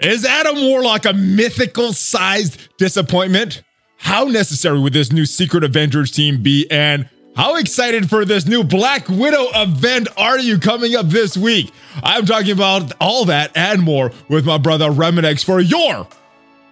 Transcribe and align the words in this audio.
Is 0.00 0.24
Adam 0.24 0.56
Warlock 0.56 1.04
a 1.04 1.12
mythical 1.12 1.92
sized 1.92 2.58
disappointment? 2.78 3.62
How 3.98 4.24
necessary 4.24 4.80
would 4.80 4.94
this 4.94 5.12
new 5.12 5.26
Secret 5.26 5.62
Avengers 5.62 6.10
team 6.10 6.42
be? 6.42 6.66
And 6.70 7.06
how 7.36 7.56
excited 7.56 8.08
for 8.08 8.24
this 8.24 8.46
new 8.46 8.64
Black 8.64 9.10
Widow 9.10 9.48
event 9.54 10.08
are 10.16 10.38
you 10.38 10.58
coming 10.58 10.96
up 10.96 11.10
this 11.10 11.36
week? 11.36 11.70
I'm 12.02 12.24
talking 12.24 12.52
about 12.52 12.92
all 12.98 13.26
that 13.26 13.54
and 13.54 13.82
more 13.82 14.10
with 14.30 14.46
my 14.46 14.56
brother 14.56 14.88
Reminex 14.88 15.44
for 15.44 15.60
your 15.60 16.08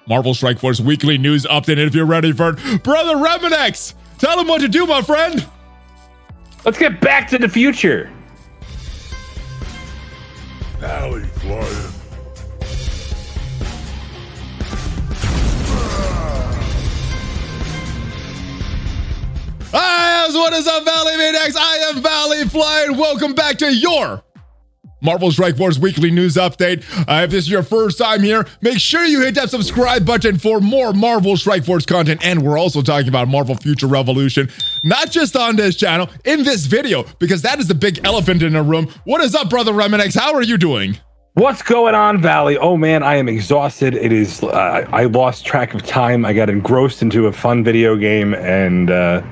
Marvel 0.09 0.33
Strike 0.33 0.59
Force 0.59 0.81
weekly 0.81 1.19
news 1.19 1.45
update. 1.45 1.73
And 1.73 1.83
if 1.83 1.95
you're 1.95 2.07
ready 2.07 2.33
for 2.33 2.57
it, 2.57 2.83
brother 2.83 3.17
Reminex, 3.17 3.93
tell 4.17 4.41
him 4.41 4.49
what 4.49 4.63
to 4.63 4.69
do, 4.69 4.87
my 4.87 5.03
friend. 5.03 5.47
Let's 6.65 6.79
get 6.79 6.99
back 7.03 7.29
to 7.29 7.37
the 7.37 7.49
future. 7.49 8.11
Alley 10.81 11.25
flying. 11.25 11.98
Hi, 19.71 20.29
what 20.33 20.55
is 20.55 20.67
up, 20.67 20.83
Valley 20.83 21.17
Maniacs? 21.19 21.55
I 21.55 21.77
am 21.91 22.03
Valley 22.03 22.45
Flying. 22.45 22.97
Welcome 22.97 23.35
back 23.35 23.59
to 23.59 23.75
your 23.75 24.23
Marvel 25.03 25.31
Strike 25.31 25.59
Force 25.59 25.79
weekly 25.79 26.11
news 26.11 26.37
update. 26.37 26.85
Uh, 27.07 27.25
if 27.25 27.31
this 27.31 27.45
is 27.45 27.51
your 27.51 27.63
first 27.63 27.99
time 27.99 28.23
here, 28.23 28.47
make 28.63 28.79
sure 28.79 29.05
you 29.05 29.21
hit 29.21 29.35
that 29.35 29.51
subscribe 29.51 30.07
button 30.07 30.39
for 30.39 30.61
more 30.61 30.95
Marvel 30.95 31.37
Strike 31.37 31.67
Force 31.67 31.85
content. 31.85 32.25
And 32.25 32.43
we're 32.43 32.57
also 32.57 32.81
talking 32.81 33.09
about 33.09 33.29
Marvel 33.29 33.57
Future 33.57 33.87
Revolution, 33.87 34.49
not 34.85 35.11
just 35.11 35.37
on 35.37 35.57
this 35.57 35.77
channel, 35.77 36.09
in 36.25 36.45
this 36.45 36.65
video, 36.65 37.05
because 37.19 37.43
that 37.43 37.59
is 37.59 37.69
the 37.69 37.75
big 37.75 38.01
elephant 38.07 38.43
in 38.43 38.55
the 38.55 38.63
room. 38.63 38.89
What 39.05 39.21
is 39.21 39.35
up, 39.35 39.51
brother 39.51 39.73
Reminex? 39.73 40.19
How 40.19 40.33
are 40.33 40.43
you 40.43 40.57
doing? 40.57 40.97
What's 41.35 41.61
going 41.61 41.95
on, 41.95 42.23
Valley? 42.23 42.57
Oh 42.57 42.79
man, 42.79 43.03
I 43.03 43.17
am 43.17 43.29
exhausted. 43.29 43.95
It 43.95 44.13
is. 44.13 44.43
Uh, 44.43 44.89
I 44.91 45.05
lost 45.05 45.45
track 45.45 45.75
of 45.75 45.83
time. 45.85 46.25
I 46.25 46.33
got 46.33 46.49
engrossed 46.49 47.03
into 47.03 47.27
a 47.27 47.33
fun 47.33 47.63
video 47.63 47.97
game, 47.97 48.35
and 48.35 48.91
uh, 48.91 49.23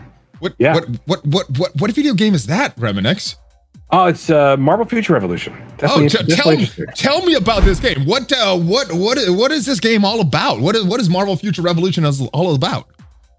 What, 0.41 0.55
Yeah. 0.59 0.75
what, 0.75 0.89
what, 1.07 1.27
what, 1.27 1.59
what, 1.59 1.77
what 1.81 1.91
video 1.93 2.15
game 2.15 2.35
is 2.35 2.47
that, 2.47 2.77
Reminex? 2.77 3.37
oh, 3.93 4.07
it's 4.07 4.31
uh, 4.31 4.57
Marvel 4.57 4.85
Future 4.85 5.13
Revolution. 5.13 5.55
Oh, 5.83 6.09
t- 6.09 6.19
tell 6.35 6.51
me, 6.57 6.67
tell 6.97 7.23
me 7.25 7.35
about 7.35 7.63
this 7.63 7.79
game. 7.79 8.05
What, 8.05 8.33
uh, 8.33 8.57
what, 8.59 8.93
what, 8.93 9.19
what 9.29 9.53
is 9.53 9.65
this 9.67 9.79
game 9.81 10.05
all 10.05 10.21
about? 10.21 10.61
What 10.61 10.75
is, 10.75 10.85
what 10.85 11.01
is 11.01 11.09
Marvel 11.09 11.37
Future 11.37 11.63
Revolution 11.63 12.05
all 12.33 12.55
about? 12.55 12.89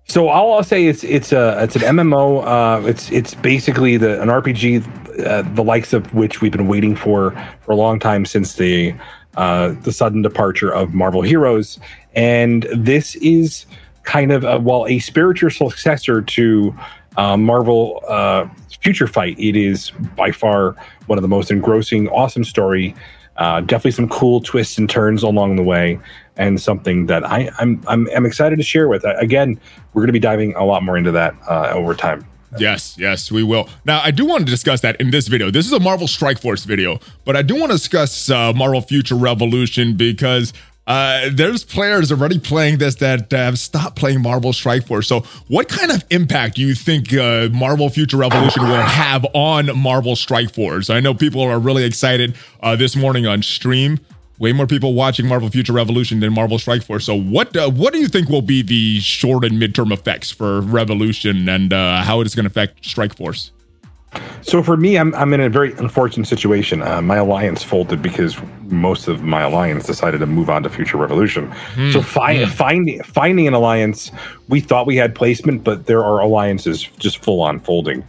So 0.09 0.29
all 0.29 0.53
I'll 0.53 0.63
say 0.63 0.85
is 0.85 1.03
it's 1.03 1.33
a 1.33 1.61
it's 1.61 1.75
an 1.75 1.81
MMO. 1.81 2.41
Uh, 2.45 2.87
it's 2.87 3.11
it's 3.11 3.33
basically 3.33 3.97
the 3.97 4.21
an 4.21 4.29
RPG, 4.29 5.25
uh, 5.27 5.41
the 5.53 5.63
likes 5.65 5.91
of 5.91 6.13
which 6.13 6.39
we've 6.39 6.51
been 6.53 6.67
waiting 6.67 6.95
for 6.95 7.31
for 7.59 7.73
a 7.73 7.75
long 7.75 7.99
time 7.99 8.25
since 8.25 8.53
the 8.53 8.95
uh, 9.35 9.73
the 9.81 9.91
sudden 9.91 10.21
departure 10.21 10.73
of 10.73 10.93
Marvel 10.93 11.23
Heroes, 11.23 11.77
and 12.15 12.63
this 12.73 13.15
is 13.17 13.65
kind 14.07 14.31
of 14.31 14.43
a, 14.43 14.57
well 14.57 14.87
a 14.87 14.97
spiritual 14.99 15.69
successor 15.69 16.21
to 16.21 16.75
uh, 17.17 17.37
Marvel 17.37 18.03
uh, 18.07 18.47
Future 18.81 19.05
Fight. 19.05 19.37
It 19.37 19.55
is 19.55 19.91
by 20.15 20.31
far 20.31 20.75
one 21.05 21.17
of 21.17 21.21
the 21.21 21.27
most 21.27 21.51
engrossing, 21.51 22.07
awesome 22.07 22.43
story. 22.43 22.95
Uh, 23.35 23.61
definitely 23.61 23.91
some 23.91 24.09
cool 24.09 24.41
twists 24.41 24.79
and 24.79 24.89
turns 24.89 25.21
along 25.21 25.57
the 25.57 25.63
way, 25.63 25.99
and 26.37 26.59
something 26.59 27.05
that 27.05 27.23
I, 27.23 27.51
I'm 27.59 27.83
I'm 27.87 28.07
I'm 28.15 28.25
excited 28.25 28.55
to 28.55 28.63
share 28.63 28.87
with. 28.87 29.03
Again, 29.05 29.59
we're 29.93 30.01
going 30.01 30.07
to 30.07 30.13
be 30.13 30.19
diving 30.19 30.55
a 30.55 30.63
lot 30.63 30.81
more 30.81 30.97
into 30.97 31.11
that 31.11 31.35
uh, 31.47 31.69
over 31.71 31.93
time. 31.93 32.25
Yes, 32.57 32.95
yes, 32.97 33.29
we 33.29 33.43
will. 33.43 33.69
Now, 33.85 34.01
I 34.01 34.09
do 34.09 34.25
want 34.25 34.45
to 34.45 34.49
discuss 34.49 34.79
that 34.81 34.99
in 35.01 35.11
this 35.11 35.27
video. 35.27 35.51
This 35.51 35.65
is 35.67 35.73
a 35.73 35.79
Marvel 35.79 36.07
Strike 36.07 36.41
Force 36.41 36.63
video, 36.63 36.99
but 37.25 37.35
I 37.35 37.41
do 37.41 37.55
want 37.55 37.71
to 37.71 37.77
discuss 37.77 38.29
uh, 38.29 38.53
Marvel 38.53 38.81
Future 38.81 39.15
Revolution 39.15 39.97
because 39.97 40.53
uh, 40.87 41.29
there's 41.33 41.65
players 41.65 42.11
already 42.13 42.39
playing 42.39 42.77
this 42.77 42.95
that 42.95 43.29
have 43.31 43.59
stopped 43.59 43.97
playing 43.97 44.21
Marvel 44.21 44.53
Strike 44.53 44.87
Force. 44.87 45.07
So, 45.07 45.19
what 45.49 45.67
kind 45.67 45.91
of 45.91 46.03
impact 46.09 46.55
do 46.55 46.61
you 46.61 46.73
think 46.73 47.13
uh, 47.13 47.49
Marvel 47.51 47.89
Future 47.89 48.15
Revolution 48.15 48.63
will 48.63 48.81
have 48.81 49.25
on 49.33 49.77
Marvel 49.77 50.15
Strike 50.15 50.53
Force? 50.53 50.89
I 50.89 51.01
know 51.01 51.13
people 51.13 51.41
are 51.41 51.59
really 51.59 51.83
excited 51.83 52.35
uh, 52.63 52.77
this 52.77 52.95
morning 52.95 53.27
on 53.27 53.43
stream. 53.43 53.99
Way 54.39 54.53
more 54.53 54.67
people 54.67 54.93
watching 54.93 55.27
Marvel 55.27 55.49
Future 55.49 55.73
Revolution 55.73 56.21
than 56.21 56.31
Marvel 56.31 56.57
Strike 56.57 56.83
Force. 56.83 57.05
So, 57.05 57.19
what 57.19 57.53
uh, 57.57 57.69
what 57.69 57.91
do 57.91 57.99
you 57.99 58.07
think 58.07 58.29
will 58.29 58.41
be 58.41 58.61
the 58.61 59.01
short 59.01 59.43
and 59.43 59.61
midterm 59.61 59.91
effects 59.91 60.31
for 60.31 60.61
Revolution 60.61 61.49
and 61.49 61.73
uh, 61.73 62.01
how 62.03 62.21
it 62.21 62.27
is 62.27 62.33
going 62.35 62.45
to 62.45 62.49
affect 62.49 62.85
Strike 62.85 63.17
Force? 63.17 63.51
So 64.41 64.63
for 64.63 64.77
me, 64.77 64.97
I'm 64.97 65.13
I'm 65.15 65.33
in 65.33 65.41
a 65.41 65.49
very 65.49 65.73
unfortunate 65.73 66.27
situation. 66.27 66.81
Uh, 66.81 67.01
my 67.01 67.17
alliance 67.17 67.63
folded 67.63 68.01
because 68.01 68.37
most 68.63 69.07
of 69.07 69.21
my 69.23 69.41
alliance 69.41 69.85
decided 69.85 70.19
to 70.19 70.25
move 70.25 70.49
on 70.49 70.63
to 70.63 70.69
Future 70.69 70.97
Revolution. 70.97 71.51
so 71.91 72.01
fi- 72.01 72.45
finding 72.45 73.01
finding 73.03 73.47
an 73.47 73.53
alliance, 73.53 74.11
we 74.47 74.59
thought 74.61 74.85
we 74.87 74.95
had 74.95 75.13
placement, 75.15 75.63
but 75.63 75.85
there 75.85 76.03
are 76.03 76.19
alliances 76.19 76.83
just 76.97 77.17
full 77.23 77.41
on 77.41 77.59
folding. 77.59 78.03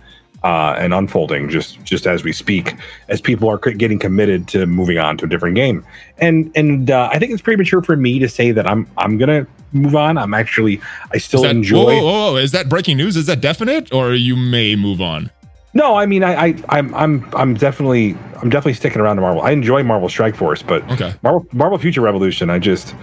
Uh, 0.45 0.77
and 0.79 0.95
unfolding 0.95 1.49
just 1.49 1.83
just 1.83 2.07
as 2.07 2.23
we 2.23 2.33
speak, 2.33 2.77
as 3.09 3.21
people 3.21 3.49
are 3.49 3.59
c- 3.65 3.75
getting 3.75 3.99
committed 3.99 4.47
to 4.47 4.67
moving 4.67 4.97
on 4.97 5.17
to 5.17 5.25
a 5.25 5.29
different 5.29 5.57
game, 5.57 5.85
and 6.19 6.53
and 6.55 6.93
uh, 6.93 7.09
I 7.13 7.19
think 7.19 7.33
it's 7.33 7.43
premature 7.43 7.83
for 7.83 7.97
me 7.97 8.21
to 8.21 8.29
say 8.29 8.53
that 8.53 8.65
I'm 8.65 8.87
I'm 8.99 9.19
gonna 9.19 9.49
move 9.73 9.97
on. 9.97 10.17
I'm 10.17 10.35
actually 10.35 10.81
I 11.13 11.19
still 11.19 11.43
that, 11.43 11.51
enjoy. 11.51 11.87
whoa, 11.87 12.03
whoa, 12.05 12.31
whoa, 12.33 12.37
is 12.37 12.53
that 12.53 12.69
breaking 12.69 12.99
news? 12.99 13.17
Is 13.17 13.27
that 13.27 13.41
definite, 13.41 13.93
or 13.93 14.15
you 14.15 14.37
may 14.37 14.77
move 14.77 15.01
on? 15.01 15.33
No, 15.75 15.95
I 15.97 16.07
mean, 16.07 16.25
I, 16.25 16.47
I, 16.49 16.55
I'm, 16.71 16.95
I'm, 16.95 17.29
I'm 17.35 17.55
definitely, 17.55 18.17
I'm 18.43 18.49
definitely 18.49 18.75
sticking 18.75 19.01
around 19.01 19.17
to 19.17 19.23
Marvel. 19.23 19.43
I 19.43 19.51
enjoy 19.51 19.83
Marvel 19.83 20.09
Strike 20.09 20.35
Force, 20.35 20.63
but 20.63 20.83
Okay. 20.91 21.15
Marvel, 21.23 21.47
Marvel 21.53 21.79
Future 21.79 22.01
Revolution, 22.01 22.49
I 22.51 22.59
just, 22.59 22.95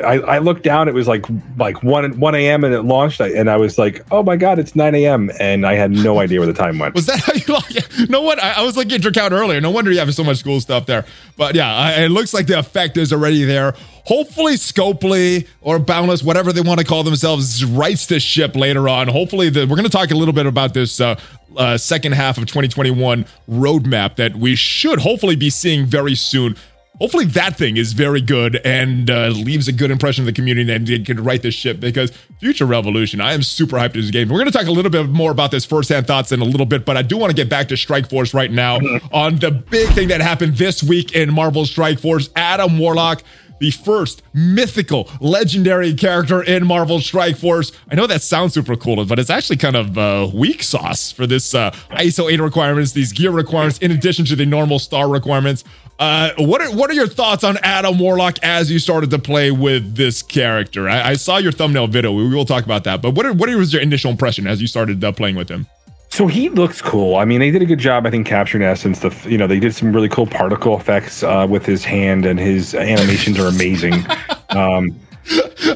I, 0.00 0.36
I, 0.36 0.38
looked 0.38 0.62
down. 0.62 0.88
It 0.88 0.94
was 0.94 1.08
like, 1.08 1.26
like 1.56 1.82
one, 1.82 2.18
one 2.18 2.34
a.m. 2.34 2.64
and 2.64 2.74
it 2.74 2.82
launched, 2.82 3.20
and 3.20 3.50
I 3.50 3.56
was 3.56 3.78
like, 3.78 4.04
oh 4.10 4.22
my 4.22 4.36
god, 4.36 4.58
it's 4.58 4.76
nine 4.76 4.94
a.m. 4.94 5.30
and 5.40 5.66
I 5.66 5.74
had 5.74 5.90
no 5.90 6.18
idea 6.18 6.40
where 6.40 6.46
the 6.46 6.52
time 6.52 6.78
went. 6.78 6.94
Was 6.96 7.06
that 7.06 7.20
how 7.20 7.32
you 7.34 7.54
like 7.54 7.76
it? 7.76 8.10
No 8.10 8.22
wonder. 8.22 8.42
I, 8.42 8.52
I 8.52 8.62
was 8.62 8.76
looking 8.76 8.92
at 8.92 9.02
your 9.02 9.10
account 9.10 9.32
earlier. 9.32 9.60
No 9.60 9.70
wonder 9.70 9.90
you 9.90 9.98
have 9.98 10.12
so 10.14 10.24
much 10.24 10.42
cool 10.44 10.60
stuff 10.60 10.86
there. 10.86 11.04
But 11.36 11.54
yeah, 11.54 11.74
I, 11.74 12.04
it 12.04 12.10
looks 12.10 12.32
like 12.32 12.46
the 12.46 12.58
effect 12.58 12.96
is 12.96 13.12
already 13.12 13.44
there. 13.44 13.74
Hopefully, 14.04 14.54
Scopely 14.54 15.48
or 15.60 15.78
Boundless, 15.78 16.22
whatever 16.22 16.52
they 16.52 16.60
want 16.60 16.78
to 16.78 16.86
call 16.86 17.02
themselves, 17.02 17.64
rights 17.64 18.06
this 18.06 18.22
ship 18.22 18.54
later 18.54 18.88
on. 18.88 19.08
Hopefully, 19.08 19.50
the, 19.50 19.62
we're 19.62 19.76
going 19.76 19.82
to 19.82 19.90
talk 19.90 20.10
a 20.10 20.14
little 20.14 20.34
bit 20.34 20.46
about 20.46 20.74
this 20.74 21.00
uh, 21.00 21.18
uh, 21.56 21.76
second 21.76 22.12
half 22.12 22.38
of 22.38 22.46
2021 22.46 23.26
roadmap 23.48 24.16
that 24.16 24.36
we 24.36 24.54
should 24.54 25.00
hopefully 25.00 25.36
be 25.36 25.50
seeing 25.50 25.86
very 25.86 26.14
soon. 26.14 26.56
Hopefully, 26.98 27.26
that 27.26 27.56
thing 27.56 27.76
is 27.76 27.92
very 27.92 28.20
good 28.20 28.56
and 28.64 29.10
uh, 29.10 29.28
leaves 29.28 29.68
a 29.68 29.72
good 29.72 29.90
impression 29.90 30.22
of 30.22 30.26
the 30.26 30.32
community 30.32 30.72
and 30.72 30.86
they 30.86 30.98
can 31.00 31.22
right 31.22 31.42
this 31.42 31.54
ship 31.54 31.78
because 31.78 32.10
Future 32.40 32.66
Revolution, 32.66 33.20
I 33.20 33.32
am 33.32 33.42
super 33.42 33.76
hyped 33.76 33.92
to 33.94 34.00
this 34.00 34.10
game. 34.10 34.28
We're 34.28 34.38
going 34.38 34.50
to 34.50 34.56
talk 34.56 34.66
a 34.66 34.70
little 34.70 34.90
bit 34.90 35.08
more 35.08 35.30
about 35.30 35.50
this 35.50 35.64
firsthand 35.64 36.06
thoughts 36.06 36.32
in 36.32 36.40
a 36.40 36.44
little 36.44 36.66
bit, 36.66 36.84
but 36.84 36.96
I 36.96 37.02
do 37.02 37.18
want 37.18 37.30
to 37.30 37.36
get 37.36 37.50
back 37.50 37.68
to 37.68 37.76
Strike 37.76 38.08
Force 38.08 38.32
right 38.32 38.50
now 38.50 38.76
on 39.12 39.36
the 39.36 39.50
big 39.50 39.90
thing 39.90 40.08
that 40.08 40.20
happened 40.20 40.56
this 40.56 40.82
week 40.82 41.14
in 41.14 41.32
Marvel 41.32 41.66
Strike 41.66 41.98
Force. 41.98 42.30
Adam 42.34 42.78
Warlock 42.78 43.22
the 43.58 43.70
first 43.70 44.22
mythical, 44.34 45.08
legendary 45.20 45.94
character 45.94 46.42
in 46.42 46.66
Marvel 46.66 47.00
Strike 47.00 47.36
Force. 47.36 47.72
I 47.90 47.94
know 47.94 48.06
that 48.06 48.22
sounds 48.22 48.54
super 48.54 48.76
cool, 48.76 49.04
but 49.06 49.18
it's 49.18 49.30
actually 49.30 49.56
kind 49.56 49.76
of 49.76 49.98
uh, 49.98 50.28
weak 50.32 50.62
sauce 50.62 51.10
for 51.10 51.26
this 51.26 51.54
uh, 51.54 51.70
ISO 51.92 52.30
8 52.30 52.40
requirements, 52.40 52.92
these 52.92 53.12
gear 53.12 53.30
requirements, 53.30 53.78
in 53.78 53.90
addition 53.90 54.24
to 54.26 54.36
the 54.36 54.46
normal 54.46 54.78
star 54.78 55.08
requirements. 55.08 55.64
Uh, 55.98 56.30
what 56.38 56.60
are 56.60 56.70
what 56.76 56.90
are 56.90 56.94
your 56.94 57.06
thoughts 57.06 57.42
on 57.42 57.56
Adam 57.62 57.98
Warlock 57.98 58.38
as 58.42 58.70
you 58.70 58.78
started 58.78 59.10
to 59.10 59.18
play 59.18 59.50
with 59.50 59.94
this 59.96 60.22
character? 60.22 60.88
I, 60.88 61.10
I 61.10 61.14
saw 61.14 61.38
your 61.38 61.52
thumbnail 61.52 61.86
video. 61.86 62.12
We 62.12 62.28
will 62.28 62.44
talk 62.44 62.64
about 62.64 62.84
that. 62.84 63.00
But 63.00 63.14
what 63.14 63.24
are, 63.24 63.32
what 63.32 63.48
was 63.50 63.72
your 63.72 63.80
initial 63.80 64.10
impression 64.10 64.46
as 64.46 64.60
you 64.60 64.66
started 64.66 65.02
uh, 65.02 65.12
playing 65.12 65.36
with 65.36 65.48
him? 65.48 65.66
So 66.10 66.26
he 66.26 66.48
looks 66.50 66.80
cool. 66.82 67.16
I 67.16 67.24
mean, 67.24 67.40
they 67.40 67.50
did 67.50 67.62
a 67.62 67.66
good 67.66 67.78
job, 67.78 68.06
I 68.06 68.10
think, 68.10 68.26
capturing 68.26 68.62
essence. 68.62 69.00
The 69.00 69.14
you 69.28 69.38
know 69.38 69.46
they 69.46 69.58
did 69.58 69.74
some 69.74 69.92
really 69.92 70.08
cool 70.08 70.26
particle 70.26 70.78
effects 70.78 71.22
uh, 71.22 71.46
with 71.48 71.64
his 71.64 71.82
hand, 71.84 72.26
and 72.26 72.38
his 72.38 72.74
animations 72.74 73.38
are 73.38 73.46
amazing. 73.48 73.94
Um, 74.48 74.98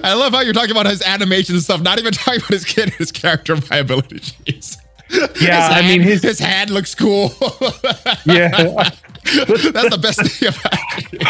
I 0.05 0.15
love 0.15 0.33
how 0.33 0.41
you're 0.41 0.55
talking 0.55 0.71
about 0.71 0.87
his 0.87 1.03
animations 1.03 1.51
and 1.51 1.63
stuff, 1.63 1.83
not 1.83 1.99
even 1.99 2.13
talking 2.15 2.39
about 2.41 2.51
his 2.53 2.65
kid, 2.65 2.91
his 2.91 3.13
character 3.13 3.57
viability. 3.57 4.21
Jeez. 4.47 4.77
Yeah, 5.11 5.69
His 5.69 5.77
I 5.77 5.83
mean, 5.83 6.01
his- 6.01 6.23
his 6.23 6.39
hand 6.39 6.71
looks 6.71 6.95
cool. 6.95 7.33
yeah, 8.25 8.89
That's 9.25 9.91
the 9.91 9.99
best 10.01 10.23
thing 10.23 10.49
about 10.49 11.13
it. 11.13 11.27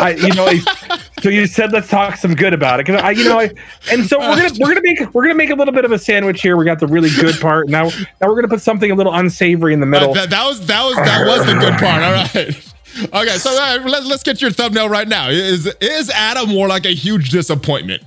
I, 0.00 0.10
you 0.16 0.34
know, 0.34 0.46
I, 0.46 0.98
so 1.20 1.28
you 1.28 1.46
said 1.46 1.70
let's 1.70 1.88
talk 1.88 2.16
some 2.16 2.34
good 2.34 2.54
about 2.54 2.80
it 2.80 2.86
because 2.86 3.02
I, 3.02 3.10
you 3.10 3.24
know, 3.24 3.38
I, 3.38 3.50
and 3.90 4.06
so 4.06 4.18
we're 4.18 4.36
gonna 4.36 4.54
we're 4.58 4.68
gonna 4.68 4.80
make 4.82 5.14
we're 5.14 5.22
gonna 5.22 5.34
make 5.34 5.50
a 5.50 5.54
little 5.54 5.74
bit 5.74 5.84
of 5.84 5.92
a 5.92 5.98
sandwich 5.98 6.40
here. 6.40 6.56
We 6.56 6.64
got 6.64 6.80
the 6.80 6.86
really 6.86 7.10
good 7.10 7.38
part 7.40 7.68
now. 7.68 7.84
Now 8.20 8.28
we're 8.28 8.36
gonna 8.36 8.48
put 8.48 8.62
something 8.62 8.90
a 8.90 8.94
little 8.94 9.12
unsavory 9.12 9.74
in 9.74 9.80
the 9.80 9.86
middle. 9.86 10.14
That, 10.14 10.30
that 10.30 10.46
was 10.46 10.66
that 10.66 10.82
was 10.82 10.96
that 10.96 11.26
was 11.26 11.46
the 11.46 11.54
good 11.54 11.74
part. 11.74 12.02
All 12.02 12.12
right. 12.12 12.74
Okay, 13.14 13.38
so 13.38 13.50
uh, 13.50 13.78
let, 13.86 14.04
let's 14.04 14.22
get 14.22 14.42
your 14.42 14.50
thumbnail 14.50 14.88
right 14.88 15.06
now. 15.06 15.28
Is 15.28 15.66
is 15.80 16.10
Adam 16.10 16.52
Warlock 16.52 16.86
a 16.86 16.94
huge 16.94 17.30
disappointment? 17.30 18.02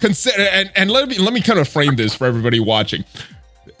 Consider 0.00 0.42
and, 0.42 0.70
and 0.76 0.90
let 0.90 1.08
me 1.08 1.18
let 1.18 1.32
me 1.32 1.40
kind 1.40 1.58
of 1.58 1.68
frame 1.68 1.96
this 1.96 2.14
for 2.14 2.26
everybody 2.26 2.60
watching. 2.60 3.04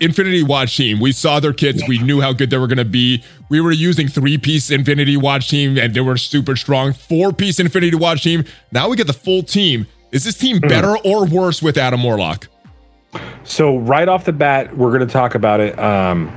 Infinity 0.00 0.42
Watch 0.42 0.76
team. 0.76 0.98
We 0.98 1.12
saw 1.12 1.40
their 1.40 1.52
kits. 1.52 1.86
We 1.86 1.98
knew 1.98 2.20
how 2.20 2.32
good 2.32 2.50
they 2.50 2.58
were 2.58 2.66
going 2.66 2.78
to 2.78 2.84
be. 2.84 3.22
We 3.50 3.60
were 3.60 3.72
using 3.72 4.08
three 4.08 4.38
piece 4.38 4.70
Infinity 4.70 5.16
Watch 5.16 5.48
team, 5.48 5.78
and 5.78 5.94
they 5.94 6.00
were 6.00 6.16
super 6.16 6.56
strong. 6.56 6.92
Four 6.92 7.32
piece 7.32 7.60
Infinity 7.60 7.96
Watch 7.96 8.22
team. 8.22 8.44
Now 8.72 8.88
we 8.88 8.96
get 8.96 9.06
the 9.06 9.12
full 9.12 9.42
team. 9.42 9.86
Is 10.12 10.24
this 10.24 10.36
team 10.36 10.58
better 10.58 10.96
or 10.98 11.26
worse 11.26 11.62
with 11.62 11.76
Adam 11.76 12.02
Warlock? 12.02 12.48
So 13.44 13.78
right 13.78 14.08
off 14.08 14.24
the 14.24 14.32
bat, 14.32 14.76
we're 14.76 14.90
going 14.90 15.06
to 15.06 15.12
talk 15.12 15.34
about 15.34 15.60
it. 15.60 15.78
Um, 15.78 16.32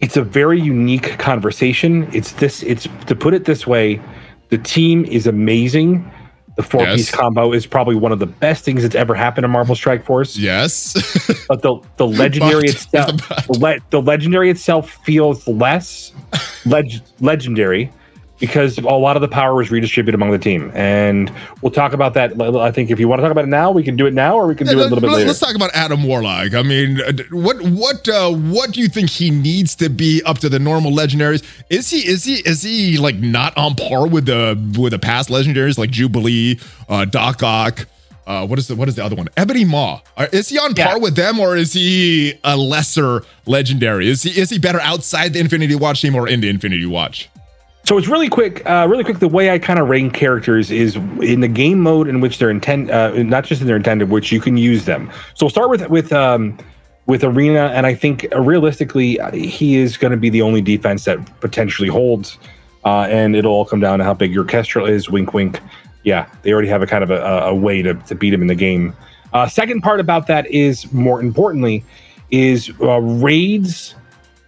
it's 0.00 0.16
a 0.16 0.22
very 0.22 0.60
unique 0.60 1.18
conversation. 1.18 2.08
It's 2.12 2.32
this. 2.32 2.62
It's 2.62 2.88
to 3.06 3.14
put 3.14 3.34
it 3.34 3.44
this 3.44 3.66
way, 3.66 4.00
the 4.50 4.58
team 4.58 5.04
is 5.04 5.26
amazing. 5.26 6.10
The 6.56 6.62
four 6.62 6.82
Yes. 6.82 6.96
piece 6.96 7.10
combo 7.10 7.52
is 7.52 7.66
probably 7.66 7.96
one 7.96 8.12
of 8.12 8.20
the 8.20 8.26
best 8.26 8.64
things 8.64 8.82
that's 8.82 8.94
ever 8.94 9.14
happened 9.14 9.44
in 9.44 9.50
Marvel 9.50 9.74
Strike 9.74 10.04
Force. 10.04 10.36
Yes. 10.36 10.94
But 11.48 11.62
the 11.62 11.76
the 11.96 12.06
legendary 12.06 12.68
itself, 12.68 13.16
the, 13.46 13.52
le- 13.58 13.78
the 13.90 14.00
legendary 14.00 14.50
itself 14.50 14.90
feels 15.04 15.46
less 15.48 16.12
leg- 16.64 17.02
legendary 17.20 17.90
because 18.40 18.78
a 18.78 18.82
lot 18.82 19.16
of 19.16 19.22
the 19.22 19.28
power 19.28 19.54
was 19.54 19.70
redistributed 19.70 20.14
among 20.14 20.30
the 20.32 20.38
team. 20.38 20.70
And 20.74 21.32
we'll 21.62 21.70
talk 21.72 21.92
about 21.92 22.14
that. 22.14 22.40
I 22.40 22.70
think 22.72 22.90
if 22.90 22.98
you 22.98 23.08
want 23.08 23.20
to 23.20 23.22
talk 23.22 23.30
about 23.32 23.44
it 23.44 23.48
now, 23.48 23.70
we 23.70 23.82
can 23.82 23.96
do 23.96 24.06
it 24.06 24.12
now, 24.14 24.36
or 24.36 24.46
we 24.46 24.54
can 24.54 24.66
do 24.66 24.72
it 24.72 24.76
a 24.76 24.82
little 24.82 25.00
bit 25.00 25.10
later. 25.10 25.26
Let's 25.26 25.38
talk 25.38 25.54
about 25.54 25.70
Adam 25.74 26.02
Warlock. 26.04 26.54
I 26.54 26.62
mean, 26.62 27.00
uh, 27.00 27.12
what 27.30 27.60
what 27.62 28.08
uh, 28.08 28.32
what 28.32 28.72
do 28.72 28.80
you 28.80 28.88
think 28.88 29.10
he 29.10 29.30
needs 29.30 29.74
to 29.76 29.88
be 29.88 30.22
up 30.24 30.38
to 30.38 30.48
the 30.48 30.58
normal 30.58 30.90
legendaries? 30.90 31.42
Is 31.70 31.90
he 31.90 32.06
is 32.06 32.24
he 32.24 32.34
is 32.34 32.62
he 32.62 32.98
like 32.98 33.16
not 33.16 33.56
on 33.56 33.74
par 33.76 34.06
with 34.06 34.26
the 34.26 34.58
with 34.78 34.92
the 34.92 34.98
past 34.98 35.28
legendaries 35.28 35.78
like 35.78 35.90
Jubilee, 35.90 36.58
uh, 36.88 37.04
Doc 37.04 37.42
Ock? 37.42 37.86
Uh, 38.26 38.46
what 38.46 38.58
is 38.58 38.68
the 38.68 38.74
what 38.74 38.88
is 38.88 38.94
the 38.96 39.04
other 39.04 39.14
one? 39.14 39.28
Ebony 39.36 39.64
Maw. 39.64 40.00
Is 40.32 40.48
he 40.48 40.58
on 40.58 40.74
Yeah. 40.74 40.88
par 40.88 40.98
with 41.00 41.14
them, 41.14 41.38
or 41.38 41.56
is 41.56 41.72
he 41.74 42.34
a 42.42 42.56
lesser 42.56 43.22
legendary? 43.46 44.08
Is 44.08 44.22
he 44.22 44.30
is 44.40 44.50
he 44.50 44.58
better 44.58 44.80
outside 44.80 45.34
the 45.34 45.40
Infinity 45.40 45.74
Watch 45.74 46.00
team 46.00 46.14
or 46.14 46.26
in 46.26 46.40
the 46.40 46.48
Infinity 46.48 46.86
Watch? 46.86 47.28
So 47.84 47.98
it's 47.98 48.08
really 48.08 48.30
quick, 48.30 48.64
uh, 48.64 48.86
really 48.88 49.04
quick. 49.04 49.18
The 49.18 49.28
way 49.28 49.50
I 49.50 49.58
kind 49.58 49.78
of 49.78 49.88
rank 49.88 50.14
characters 50.14 50.70
is 50.70 50.96
in 50.96 51.40
the 51.40 51.48
game 51.48 51.80
mode 51.80 52.08
in 52.08 52.20
which 52.20 52.38
they're 52.38 52.48
intend, 52.48 52.90
uh, 52.90 53.10
not 53.22 53.44
just 53.44 53.60
in 53.60 53.66
their 53.66 53.76
intended, 53.76 54.08
which 54.08 54.32
you 54.32 54.40
can 54.40 54.56
use 54.56 54.86
them. 54.86 55.10
So 55.34 55.44
we'll 55.44 55.50
start 55.50 55.68
with 55.68 55.90
with 55.90 56.10
um, 56.10 56.56
with 57.04 57.22
Arena, 57.22 57.66
and 57.74 57.86
I 57.86 57.94
think 57.94 58.26
realistically, 58.34 59.20
uh, 59.20 59.32
he 59.32 59.76
is 59.76 59.98
going 59.98 60.12
to 60.12 60.16
be 60.16 60.30
the 60.30 60.40
only 60.40 60.62
defense 60.62 61.04
that 61.04 61.18
potentially 61.40 61.90
holds, 61.90 62.38
uh, 62.86 63.06
and 63.10 63.36
it'll 63.36 63.52
all 63.52 63.66
come 63.66 63.80
down 63.80 63.98
to 63.98 64.04
how 64.04 64.14
big 64.14 64.32
your 64.32 64.44
Kestrel 64.44 64.86
is. 64.86 65.10
Wink, 65.10 65.34
wink. 65.34 65.60
Yeah, 66.04 66.26
they 66.40 66.54
already 66.54 66.68
have 66.68 66.80
a 66.80 66.86
kind 66.86 67.04
of 67.04 67.10
a, 67.10 67.20
a 67.20 67.50
a 67.50 67.54
way 67.54 67.82
to, 67.82 67.92
to 67.92 68.14
beat 68.14 68.32
him 68.32 68.40
in 68.40 68.48
the 68.48 68.54
game. 68.54 68.94
Uh, 69.34 69.46
second 69.46 69.82
part 69.82 70.00
about 70.00 70.26
that 70.28 70.46
is 70.46 70.90
more 70.90 71.20
importantly, 71.20 71.84
is 72.30 72.72
uh, 72.80 73.00
raids 73.00 73.94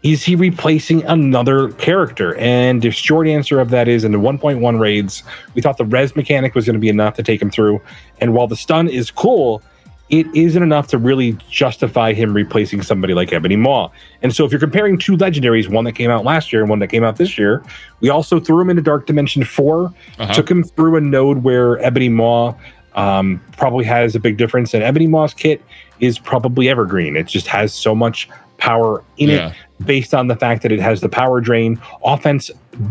is 0.06 0.22
he 0.24 0.36
replacing 0.36 1.04
another 1.04 1.70
character? 1.72 2.36
And 2.36 2.80
the 2.80 2.90
short 2.90 3.26
answer 3.26 3.58
of 3.58 3.70
that 3.70 3.88
is 3.88 4.04
in 4.04 4.12
the 4.12 4.18
1.1 4.18 4.78
raids, 4.78 5.22
we 5.54 5.60
thought 5.62 5.78
the 5.78 5.84
res 5.84 6.14
mechanic 6.14 6.54
was 6.54 6.64
going 6.64 6.74
to 6.74 6.80
be 6.80 6.88
enough 6.88 7.14
to 7.14 7.22
take 7.22 7.42
him 7.42 7.50
through. 7.50 7.80
And 8.20 8.32
while 8.32 8.46
the 8.46 8.56
stun 8.56 8.88
is 8.88 9.10
cool, 9.10 9.62
it 10.08 10.26
isn't 10.32 10.62
enough 10.62 10.86
to 10.88 10.98
really 10.98 11.32
justify 11.50 12.12
him 12.12 12.32
replacing 12.32 12.82
somebody 12.82 13.12
like 13.14 13.32
Ebony 13.32 13.56
Maw. 13.56 13.90
And 14.22 14.32
so 14.32 14.44
if 14.44 14.52
you're 14.52 14.60
comparing 14.60 14.96
two 14.96 15.16
legendaries, 15.16 15.68
one 15.68 15.84
that 15.86 15.92
came 15.92 16.10
out 16.12 16.24
last 16.24 16.52
year 16.52 16.62
and 16.62 16.70
one 16.70 16.78
that 16.78 16.86
came 16.88 17.02
out 17.02 17.16
this 17.16 17.36
year, 17.36 17.64
we 17.98 18.08
also 18.08 18.38
threw 18.38 18.60
him 18.60 18.70
into 18.70 18.82
Dark 18.82 19.06
Dimension 19.06 19.42
4, 19.42 19.86
Uh-huh. 19.86 20.32
took 20.32 20.48
him 20.48 20.62
through 20.62 20.94
a 20.96 21.00
node 21.00 21.42
where 21.42 21.78
Ebony 21.84 22.08
Maw 22.08 22.54
um, 22.94 23.42
probably 23.56 23.84
has 23.84 24.14
a 24.14 24.20
big 24.20 24.36
difference. 24.36 24.72
And 24.72 24.84
Ebony 24.84 25.08
Maw's 25.08 25.34
kit 25.34 25.60
is 25.98 26.18
probably 26.20 26.68
evergreen. 26.68 27.16
It 27.16 27.26
just 27.26 27.48
has 27.48 27.74
so 27.74 27.92
much 27.94 28.28
power 28.58 29.02
in 29.18 29.28
Yeah. 29.30 29.48
it 29.48 29.54
based 29.84 30.14
on 30.14 30.28
the 30.28 30.36
fact 30.36 30.62
that 30.62 30.72
it 30.72 30.80
has 30.80 31.00
the 31.00 31.08
power 31.08 31.40
drain, 31.40 31.80
offense 32.04 32.50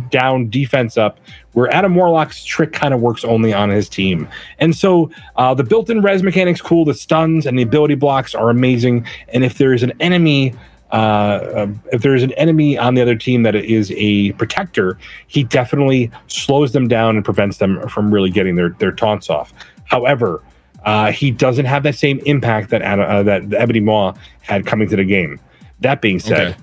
down, 0.09 0.49
defense 0.49 0.97
up, 0.97 1.19
where 1.53 1.73
Adam 1.73 1.95
Warlock's 1.95 2.43
trick 2.43 2.73
kind 2.73 2.93
of 2.93 3.01
works 3.01 3.23
only 3.23 3.53
on 3.53 3.69
his 3.69 3.89
team. 3.89 4.27
And 4.59 4.75
so 4.75 5.09
uh, 5.35 5.53
the 5.53 5.63
built 5.63 5.89
in 5.89 6.01
res 6.01 6.23
mechanics 6.23 6.61
cool, 6.61 6.85
the 6.85 6.93
stuns 6.93 7.45
and 7.45 7.57
the 7.57 7.63
ability 7.63 7.95
blocks 7.95 8.35
are 8.35 8.49
amazing. 8.49 9.05
And 9.29 9.43
if 9.43 9.57
there 9.57 9.73
is 9.73 9.83
an 9.83 9.93
enemy, 9.99 10.53
uh, 10.91 10.95
uh, 10.95 11.67
if 11.91 12.01
there 12.01 12.15
is 12.15 12.23
an 12.23 12.33
enemy 12.33 12.77
on 12.77 12.93
the 12.93 13.01
other 13.01 13.15
team 13.15 13.43
that 13.43 13.55
is 13.55 13.91
a 13.95 14.31
protector, 14.33 14.97
he 15.27 15.43
definitely 15.43 16.11
slows 16.27 16.71
them 16.71 16.87
down 16.87 17.15
and 17.15 17.25
prevents 17.25 17.57
them 17.57 17.87
from 17.89 18.13
really 18.13 18.29
getting 18.29 18.55
their, 18.55 18.69
their 18.79 18.91
taunts 18.91 19.29
off. 19.29 19.53
However, 19.85 20.43
uh, 20.83 21.11
he 21.11 21.31
doesn't 21.31 21.65
have 21.65 21.83
that 21.83 21.95
same 21.95 22.19
impact 22.25 22.69
that 22.69 22.81
uh, 22.83 23.23
that 23.23 23.51
Ebony 23.53 23.79
Maw 23.79 24.13
had 24.41 24.67
coming 24.67 24.87
to 24.89 24.95
the 24.95 25.03
game. 25.03 25.39
That 25.79 25.99
being 25.99 26.19
said, 26.19 26.51
Okay. 26.51 26.57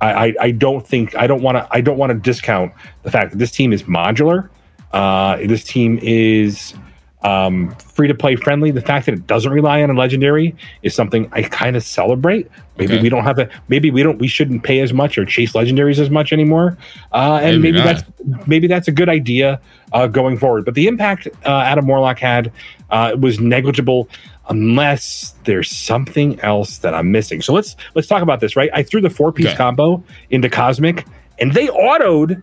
I, 0.00 0.26
I, 0.28 0.34
I 0.40 0.50
don't 0.50 0.86
think 0.86 1.14
I 1.16 1.26
don't 1.26 1.42
want 1.42 1.56
to 1.56 1.68
I 1.70 1.80
don't 1.80 1.98
want 1.98 2.10
to 2.10 2.18
discount 2.18 2.72
the 3.02 3.10
fact 3.10 3.32
that 3.32 3.38
this 3.38 3.50
team 3.50 3.72
is 3.72 3.82
modular. 3.84 4.48
Uh, 4.92 5.36
this 5.36 5.62
team 5.62 5.98
is 6.02 6.74
um, 7.22 7.74
free 7.76 8.08
to 8.08 8.14
play 8.14 8.34
friendly. 8.36 8.70
The 8.70 8.80
fact 8.80 9.06
that 9.06 9.12
it 9.12 9.26
doesn't 9.26 9.52
rely 9.52 9.82
on 9.82 9.90
a 9.90 9.92
legendary 9.92 10.56
is 10.82 10.94
something 10.94 11.28
I 11.32 11.42
kind 11.42 11.76
of 11.76 11.82
celebrate. 11.82 12.50
Maybe 12.78 12.94
Okay. 12.94 13.02
we 13.02 13.08
don't 13.10 13.24
have 13.24 13.38
a 13.38 13.48
maybe 13.68 13.90
we 13.90 14.02
don't 14.02 14.18
we 14.18 14.26
shouldn't 14.26 14.62
pay 14.62 14.80
as 14.80 14.92
much 14.94 15.18
or 15.18 15.26
chase 15.26 15.52
legendaries 15.52 15.98
as 15.98 16.08
much 16.08 16.32
anymore. 16.32 16.78
Uh, 17.12 17.38
and 17.42 17.60
Maybe 17.60 17.72
maybe, 17.72 17.84
that's 17.84 18.02
maybe 18.46 18.66
that's 18.66 18.88
a 18.88 18.92
good 18.92 19.10
idea 19.10 19.60
uh, 19.92 20.06
going 20.06 20.38
forward. 20.38 20.64
But 20.64 20.74
the 20.74 20.86
impact 20.86 21.28
uh, 21.44 21.50
Adam 21.60 21.86
Warlock 21.86 22.18
had 22.18 22.50
uh, 22.88 23.16
was 23.20 23.38
negligible 23.38 24.08
unless 24.48 25.34
there's 25.44 25.70
something 25.70 26.40
else 26.40 26.78
that 26.78 26.94
I'm 26.94 27.12
missing. 27.12 27.42
So 27.42 27.52
let's 27.52 27.76
let's 27.94 28.08
talk 28.08 28.22
about 28.22 28.40
this. 28.40 28.56
Right, 28.56 28.70
I 28.72 28.82
threw 28.82 29.00
the 29.00 29.10
four 29.10 29.32
piece 29.32 29.46
Okay. 29.46 29.56
combo 29.56 30.02
into 30.30 30.48
Cosmic, 30.48 31.06
and 31.38 31.52
they 31.52 31.68
autoed 31.68 32.42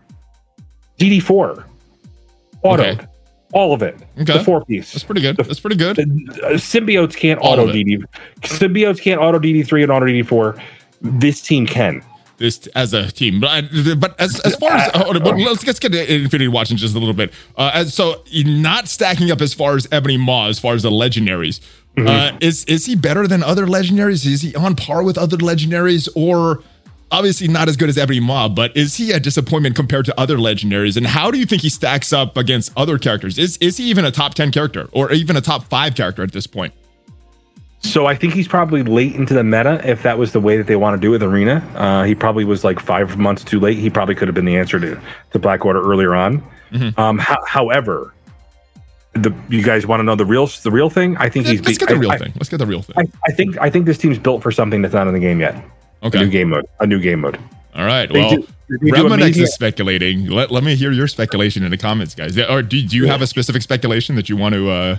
DD4. 0.99 1.63
Autoed 2.63 2.79
Okay. 2.79 3.07
all 3.53 3.73
of 3.73 3.81
it. 3.81 3.95
Okay. 4.19 4.33
The 4.37 4.43
four 4.43 4.63
piece. 4.65 4.91
That's 4.93 5.03
pretty 5.03 5.21
good. 5.21 5.37
That's 5.37 5.59
pretty 5.59 5.75
good. 5.75 5.99
Uh, 5.99 6.53
symbiotes 6.53 7.15
can't 7.15 7.39
All 7.39 7.53
auto. 7.53 7.67
DD. 7.71 8.03
Symbiotes 8.41 9.01
can't 9.01 9.21
auto 9.21 9.39
DD3 9.39 9.83
and 9.83 9.91
auto 9.91 10.05
DD4. 10.05 10.59
This 11.01 11.41
team 11.41 11.65
can. 11.67 12.01
this 12.39 12.67
as 12.75 12.93
a 12.93 13.11
team. 13.11 13.39
But, 13.39 13.49
I- 13.49 13.93
but 13.95 14.19
as, 14.19 14.39
as 14.41 14.55
far 14.57 14.71
as 14.71 14.91
on, 14.93 15.19
but 15.23 15.37
let's, 15.37 15.65
let's 15.65 15.79
get 15.79 15.91
to 15.91 16.13
Infinity 16.13 16.47
Watch 16.47 16.69
in 16.71 16.77
just 16.77 16.95
a 16.95 16.99
little 16.99 17.13
bit. 17.15 17.31
Uh, 17.55 17.71
as, 17.73 17.93
so 17.95 18.23
not 18.31 18.87
stacking 18.87 19.31
up 19.31 19.41
as 19.41 19.53
far 19.55 19.75
as 19.75 19.87
Ebony 19.91 20.17
Maw, 20.17 20.47
as 20.47 20.59
far 20.59 20.73
as 20.75 20.83
the 20.83 20.91
legendaries. 20.91 21.59
Uh, 21.97 22.37
is 22.41 22.63
is 22.65 22.85
he 22.85 22.95
better 22.95 23.27
than 23.27 23.41
other 23.41 23.65
legendaries? 23.65 24.25
Is 24.25 24.41
he 24.41 24.55
on 24.55 24.75
par 24.75 25.01
with 25.03 25.17
other 25.17 25.37
legendaries, 25.37 26.07
or 26.15 26.61
obviously 27.11 27.47
not 27.47 27.67
as 27.67 27.75
good 27.75 27.89
as 27.89 27.97
Ebony 27.97 28.19
Maw? 28.19 28.49
But 28.49 28.75
is 28.77 28.95
he 28.95 29.11
a 29.11 29.19
disappointment 29.19 29.75
compared 29.75 30.05
to 30.05 30.19
other 30.19 30.37
legendaries? 30.37 30.95
And 30.95 31.07
how 31.07 31.31
do 31.31 31.39
you 31.39 31.45
think 31.45 31.63
he 31.63 31.69
stacks 31.69 32.13
up 32.13 32.37
against 32.37 32.71
other 32.77 32.99
characters? 32.99 33.39
Is 33.39 33.57
is 33.57 33.77
he 33.77 33.85
even 33.89 34.05
a 34.05 34.11
top 34.11 34.35
ten 34.35 34.51
character, 34.51 34.89
or 34.91 35.11
even 35.11 35.35
a 35.35 35.41
top 35.41 35.63
five 35.63 35.95
character 35.95 36.21
at 36.21 36.33
this 36.33 36.45
point? 36.45 36.73
So 37.79 38.05
I 38.07 38.15
think 38.15 38.33
he's 38.33 38.47
probably 38.47 38.83
late 38.83 39.15
into 39.15 39.33
the 39.33 39.43
meta 39.43 39.79
if 39.89 40.03
that 40.03 40.17
was 40.17 40.33
the 40.33 40.39
way 40.39 40.57
that 40.57 40.67
they 40.67 40.75
want 40.75 40.99
to 40.99 41.01
do 41.01 41.09
it 41.09 41.21
with 41.21 41.23
Arena. 41.23 41.67
Uh, 41.75 42.03
he 42.03 42.15
probably 42.15 42.43
was 42.43 42.63
like 42.63 42.79
five 42.79 43.17
months 43.17 43.43
too 43.43 43.59
late. 43.59 43.77
He 43.77 43.89
probably 43.89 44.15
could 44.15 44.27
have 44.27 44.35
been 44.35 44.45
the 44.45 44.57
answer 44.57 44.79
to, 44.79 44.99
to 45.31 45.39
Black 45.39 45.63
Order 45.63 45.81
earlier 45.81 46.15
on. 46.15 46.43
Mm-hmm. 46.71 46.99
Um, 46.99 47.19
ho- 47.19 47.43
however, 47.47 48.13
the 49.23 49.35
you 49.49 49.61
guys 49.63 49.85
want 49.87 49.99
to 49.99 50.03
know 50.03 50.15
the 50.15 50.25
real 50.25 50.47
the 50.47 50.71
real 50.71 50.89
thing? 50.89 51.17
I 51.17 51.29
think 51.29 51.45
he's 51.47 51.59
Let's 51.61 51.77
be- 51.77 51.85
get 51.85 51.89
the 51.89 51.97
real 51.99 52.11
I- 52.11 52.17
thing. 52.17 52.33
Let's 52.35 52.49
get 52.49 52.57
the 52.57 52.65
real 52.65 52.81
thing. 52.81 52.95
I, 52.97 53.03
I 53.27 53.31
think 53.33 53.57
I 53.59 53.69
think 53.69 53.85
this 53.85 53.97
team's 53.97 54.19
built 54.19 54.41
for 54.43 54.51
something 54.51 54.81
that's 54.81 54.93
not 54.93 55.07
in 55.07 55.13
the 55.13 55.19
game 55.19 55.39
yet. 55.39 55.63
A 56.03 56.09
new 56.09 56.29
game 56.29 56.49
mode. 56.49 56.65
A 56.79 56.87
new 56.87 56.99
game 56.99 57.21
mode. 57.21 57.39
All 57.75 57.85
right. 57.85 58.11
They 58.11 58.19
Well. 58.19 58.35
do- 58.37 58.47
is 58.69 59.53
speculating. 59.53 60.27
Let, 60.27 60.51
let 60.51 60.61
me 60.63 60.75
hear 60.75 60.91
your 60.91 61.07
speculation 61.07 61.63
in 61.63 61.71
the 61.71 61.77
comments, 61.77 62.13
guys. 62.13 62.37
Or 62.37 62.61
do, 62.61 62.81
do 62.85 62.97
you 62.97 63.07
have 63.07 63.21
a 63.21 63.27
specific 63.27 63.61
speculation 63.61 64.15
that 64.15 64.27
you 64.27 64.35
want 64.35 64.55
to? 64.55 64.69
Uh, 64.69 64.97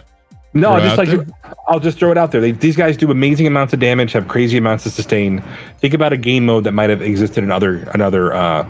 No, 0.55 0.69
throw 0.71 0.77
I 0.77 0.81
just 0.81 0.97
like 0.99 1.09
to, 1.11 1.27
I'll 1.69 1.79
just 1.81 1.99
throw 1.99 2.11
it 2.11 2.17
out 2.17 2.33
there. 2.33 2.41
They, 2.41 2.53
these 2.53 2.77
guys 2.77 2.97
do 2.97 3.11
amazing 3.11 3.47
amounts 3.47 3.75
of 3.75 3.81
damage, 3.81 4.13
have 4.13 4.27
crazy 4.27 4.57
amounts 4.57 4.87
of 4.87 4.93
sustain. 4.93 5.43
Think 5.81 5.93
about 5.93 6.15
a 6.15 6.17
game 6.17 6.47
mode 6.47 6.65
that 6.65 6.73
might 6.73 6.89
have 6.89 7.03
existed 7.03 7.45
in 7.45 7.51
other 7.51 7.81
another 7.93 8.33
uh, 8.33 8.67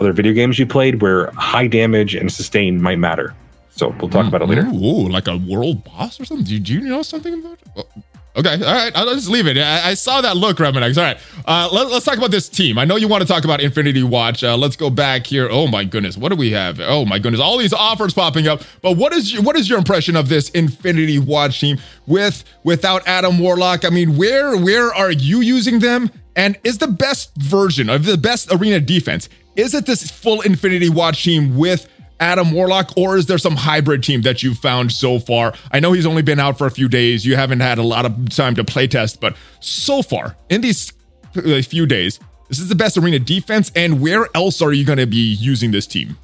other 0.00 0.12
video 0.14 0.32
games 0.32 0.58
you 0.58 0.66
played 0.66 1.02
where 1.02 1.30
high 1.32 1.66
damage 1.66 2.14
and 2.14 2.32
sustain 2.32 2.80
might 2.80 2.98
matter. 2.98 3.34
So 3.78 3.94
we'll 4.00 4.10
talk 4.10 4.26
about 4.26 4.42
it 4.42 4.48
later. 4.48 4.66
Ooh, 4.66 4.84
ooh, 4.84 5.08
like 5.08 5.28
a 5.28 5.36
world 5.36 5.84
boss 5.84 6.18
or 6.18 6.24
something? 6.24 6.44
Do 6.44 6.74
you 6.74 6.80
know 6.80 7.02
something 7.02 7.32
about 7.32 7.58
it? 7.62 7.68
Oh, 7.76 8.02
Okay, 8.36 8.54
all 8.54 8.72
right. 8.72 8.92
I'll 8.94 9.12
just 9.14 9.28
leave 9.28 9.48
it. 9.48 9.58
I, 9.58 9.90
I 9.90 9.94
saw 9.94 10.20
that 10.20 10.36
look, 10.36 10.58
Reminex. 10.58 10.96
All 10.96 11.02
right, 11.02 11.18
uh, 11.44 11.68
let, 11.72 11.90
us 11.90 12.04
talk 12.04 12.18
about 12.18 12.30
this 12.30 12.48
team. 12.48 12.78
I 12.78 12.84
know 12.84 12.94
you 12.94 13.08
want 13.08 13.22
to 13.22 13.26
talk 13.26 13.42
about 13.44 13.60
Infinity 13.60 14.04
Watch. 14.04 14.44
Uh, 14.44 14.56
let's 14.56 14.76
go 14.76 14.90
back 14.90 15.26
here. 15.26 15.48
Oh 15.50 15.66
my 15.66 15.82
goodness, 15.82 16.16
what 16.16 16.28
do 16.28 16.36
we 16.36 16.52
have? 16.52 16.78
Oh 16.78 17.04
my 17.04 17.18
goodness, 17.18 17.40
all 17.40 17.58
these 17.58 17.72
offers 17.72 18.14
popping 18.14 18.46
up. 18.46 18.62
But 18.80 18.96
what 18.96 19.12
is 19.12 19.32
your, 19.32 19.42
what 19.42 19.56
is 19.56 19.68
your 19.68 19.76
impression 19.76 20.14
of 20.14 20.28
this 20.28 20.50
Infinity 20.50 21.18
Watch 21.18 21.60
team 21.60 21.78
with 22.06 22.44
without 22.62 23.08
Adam 23.08 23.40
Warlock? 23.40 23.84
I 23.84 23.90
mean, 23.90 24.16
where 24.16 24.56
where 24.56 24.94
are 24.94 25.10
you 25.10 25.40
using 25.40 25.80
them? 25.80 26.08
And 26.36 26.56
is 26.62 26.78
the 26.78 26.86
best 26.86 27.34
version 27.38 27.90
of 27.90 28.04
the 28.04 28.16
best 28.16 28.52
arena 28.52 28.78
defense? 28.78 29.28
Is 29.56 29.74
it 29.74 29.84
this 29.84 30.08
full 30.08 30.42
Infinity 30.42 30.90
Watch 30.90 31.24
team 31.24 31.56
with? 31.56 31.88
Adam 32.20 32.52
Warlock, 32.52 32.92
or 32.96 33.16
is 33.16 33.26
there 33.26 33.38
some 33.38 33.56
hybrid 33.56 34.02
team 34.02 34.22
that 34.22 34.42
you've 34.42 34.58
found 34.58 34.92
so 34.92 35.18
far? 35.18 35.54
I 35.70 35.80
know 35.80 35.92
he's 35.92 36.06
only 36.06 36.22
been 36.22 36.40
out 36.40 36.58
for 36.58 36.66
a 36.66 36.70
few 36.70 36.88
days. 36.88 37.24
You 37.24 37.36
haven't 37.36 37.60
had 37.60 37.78
a 37.78 37.82
lot 37.82 38.04
of 38.04 38.28
time 38.30 38.54
to 38.56 38.64
play 38.64 38.86
test, 38.86 39.20
but 39.20 39.36
so 39.60 40.02
far 40.02 40.36
in 40.48 40.60
these 40.60 40.92
uh, 41.36 41.62
few 41.62 41.86
days, 41.86 42.18
this 42.48 42.58
is 42.58 42.68
the 42.68 42.74
best 42.74 42.96
arena 42.96 43.18
defense. 43.18 43.70
And 43.76 44.00
where 44.00 44.26
else 44.34 44.62
are 44.62 44.72
you 44.72 44.84
going 44.84 44.98
to 44.98 45.06
be 45.06 45.34
using 45.34 45.70
this 45.70 45.86
team? 45.86 46.16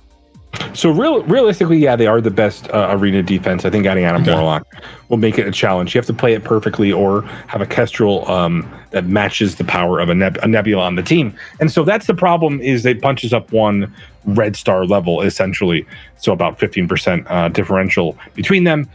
So 0.74 0.90
real, 0.90 1.22
realistically, 1.24 1.78
yeah, 1.78 1.96
they 1.96 2.06
are 2.06 2.20
the 2.20 2.30
best 2.30 2.68
uh, 2.70 2.88
arena 2.90 3.22
defense. 3.22 3.64
I 3.64 3.70
think 3.70 3.86
adding 3.86 4.04
Adam 4.04 4.22
Okay. 4.22 4.32
Warlock 4.34 4.66
will 5.08 5.16
make 5.16 5.38
it 5.38 5.46
a 5.46 5.52
challenge. 5.52 5.94
You 5.94 5.98
have 5.98 6.06
to 6.06 6.12
play 6.14 6.34
it 6.34 6.42
perfectly 6.44 6.92
or 6.92 7.22
have 7.46 7.60
a 7.60 7.66
Kestrel 7.66 8.28
um, 8.30 8.68
that 8.90 9.06
matches 9.06 9.56
the 9.56 9.64
power 9.64 10.00
of 10.00 10.08
a, 10.08 10.14
neb- 10.14 10.38
a 10.42 10.48
Nebula 10.48 10.82
on 10.82 10.96
the 10.96 11.02
team. 11.02 11.34
And 11.60 11.70
so 11.70 11.84
that's 11.84 12.06
the 12.06 12.14
problem 12.14 12.60
is 12.60 12.84
it 12.86 13.00
punches 13.00 13.32
up 13.32 13.52
one 13.52 13.92
red 14.24 14.56
star 14.56 14.84
level 14.84 15.20
essentially. 15.20 15.86
So 16.18 16.32
about 16.32 16.58
15% 16.58 17.30
uh, 17.30 17.48
differential 17.48 18.16
between 18.34 18.64
them. 18.64 18.88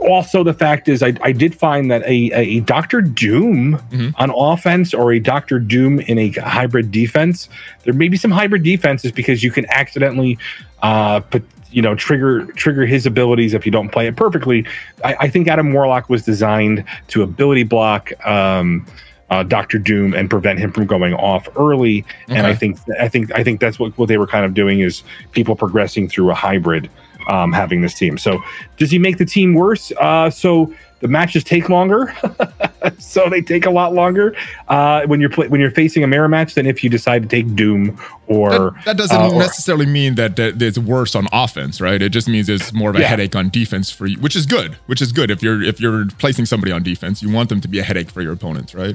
Also, 0.00 0.42
the 0.42 0.54
fact 0.54 0.88
is, 0.88 1.02
I, 1.02 1.14
I 1.22 1.32
did 1.32 1.54
find 1.54 1.90
that 1.90 2.02
a, 2.02 2.32
a 2.32 2.60
Doctor 2.60 3.00
Doom 3.00 3.80
on 4.16 4.30
offense 4.30 4.92
or 4.92 5.12
a 5.12 5.20
Doctor 5.20 5.58
Doom 5.58 6.00
in 6.00 6.18
a 6.18 6.30
hybrid 6.30 6.90
defense, 6.90 7.48
there 7.84 7.94
may 7.94 8.08
be 8.08 8.16
some 8.16 8.30
hybrid 8.30 8.62
defenses 8.64 9.12
because 9.12 9.42
you 9.44 9.50
can 9.50 9.64
accidentally, 9.70 10.38
uh, 10.82 11.20
put, 11.20 11.44
you 11.70 11.80
know, 11.80 11.94
trigger 11.94 12.46
trigger 12.52 12.84
his 12.84 13.06
abilities 13.06 13.54
if 13.54 13.64
you 13.64 13.72
don't 13.72 13.90
play 13.90 14.06
it 14.06 14.16
perfectly. 14.16 14.66
I, 15.04 15.14
I 15.20 15.28
think 15.28 15.48
Adam 15.48 15.72
Warlock 15.72 16.10
was 16.10 16.24
designed 16.24 16.84
to 17.08 17.22
ability 17.22 17.64
block. 17.64 18.12
Um, 18.26 18.86
uh, 19.30 19.42
Doctor 19.42 19.78
Doom 19.78 20.12
and 20.12 20.28
prevent 20.28 20.58
him 20.58 20.70
from 20.72 20.84
going 20.86 21.14
off 21.14 21.48
early, 21.56 22.04
and 22.28 22.46
I 22.46 22.54
think 22.54 22.76
I 23.00 23.08
think 23.08 23.32
I 23.32 23.42
think 23.42 23.60
that's 23.60 23.78
what, 23.78 23.96
what 23.96 24.08
they 24.08 24.18
were 24.18 24.26
kind 24.26 24.44
of 24.44 24.52
doing 24.52 24.80
is 24.80 25.02
people 25.30 25.56
progressing 25.56 26.06
through 26.06 26.30
a 26.30 26.34
hybrid 26.34 26.90
um, 27.28 27.52
having 27.52 27.80
this 27.82 27.94
team. 27.94 28.18
So 28.18 28.42
does 28.76 28.90
he 28.90 28.98
make 28.98 29.18
the 29.18 29.24
team 29.26 29.54
worse? 29.54 29.92
Uh, 29.98 30.30
so 30.30 30.72
the 31.00 31.08
matches 31.08 31.42
take 31.42 31.68
longer, 31.68 32.14
so 32.98 33.28
they 33.28 33.40
take 33.40 33.66
a 33.66 33.70
lot 33.70 33.92
longer 33.92 34.36
uh, 34.68 35.02
when 35.06 35.20
you're 35.20 35.30
play- 35.30 35.48
when 35.48 35.60
you're 35.60 35.70
facing 35.72 36.04
a 36.04 36.06
mirror 36.06 36.28
match 36.28 36.54
than 36.54 36.64
if 36.64 36.84
you 36.84 36.88
decide 36.90 37.22
to 37.22 37.28
take 37.28 37.56
Doom 37.56 37.98
or 38.28 38.50
That, 38.50 38.84
that 38.84 38.96
doesn't 38.98 39.20
uh, 39.20 39.30
or- 39.30 39.38
necessarily 39.40 39.86
mean 39.86 40.14
that, 40.14 40.36
that 40.36 40.62
it's 40.62 40.78
worse 40.78 41.16
on 41.16 41.26
offense, 41.32 41.80
right? 41.80 42.00
It 42.00 42.10
just 42.10 42.28
means 42.28 42.48
it's 42.48 42.72
more 42.72 42.90
of 42.90 42.96
a 42.96 43.00
Yeah. 43.00 43.08
headache 43.08 43.34
on 43.34 43.50
defense 43.50 43.90
for 43.90 44.06
you, 44.06 44.16
which 44.20 44.36
is 44.36 44.46
good. 44.46 44.74
Which 44.86 45.02
is 45.02 45.10
good 45.10 45.30
if 45.32 45.42
you're 45.42 45.60
if 45.60 45.80
you're 45.80 46.06
placing 46.18 46.46
somebody 46.46 46.70
on 46.70 46.84
defense, 46.84 47.20
you 47.20 47.30
want 47.32 47.48
them 47.48 47.60
to 47.62 47.68
be 47.68 47.80
a 47.80 47.82
headache 47.82 48.10
for 48.10 48.22
your 48.22 48.32
opponents, 48.32 48.72
right? 48.72 48.94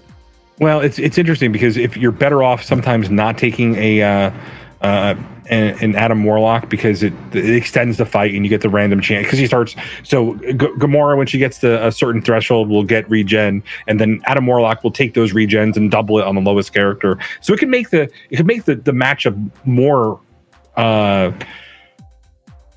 Well, 0.59 0.79
it's 0.79 0.97
it's 0.99 1.17
interesting 1.17 1.51
because 1.51 1.75
if 1.75 1.97
you're 1.97 2.13
better 2.13 2.41
off 2.41 2.63
sometimes 2.63 3.09
not 3.09 3.37
taking 3.37 3.75
a 3.75 4.01
uh, 4.01 5.15
uh, 5.49 5.53
an, 5.53 5.83
an 5.83 5.95
Adam 5.95 6.23
Warlock 6.23 6.69
because 6.69 7.03
it, 7.03 7.13
it 7.33 7.49
extends 7.55 7.97
the 7.97 8.05
fight 8.05 8.33
and 8.33 8.45
you 8.45 8.49
get 8.49 8.61
the 8.61 8.69
random 8.69 9.01
chance 9.01 9.25
because 9.25 9.39
he 9.39 9.47
starts. 9.47 9.75
So 10.03 10.35
G- 10.35 10.53
Gamora 10.53 11.17
when 11.17 11.27
she 11.27 11.37
gets 11.37 11.59
to 11.59 11.85
a 11.85 11.91
certain 11.91 12.21
threshold 12.21 12.69
will 12.69 12.83
get 12.83 13.09
regen, 13.09 13.63
and 13.87 13.99
then 13.99 14.21
Adam 14.25 14.45
Warlock 14.45 14.83
will 14.83 14.91
take 14.91 15.13
those 15.13 15.33
regens 15.33 15.77
and 15.77 15.89
double 15.91 16.19
it 16.19 16.25
on 16.25 16.35
the 16.35 16.41
lowest 16.41 16.73
character. 16.73 17.17
So 17.41 17.53
it 17.53 17.59
can 17.59 17.69
make 17.69 17.89
the 17.89 18.09
it 18.29 18.37
can 18.37 18.45
make 18.45 18.65
the 18.65 18.75
the 18.75 18.91
matchup 18.91 19.51
more. 19.65 20.19
Uh, 20.75 21.31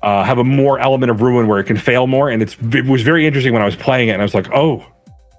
uh, 0.01 0.23
have 0.23 0.39
a 0.39 0.43
more 0.43 0.79
element 0.79 1.11
of 1.11 1.21
ruin 1.21 1.47
where 1.47 1.59
it 1.59 1.65
can 1.65 1.77
fail 1.77 2.07
more, 2.07 2.27
and 2.27 2.41
it's 2.41 2.57
it 2.73 2.85
was 2.85 3.03
very 3.03 3.27
interesting 3.27 3.53
when 3.53 3.61
I 3.61 3.65
was 3.65 3.75
playing 3.75 4.09
it, 4.09 4.13
and 4.13 4.21
I 4.21 4.25
was 4.25 4.33
like, 4.33 4.49
oh, 4.51 4.83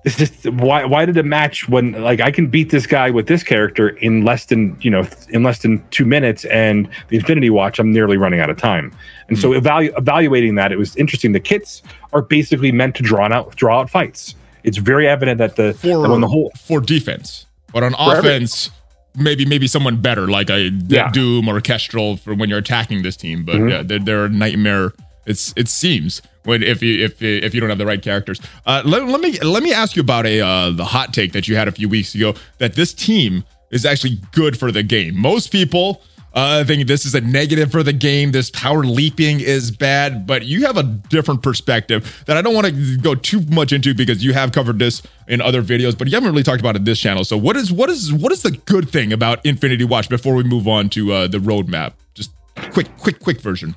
it's 0.05 0.17
just 0.17 0.47
why 0.51 0.85
why 0.85 1.05
did 1.07 1.17
it 1.17 1.25
match 1.25 1.69
when 1.69 1.93
like 1.93 2.21
I 2.21 2.31
can 2.31 2.49
beat 2.49 2.71
this 2.71 2.87
guy 2.87 3.11
with 3.11 3.27
this 3.29 3.43
character 3.43 3.91
in 3.91 4.25
less 4.25 4.47
than 4.47 4.77
you 4.81 4.91
know 4.91 5.07
in 5.31 5.43
less 5.43 5.61
than 5.61 5.83
two 5.91 6.05
minutes 6.05 6.45
and 6.47 6.89
the 7.09 7.17
Infinity 7.17 7.51
Watch 7.51 7.79
I'm 7.79 7.93
nearly 7.93 8.17
running 8.17 8.41
out 8.41 8.51
of 8.51 8.57
time 8.57 8.93
and 9.29 9.39
so 9.39 9.51
evalu- 9.51 9.97
evaluating 9.97 10.57
that 10.57 10.73
it 10.73 10.77
was 10.79 10.97
interesting 10.97 11.33
the 11.33 11.41
kits 11.41 11.83
are 12.13 12.23
basically 12.23 12.73
meant 12.73 12.95
to 12.97 13.03
draw 13.03 13.27
out 13.33 13.55
draw 13.57 13.81
out 13.81 13.91
fights 13.91 14.35
it's 14.65 14.77
very 14.79 15.07
evident 15.09 15.39
that 15.39 15.57
the 15.57 15.75
For 15.75 16.07
that 16.09 16.21
the 16.21 16.29
whole 16.29 16.53
for 16.59 16.81
defense, 16.81 17.47
but 17.73 17.83
on 17.83 17.93
For 17.95 18.17
every- 18.17 18.31
offense, 18.31 18.71
maybe 19.17 19.45
maybe 19.45 19.67
someone 19.67 19.97
better 20.01 20.27
like 20.29 20.51
a 20.51 20.71
Yeah. 20.89 21.11
Doom 21.11 21.49
or 21.49 21.61
Kestrel 21.61 22.17
for 22.17 22.33
when 22.35 22.49
you're 22.49 22.59
attacking 22.61 23.03
this 23.03 23.17
team. 23.17 23.45
But 23.45 23.57
Mhm. 23.57 23.71
yeah, 23.71 23.83
they're, 23.85 23.99
they're 23.99 24.25
a 24.27 24.29
nightmare. 24.29 24.93
It's 25.27 25.53
it 25.57 25.67
seems 25.69 26.23
when 26.45 26.63
if 26.63 26.83
you 26.83 27.05
if 27.05 27.23
if 27.23 27.55
you 27.55 27.61
don't 27.61 27.69
have 27.69 27.79
the 27.79 27.87
right 27.87 28.03
characters. 28.03 28.41
Uh, 28.67 28.83
let, 28.85 29.07
let 29.07 29.21
me 29.21 29.39
let 29.41 29.63
me 29.63 29.73
ask 29.73 29.97
you 29.97 30.03
about 30.03 30.27
a 30.27 30.41
uh, 30.41 30.71
the 30.71 30.85
hot 30.85 31.13
take 31.13 31.33
that 31.33 31.49
you 31.49 31.57
had 31.57 31.69
a 31.69 31.73
few 31.73 31.89
weeks 31.89 32.15
ago 32.15 32.35
that 32.59 32.75
this 32.75 32.93
team 32.93 33.45
is 33.71 33.85
actually 33.87 34.19
good 34.33 34.59
for 34.59 34.71
the 34.71 34.83
game. 34.83 35.17
Most 35.17 35.51
people. 35.53 36.03
Uh, 36.35 36.65
think 36.65 36.87
this 36.87 37.05
is 37.05 37.15
a 37.15 37.21
negative 37.21 37.71
for 37.71 37.83
the 37.83 37.93
game. 37.93 38.33
This 38.33 38.49
power 38.49 38.85
leaping 38.85 39.41
is 39.41 39.71
bad, 39.71 40.27
but 40.27 40.47
you 40.47 40.65
have 40.65 40.79
a 40.79 40.83
different 40.83 41.43
perspective 41.43 42.25
that 42.25 42.39
I 42.39 42.41
don't 42.41 42.55
want 42.55 42.69
to 42.69 42.97
go 42.97 43.15
too 43.15 43.43
much 43.51 43.71
into 43.71 43.95
because 43.95 44.25
you 44.25 44.33
have 44.33 44.51
covered 44.51 44.79
this 44.79 45.03
in 45.29 45.43
other 45.43 45.63
videos, 45.63 45.97
but 45.97 46.09
you 46.09 46.15
haven't 46.15 46.31
really 46.31 46.43
talked 46.43 46.61
about 46.61 46.75
it 46.75 46.87
this 46.87 46.99
channel. 46.99 47.25
So, 47.25 47.37
what 47.37 47.55
is 47.57 47.71
what 47.71 47.91
is 47.91 48.15
what 48.15 48.33
is 48.33 48.41
the 48.41 48.53
good 48.53 48.89
thing 48.89 49.13
about 49.13 49.45
Infinity 49.45 49.85
Watch 49.85 50.09
before 50.09 50.35
we 50.35 50.43
move 50.43 50.67
on 50.67 50.89
to 50.91 51.13
uh, 51.13 51.29
the 51.29 51.37
roadmap? 51.37 51.93
Just 52.15 52.31
quick, 52.73 52.89
quick, 52.97 53.21
quick 53.21 53.43
version. 53.43 53.75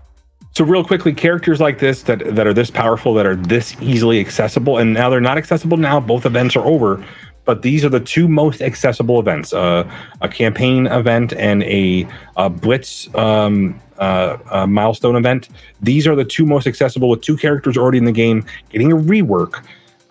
So 0.55 0.63
real 0.63 0.85
quickly, 0.85 1.12
characters 1.13 1.59
like 1.59 1.79
this 1.79 2.03
that 2.03 2.33
that 2.33 2.47
are 2.47 2.53
this 2.53 2.71
powerful, 2.71 3.13
that 3.15 3.25
are 3.25 3.35
this 3.35 3.75
easily 3.81 4.21
accessible, 4.21 4.77
and 4.77 4.93
now 4.93 5.09
they're 5.09 5.19
not 5.19 5.38
accessible 5.38 5.75
now. 5.75 6.00
Both 6.00 6.25
events 6.25 6.55
are 6.55 6.63
over, 6.63 7.03
but 7.43 7.62
these 7.62 7.83
are 7.83 7.89
the 7.89 8.00
two 8.00 8.29
most 8.29 8.62
accessible 8.62 9.19
events: 9.19 9.51
uh, 9.51 9.83
a 10.21 10.29
campaign 10.29 10.88
event 10.88 11.33
and 11.33 11.62
a, 11.63 12.07
a 12.38 12.50
blitz 12.50 13.13
um, 13.15 13.77
uh, 13.97 14.38
uh, 14.50 14.65
milestone 14.65 15.17
event. 15.17 15.50
These 15.81 16.07
are 16.07 16.15
the 16.15 16.24
two 16.24 16.45
most 16.45 16.67
accessible 16.67 17.09
with 17.09 17.19
two 17.19 17.35
characters 17.35 17.75
already 17.75 17.97
in 17.97 18.05
the 18.05 18.13
game. 18.13 18.45
Getting 18.69 18.93
a 18.93 18.95
rework 18.95 19.62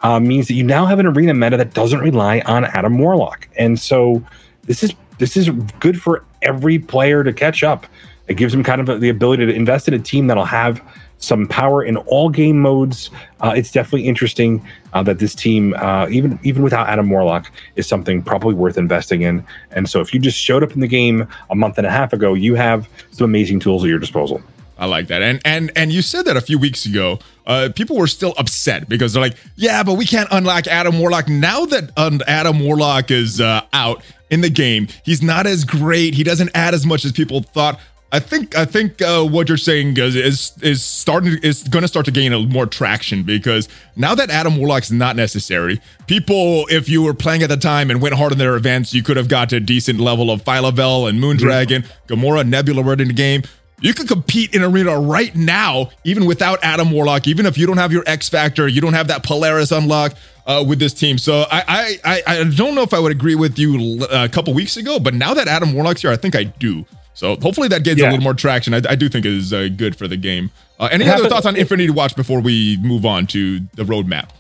uh, 0.00 0.20
means 0.20 0.46
that 0.48 0.54
you 0.54 0.62
now 0.62 0.84
have 0.84 0.98
an 0.98 1.06
arena 1.06 1.32
meta 1.32 1.56
that 1.56 1.72
doesn't 1.72 2.00
rely 2.00 2.40
on 2.40 2.66
Adam 2.66 2.98
Warlock, 2.98 3.48
and 3.56 3.80
so 3.80 4.22
this 4.64 4.82
is 4.82 4.92
this 5.16 5.38
is 5.38 5.48
good 5.80 6.02
for 6.02 6.22
every 6.42 6.78
player 6.78 7.24
to 7.24 7.32
catch 7.32 7.62
up. 7.62 7.86
It 8.26 8.34
gives 8.34 8.52
them 8.52 8.62
kind 8.62 8.80
of 8.80 9.00
the 9.00 9.08
ability 9.08 9.46
to 9.46 9.52
invest 9.52 9.88
in 9.88 9.94
a 9.94 9.98
team 9.98 10.26
that'll 10.28 10.44
have 10.44 10.82
some 11.18 11.46
power 11.46 11.82
in 11.82 11.96
all 11.96 12.28
game 12.28 12.60
modes. 12.60 13.10
Uh, 13.40 13.52
it's 13.56 13.70
definitely 13.70 14.06
interesting 14.06 14.66
uh, 14.92 15.02
that 15.02 15.18
this 15.18 15.34
team, 15.34 15.74
uh, 15.74 16.06
even 16.10 16.38
even 16.42 16.62
without 16.62 16.88
Adam 16.88 17.10
Warlock, 17.10 17.50
is 17.76 17.86
something 17.86 18.22
probably 18.22 18.54
worth 18.54 18.78
investing 18.78 19.22
in. 19.22 19.44
And 19.70 19.88
so, 19.88 20.00
if 20.00 20.12
you 20.14 20.20
just 20.20 20.38
showed 20.38 20.62
up 20.62 20.72
in 20.72 20.80
the 20.80 20.88
game 20.88 21.26
a 21.50 21.54
month 21.54 21.78
and 21.78 21.86
a 21.86 21.90
half 21.90 22.12
ago, 22.12 22.34
you 22.34 22.54
have 22.54 22.88
some 23.10 23.24
amazing 23.24 23.60
tools 23.60 23.84
at 23.84 23.88
your 23.88 23.98
disposal. 23.98 24.42
I 24.76 24.86
like 24.86 25.06
that. 25.08 25.22
And 25.22 25.40
and 25.44 25.70
and 25.76 25.92
you 25.92 26.02
said 26.02 26.24
that 26.26 26.36
a 26.36 26.40
few 26.40 26.58
weeks 26.58 26.86
ago. 26.86 27.18
Uh, 27.46 27.68
people 27.74 27.96
were 27.96 28.06
still 28.06 28.32
upset 28.38 28.88
because 28.88 29.12
they're 29.12 29.22
like, 29.22 29.36
yeah, 29.56 29.82
but 29.82 29.94
we 29.94 30.06
can't 30.06 30.28
unlock 30.30 30.66
Adam 30.66 30.98
Warlock 30.98 31.28
now 31.28 31.66
that 31.66 31.90
um, 31.98 32.22
Adam 32.26 32.58
Warlock 32.58 33.10
is 33.10 33.38
uh, 33.38 33.60
out 33.74 34.02
in 34.30 34.40
the 34.40 34.48
game. 34.48 34.88
He's 35.04 35.22
not 35.22 35.46
as 35.46 35.64
great. 35.64 36.14
He 36.14 36.24
doesn't 36.24 36.50
add 36.54 36.72
as 36.72 36.86
much 36.86 37.04
as 37.04 37.12
people 37.12 37.42
thought. 37.42 37.78
I 38.14 38.20
think 38.20 38.56
I 38.56 38.64
think 38.64 39.02
uh, 39.02 39.24
what 39.24 39.48
you're 39.48 39.58
saying 39.58 39.96
is 39.96 40.52
is, 40.62 40.84
starting 40.84 41.36
is 41.42 41.64
going 41.64 41.82
to 41.82 41.88
start 41.88 42.06
to 42.06 42.12
gain 42.12 42.32
a 42.32 42.38
more 42.38 42.64
traction 42.64 43.24
because 43.24 43.68
now 43.96 44.14
that 44.14 44.30
Adam 44.30 44.56
Warlock's 44.56 44.92
not 44.92 45.16
necessary, 45.16 45.80
people 46.06 46.64
if 46.70 46.88
you 46.88 47.02
were 47.02 47.12
playing 47.12 47.42
at 47.42 47.48
the 47.48 47.56
time 47.56 47.90
and 47.90 48.00
went 48.00 48.14
hard 48.14 48.30
in 48.30 48.38
their 48.38 48.54
events, 48.54 48.94
you 48.94 49.02
could 49.02 49.16
have 49.16 49.26
got 49.26 49.48
to 49.48 49.56
a 49.56 49.60
decent 49.60 49.98
level 49.98 50.30
of 50.30 50.44
Phyla-Vell 50.44 51.08
and 51.08 51.18
Moondragon, 51.18 51.84
Gamora, 52.06 52.46
Nebula 52.46 52.82
were 52.82 52.92
in 52.92 53.08
the 53.08 53.12
game. 53.12 53.42
You 53.80 53.92
could 53.92 54.06
compete 54.06 54.54
in 54.54 54.62
arena 54.62 54.96
right 54.96 55.34
now, 55.34 55.90
even 56.04 56.24
without 56.24 56.60
Adam 56.62 56.92
Warlock. 56.92 57.26
Even 57.26 57.46
if 57.46 57.58
you 57.58 57.66
don't 57.66 57.78
have 57.78 57.90
your 57.90 58.04
X 58.06 58.28
Factor, 58.28 58.68
you 58.68 58.80
don't 58.80 58.92
have 58.92 59.08
that 59.08 59.24
Polaris 59.24 59.72
unlock 59.72 60.14
uh, 60.46 60.64
with 60.64 60.78
this 60.78 60.94
team. 60.94 61.18
So 61.18 61.46
I, 61.50 61.64
I 61.66 61.98
I 62.04 62.22
I 62.26 62.44
don't 62.44 62.76
know 62.76 62.82
if 62.82 62.94
I 62.94 63.00
would 63.00 63.10
agree 63.10 63.34
with 63.34 63.58
you 63.58 64.06
uh, 64.08 64.24
a 64.24 64.28
couple 64.28 64.54
weeks 64.54 64.76
ago, 64.76 65.00
but 65.00 65.14
now 65.14 65.34
that 65.34 65.48
Adam 65.48 65.74
Warlock's 65.74 66.02
here, 66.02 66.12
I 66.12 66.16
think 66.16 66.36
I 66.36 66.44
do. 66.44 66.86
So 67.14 67.36
hopefully 67.36 67.68
that 67.68 67.84
gets 67.84 68.00
a 68.00 68.04
little 68.04 68.20
more 68.20 68.34
traction. 68.34 68.74
I, 68.74 68.82
I 68.88 68.94
do 68.96 69.08
think 69.08 69.24
it 69.24 69.32
is 69.32 69.52
uh, 69.52 69.68
good 69.76 69.96
for 69.96 70.08
the 70.08 70.16
game. 70.16 70.50
Uh, 70.80 70.88
any 70.90 71.04
It 71.04 71.08
other 71.08 71.14
happened- 71.16 71.30
thoughts 71.30 71.46
on 71.46 71.56
Infinity 71.56 71.90
Watch 71.90 72.16
before 72.16 72.40
we 72.40 72.76
move 72.82 73.06
on 73.06 73.26
to 73.28 73.60
the 73.74 73.84
roadmap? 73.84 74.30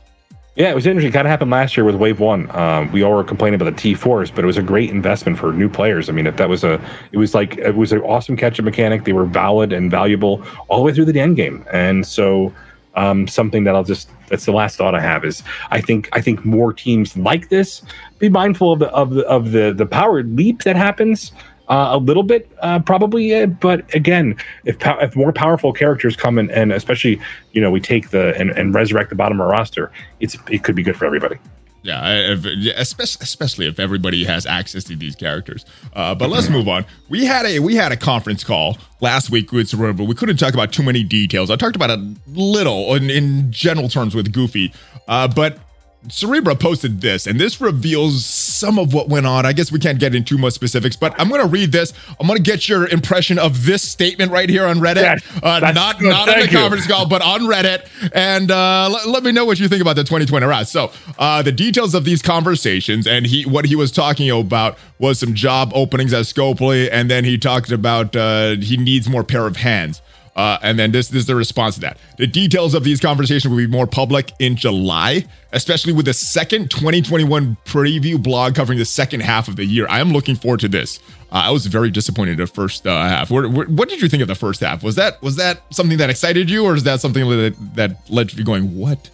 Yeah, 0.56 0.70
it 0.70 0.74
was 0.76 0.86
interesting. 0.86 1.10
Kind 1.12 1.26
of 1.26 1.30
happened 1.30 1.50
last 1.50 1.76
year 1.76 1.82
with 1.84 1.96
Wave 1.96 2.20
One. 2.20 2.48
Um, 2.56 2.90
we 2.92 3.02
all 3.02 3.12
were 3.12 3.24
complaining 3.24 3.60
about 3.60 3.74
the 3.74 3.80
T 3.80 3.94
fours, 3.94 4.30
but 4.30 4.44
it 4.44 4.46
was 4.46 4.56
a 4.56 4.62
great 4.62 4.88
investment 4.90 5.36
for 5.36 5.52
new 5.52 5.68
players. 5.68 6.08
I 6.08 6.12
mean, 6.12 6.28
if 6.28 6.36
that 6.36 6.48
was 6.48 6.62
a, 6.62 6.80
it 7.10 7.16
was 7.18 7.34
like 7.34 7.58
it 7.58 7.74
was 7.74 7.90
an 7.90 8.00
awesome 8.02 8.36
catch-up 8.36 8.64
mechanic. 8.64 9.02
They 9.02 9.12
were 9.12 9.24
valid 9.24 9.72
and 9.72 9.90
valuable 9.90 10.44
all 10.68 10.78
the 10.78 10.84
way 10.84 10.92
through 10.94 11.06
the 11.06 11.18
end 11.18 11.34
game, 11.34 11.64
and 11.72 12.06
so 12.06 12.52
um, 12.94 13.26
something 13.26 13.64
that 13.64 13.74
I'll 13.74 13.82
just 13.82 14.08
that's 14.28 14.44
the 14.44 14.52
last 14.52 14.76
thought 14.76 14.94
I 14.94 15.00
have 15.00 15.24
is 15.24 15.42
I 15.72 15.80
think 15.80 16.08
I 16.12 16.20
think 16.20 16.44
more 16.44 16.72
teams 16.72 17.16
like 17.16 17.48
this 17.48 17.82
be 18.20 18.28
mindful 18.28 18.74
of 18.74 18.78
the 18.78 18.90
of 18.90 19.10
the 19.10 19.26
of 19.26 19.50
the 19.50 19.72
the 19.74 19.86
power 19.86 20.22
leap 20.22 20.62
that 20.62 20.76
happens. 20.76 21.32
Uh, 21.66 21.88
a 21.92 21.98
little 21.98 22.22
bit, 22.22 22.50
uh, 22.60 22.78
probably, 22.78 23.34
uh, 23.34 23.46
but 23.46 23.82
again, 23.94 24.36
if 24.66 24.78
pow- 24.78 24.98
if 24.98 25.16
more 25.16 25.32
powerful 25.32 25.72
characters 25.72 26.14
come 26.14 26.36
and 26.38 26.72
especially, 26.72 27.18
you 27.52 27.60
know, 27.60 27.70
we 27.70 27.80
take 27.80 28.10
the 28.10 28.38
and, 28.38 28.50
and 28.50 28.74
resurrect 28.74 29.08
the 29.08 29.16
bottom 29.16 29.40
of 29.40 29.46
our 29.46 29.50
roster, 29.50 29.90
it's 30.20 30.36
it 30.50 30.62
could 30.62 30.74
be 30.74 30.82
good 30.82 30.94
for 30.94 31.06
everybody. 31.06 31.38
Yeah, 31.84 32.32
if, 32.32 32.46
especially 32.78 33.22
especially 33.22 33.66
if 33.66 33.78
everybody 33.78 34.24
has 34.24 34.46
access 34.46 34.84
to 34.84 34.96
these 34.96 35.14
characters. 35.14 35.66
Uh, 35.92 36.14
but 36.14 36.30
let's 36.30 36.48
move 36.48 36.66
on. 36.66 36.86
We 37.10 37.26
had 37.26 37.44
a 37.44 37.58
we 37.58 37.74
had 37.74 37.92
a 37.92 37.96
conference 37.96 38.42
call 38.42 38.78
last 39.02 39.28
week 39.30 39.52
with 39.52 39.70
but 39.78 40.04
we 40.04 40.14
couldn't 40.14 40.38
talk 40.38 40.54
about 40.54 40.72
too 40.72 40.82
many 40.82 41.04
details. 41.04 41.50
I 41.50 41.56
talked 41.56 41.76
about 41.76 41.90
a 41.90 42.14
little 42.26 42.94
in, 42.94 43.10
in 43.10 43.52
general 43.52 43.90
terms 43.90 44.14
with 44.14 44.32
Goofy, 44.32 44.72
uh, 45.08 45.28
but 45.28 45.58
Cerebro 46.08 46.54
posted 46.54 47.00
this, 47.00 47.26
and 47.26 47.40
this 47.40 47.60
reveals 47.60 48.24
some 48.24 48.78
of 48.78 48.92
what 48.92 49.08
went 49.08 49.26
on. 49.26 49.46
I 49.46 49.52
guess 49.52 49.72
we 49.72 49.78
can't 49.78 49.98
get 49.98 50.14
into 50.14 50.34
too 50.34 50.38
much 50.38 50.52
specifics, 50.52 50.96
but 50.96 51.18
I'm 51.18 51.28
going 51.28 51.40
to 51.40 51.46
read 51.46 51.72
this. 51.72 51.92
I'm 52.20 52.26
going 52.26 52.36
to 52.36 52.42
get 52.42 52.68
your 52.68 52.88
impression 52.88 53.38
of 53.38 53.64
this 53.64 53.82
statement 53.82 54.30
right 54.30 54.48
here 54.48 54.66
on 54.66 54.78
Reddit. 54.78 55.02
Yes, 55.02 55.42
uh, 55.42 55.60
not 55.72 55.98
good. 55.98 56.10
not 56.10 56.28
on 56.28 56.38
the 56.40 56.46
you. 56.46 56.56
conference 56.56 56.86
call, 56.86 57.08
but 57.08 57.22
on 57.22 57.42
Reddit. 57.42 57.88
And 58.14 58.50
uh, 58.50 58.88
let, 58.92 59.06
let 59.08 59.22
me 59.22 59.32
know 59.32 59.44
what 59.44 59.58
you 59.58 59.68
think 59.68 59.80
about 59.80 59.96
the 59.96 60.04
2020 60.04 60.44
Raz. 60.46 60.70
So 60.70 60.92
uh, 61.18 61.42
the 61.42 61.52
details 61.52 61.94
of 61.94 62.04
these 62.04 62.22
conversations 62.22 63.06
and 63.06 63.26
he 63.26 63.44
what 63.44 63.64
he 63.64 63.76
was 63.76 63.90
talking 63.90 64.30
about 64.30 64.78
was 64.98 65.18
some 65.18 65.34
job 65.34 65.72
openings 65.74 66.12
at 66.12 66.24
Scopely, 66.24 66.88
and 66.90 67.10
then 67.10 67.24
he 67.24 67.38
talked 67.38 67.70
about 67.70 68.14
uh, 68.14 68.56
he 68.56 68.76
needs 68.76 69.08
more 69.08 69.24
pair 69.24 69.46
of 69.46 69.56
hands. 69.56 70.02
Uh, 70.36 70.58
and 70.62 70.78
then 70.78 70.90
this, 70.90 71.08
this 71.08 71.20
is 71.20 71.26
the 71.26 71.36
response 71.36 71.76
to 71.76 71.80
that. 71.82 71.96
The 72.18 72.26
details 72.26 72.74
of 72.74 72.82
these 72.82 73.00
conversations 73.00 73.48
will 73.48 73.58
be 73.58 73.68
more 73.68 73.86
public 73.86 74.32
in 74.40 74.56
July, 74.56 75.26
especially 75.52 75.92
with 75.92 76.06
the 76.06 76.12
second 76.12 76.70
2021 76.72 77.56
preview 77.64 78.20
blog 78.20 78.56
covering 78.56 78.78
the 78.78 78.84
second 78.84 79.20
half 79.20 79.46
of 79.46 79.54
the 79.56 79.64
year. 79.64 79.86
I 79.88 80.00
am 80.00 80.12
looking 80.12 80.34
forward 80.34 80.60
to 80.60 80.68
this. 80.68 80.98
Uh, 81.30 81.42
I 81.44 81.50
was 81.50 81.66
very 81.66 81.90
disappointed 81.90 82.32
in 82.32 82.38
the 82.38 82.46
first 82.48 82.84
uh, 82.86 82.90
half. 83.06 83.30
Where- 83.30 83.48
what 83.48 83.88
did 83.88 84.02
you 84.02 84.08
think 84.08 84.22
of 84.22 84.28
the 84.28 84.34
first 84.34 84.60
half? 84.60 84.82
Was 84.82 84.96
that 84.96 85.22
was 85.22 85.36
that 85.36 85.62
something 85.72 85.98
that 85.98 86.10
excited 86.10 86.50
you, 86.50 86.64
or 86.64 86.74
is 86.74 86.82
that 86.82 87.00
something 87.00 87.28
that, 87.28 87.54
that 87.74 88.10
led 88.10 88.32
you 88.34 88.44
going, 88.44 88.76
"What 88.76 89.10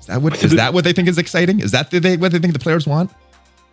is 0.00 0.06
that? 0.06 0.22
What 0.22 0.42
is 0.42 0.54
that? 0.56 0.74
What 0.74 0.82
they 0.84 0.92
think 0.92 1.06
is 1.08 1.18
exciting? 1.18 1.60
Is 1.60 1.70
that 1.70 1.90
the, 1.90 2.00
they, 2.00 2.16
what 2.16 2.32
they 2.32 2.38
think 2.40 2.52
the 2.52 2.58
players 2.58 2.86
want?" 2.86 3.12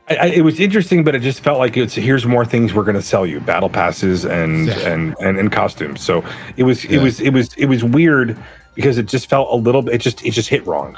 I, 0.10 0.16
I, 0.16 0.26
it 0.28 0.42
was 0.42 0.60
interesting, 0.60 1.04
but 1.04 1.16
it 1.16 1.20
just 1.22 1.42
felt 1.42 1.60
like 1.60 1.78
it's 1.78 1.94
here's 1.96 2.26
more 2.26 2.46
things 2.46 2.74
we're 2.74 2.84
going 2.84 2.96
to 2.96 3.02
sell 3.02 3.26
you: 3.26 3.40
battle 3.40 3.70
passes 3.70 4.26
and 4.26 4.68
Yeah. 4.68 4.80
and, 4.90 5.16
and 5.20 5.38
and 5.38 5.52
costumes. 5.52 6.02
So 6.02 6.24
it 6.58 6.64
was 6.64 6.84
Yeah. 6.86 7.00
it 7.00 7.04
was 7.04 7.20
it 7.22 7.30
was 7.32 7.54
it 7.56 7.66
was 7.66 7.84
weird 7.84 8.38
because 8.76 8.98
it 8.98 9.06
just 9.08 9.30
felt 9.30 9.52
a 9.52 9.56
little 9.56 9.82
bit. 9.82 9.96
It 9.96 9.98
just 10.02 10.26
it 10.26 10.32
just 10.32 10.50
hit 10.50 10.66
wrong. 10.66 10.98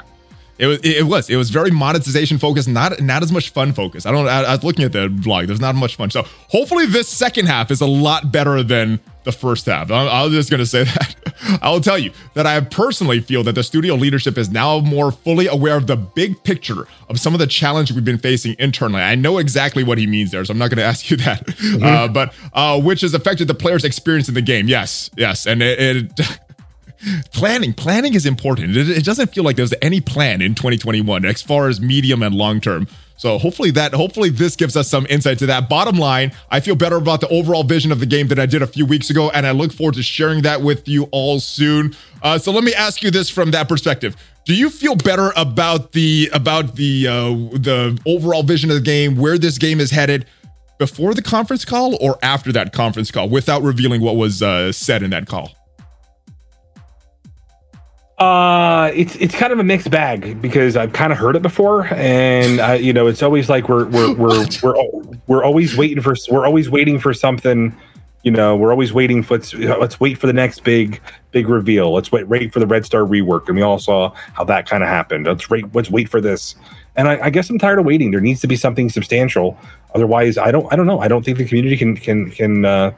It 0.58 0.66
was. 0.66 0.78
It 0.84 1.06
was. 1.06 1.30
It 1.30 1.36
was 1.36 1.50
very 1.50 1.70
monetization 1.70 2.38
focused, 2.38 2.68
not 2.68 3.00
not 3.00 3.22
as 3.22 3.32
much 3.32 3.50
fun 3.50 3.72
focused. 3.72 4.06
I 4.06 4.12
don't. 4.12 4.28
I, 4.28 4.42
I 4.44 4.54
was 4.54 4.62
looking 4.62 4.84
at 4.84 4.92
the 4.92 5.08
vlog. 5.08 5.46
There's 5.46 5.60
not 5.60 5.74
much 5.74 5.96
fun. 5.96 6.10
So 6.10 6.22
hopefully 6.48 6.86
this 6.86 7.08
second 7.08 7.46
half 7.46 7.70
is 7.70 7.80
a 7.80 7.86
lot 7.86 8.30
better 8.30 8.62
than 8.62 9.00
the 9.24 9.32
first 9.32 9.66
half. 9.66 9.90
I, 9.90 10.06
I 10.06 10.22
was 10.24 10.32
just 10.32 10.50
gonna 10.50 10.66
say 10.66 10.84
that. 10.84 11.16
I 11.62 11.70
will 11.70 11.80
tell 11.80 11.98
you 11.98 12.12
that 12.34 12.46
I 12.46 12.60
personally 12.60 13.20
feel 13.20 13.42
that 13.44 13.54
the 13.54 13.62
studio 13.62 13.94
leadership 13.94 14.38
is 14.38 14.50
now 14.50 14.80
more 14.80 15.12
fully 15.12 15.46
aware 15.46 15.76
of 15.76 15.86
the 15.86 15.96
big 15.96 16.42
picture 16.44 16.86
of 17.08 17.18
some 17.18 17.34
of 17.34 17.40
the 17.40 17.46
challenge 17.46 17.92
we've 17.92 18.04
been 18.04 18.18
facing 18.18 18.56
internally. 18.58 19.02
I 19.02 19.14
know 19.14 19.38
exactly 19.38 19.84
what 19.84 19.98
he 19.98 20.06
means 20.06 20.30
there, 20.30 20.44
so 20.44 20.52
I'm 20.52 20.58
not 20.58 20.70
gonna 20.70 20.82
ask 20.92 21.10
you 21.10 21.16
that. 21.18 21.42
Uh, 21.82 22.08
but 22.08 22.34
uh, 22.52 22.80
which 22.80 23.00
has 23.00 23.14
affected 23.14 23.48
the 23.48 23.54
players' 23.54 23.84
experience 23.84 24.28
in 24.28 24.34
the 24.34 24.42
game. 24.42 24.68
Yes, 24.68 25.10
yes, 25.16 25.46
and 25.46 25.62
it. 25.62 25.78
it 26.18 26.38
planning. 27.32 27.72
Planning 27.74 28.14
is 28.14 28.26
important. 28.26 28.76
It, 28.76 28.88
it 28.88 29.04
doesn't 29.04 29.34
feel 29.34 29.44
like 29.44 29.56
there's 29.56 29.74
any 29.82 30.00
plan 30.00 30.40
in 30.40 30.54
2021 30.54 31.24
as 31.24 31.42
far 31.42 31.68
as 31.68 31.80
medium 31.80 32.22
and 32.22 32.34
long 32.34 32.60
term. 32.60 32.86
So 33.16 33.38
hopefully 33.38 33.70
that 33.72 33.94
hopefully 33.94 34.30
this 34.30 34.56
gives 34.56 34.76
us 34.76 34.88
some 34.88 35.06
insight 35.08 35.38
to 35.38 35.46
that. 35.46 35.68
Bottom 35.68 35.96
line 35.96 36.32
i 36.50 36.58
feel 36.58 36.74
better 36.74 36.96
about 36.96 37.20
the 37.20 37.28
overall 37.28 37.62
vision 37.62 37.92
of 37.92 38.00
the 38.00 38.06
game 38.06 38.26
than 38.26 38.38
i 38.38 38.46
did 38.46 38.62
a 38.62 38.66
few 38.66 38.84
weeks 38.84 39.10
ago 39.10 39.30
and 39.30 39.46
i 39.46 39.52
look 39.52 39.72
forward 39.72 39.94
to 39.94 40.02
sharing 40.02 40.42
that 40.42 40.60
with 40.60 40.88
you 40.88 41.04
all 41.12 41.38
soon. 41.38 41.94
Uh, 42.22 42.36
so 42.36 42.50
let 42.50 42.64
me 42.64 42.74
ask 42.74 43.02
you 43.02 43.10
this 43.10 43.30
from 43.30 43.52
that 43.52 43.68
perspective. 43.68 44.16
Do 44.44 44.54
you 44.54 44.70
feel 44.70 44.96
better 44.96 45.32
about 45.36 45.92
the 45.92 46.30
about 46.32 46.74
the 46.74 47.06
uh, 47.06 47.28
the 47.58 48.00
overall 48.06 48.42
vision 48.42 48.70
of 48.70 48.76
the 48.76 48.82
game 48.82 49.14
where 49.16 49.38
this 49.38 49.56
game 49.56 49.78
is 49.78 49.92
headed 49.92 50.26
before 50.78 51.14
the 51.14 51.22
conference 51.22 51.64
call 51.64 51.96
or 52.00 52.18
after 52.22 52.50
that 52.52 52.72
conference 52.72 53.12
call 53.12 53.28
without 53.28 53.62
revealing 53.62 54.00
what 54.00 54.16
was 54.16 54.42
uh, 54.42 54.72
said 54.72 55.02
in 55.04 55.10
that 55.10 55.28
call 55.28 55.52
Uh, 58.22 58.92
it's 58.94 59.16
it's 59.16 59.34
kind 59.34 59.52
of 59.52 59.58
a 59.58 59.64
mixed 59.64 59.90
bag 59.90 60.40
because 60.40 60.76
I've 60.76 60.92
kind 60.92 61.12
of 61.12 61.18
heard 61.18 61.34
it 61.34 61.42
before, 61.42 61.92
and 61.92 62.60
uh, 62.60 62.72
you 62.72 62.92
know, 62.92 63.08
it's 63.08 63.20
always 63.20 63.48
like 63.48 63.68
we're 63.68 63.86
we're 63.86 64.14
we're 64.22 64.46
we're 64.62 65.02
we're 65.26 65.44
always 65.44 65.76
waiting 65.76 66.00
for 66.00 66.14
we're 66.30 66.46
always 66.46 66.70
waiting 66.70 67.00
for 67.00 67.12
something. 67.12 67.76
You 68.22 68.30
know, 68.30 68.54
we're 68.54 68.70
always 68.70 68.92
waiting 68.92 69.24
for 69.24 69.34
let's 69.34 69.54
let's 69.54 69.98
wait 69.98 70.18
for 70.18 70.28
the 70.28 70.32
next 70.32 70.62
big 70.62 71.00
big 71.32 71.48
reveal. 71.48 71.92
Let's 71.92 72.12
wait 72.12 72.28
wait 72.28 72.52
for 72.52 72.60
the 72.60 72.66
Red 72.66 72.86
Star 72.86 73.00
rework, 73.00 73.48
and 73.48 73.56
we 73.56 73.62
all 73.62 73.80
saw 73.80 74.14
how 74.34 74.44
that 74.44 74.68
kind 74.68 74.84
of 74.84 74.88
happened. 74.88 75.26
Let's 75.26 75.50
wait 75.50 75.74
let's 75.74 75.90
wait 75.90 76.08
for 76.08 76.20
this. 76.20 76.54
And 76.94 77.08
I, 77.08 77.24
I 77.24 77.30
guess 77.30 77.50
I'm 77.50 77.58
tired 77.58 77.80
of 77.80 77.86
waiting. 77.86 78.12
There 78.12 78.20
needs 78.20 78.40
to 78.42 78.46
be 78.46 78.54
something 78.54 78.88
substantial. 78.88 79.58
Otherwise, 79.96 80.38
I 80.38 80.52
don't 80.52 80.72
I 80.72 80.76
don't 80.76 80.86
know. 80.86 81.00
I 81.00 81.08
don't 81.08 81.24
think 81.24 81.38
the 81.38 81.44
community 81.44 81.76
can 81.76 81.96
can 81.96 82.30
can 82.30 82.64
uh, 82.64 82.92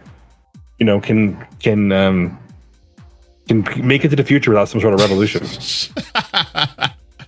you 0.78 0.84
know 0.84 1.00
can 1.00 1.46
can 1.60 1.92
um, 1.92 2.38
can 3.48 3.64
make 3.86 4.04
it 4.04 4.08
to 4.08 4.16
the 4.16 4.24
future 4.24 4.50
without 4.50 4.68
some 4.68 4.80
sort 4.80 4.94
of 4.94 5.00
revolution. 5.00 5.44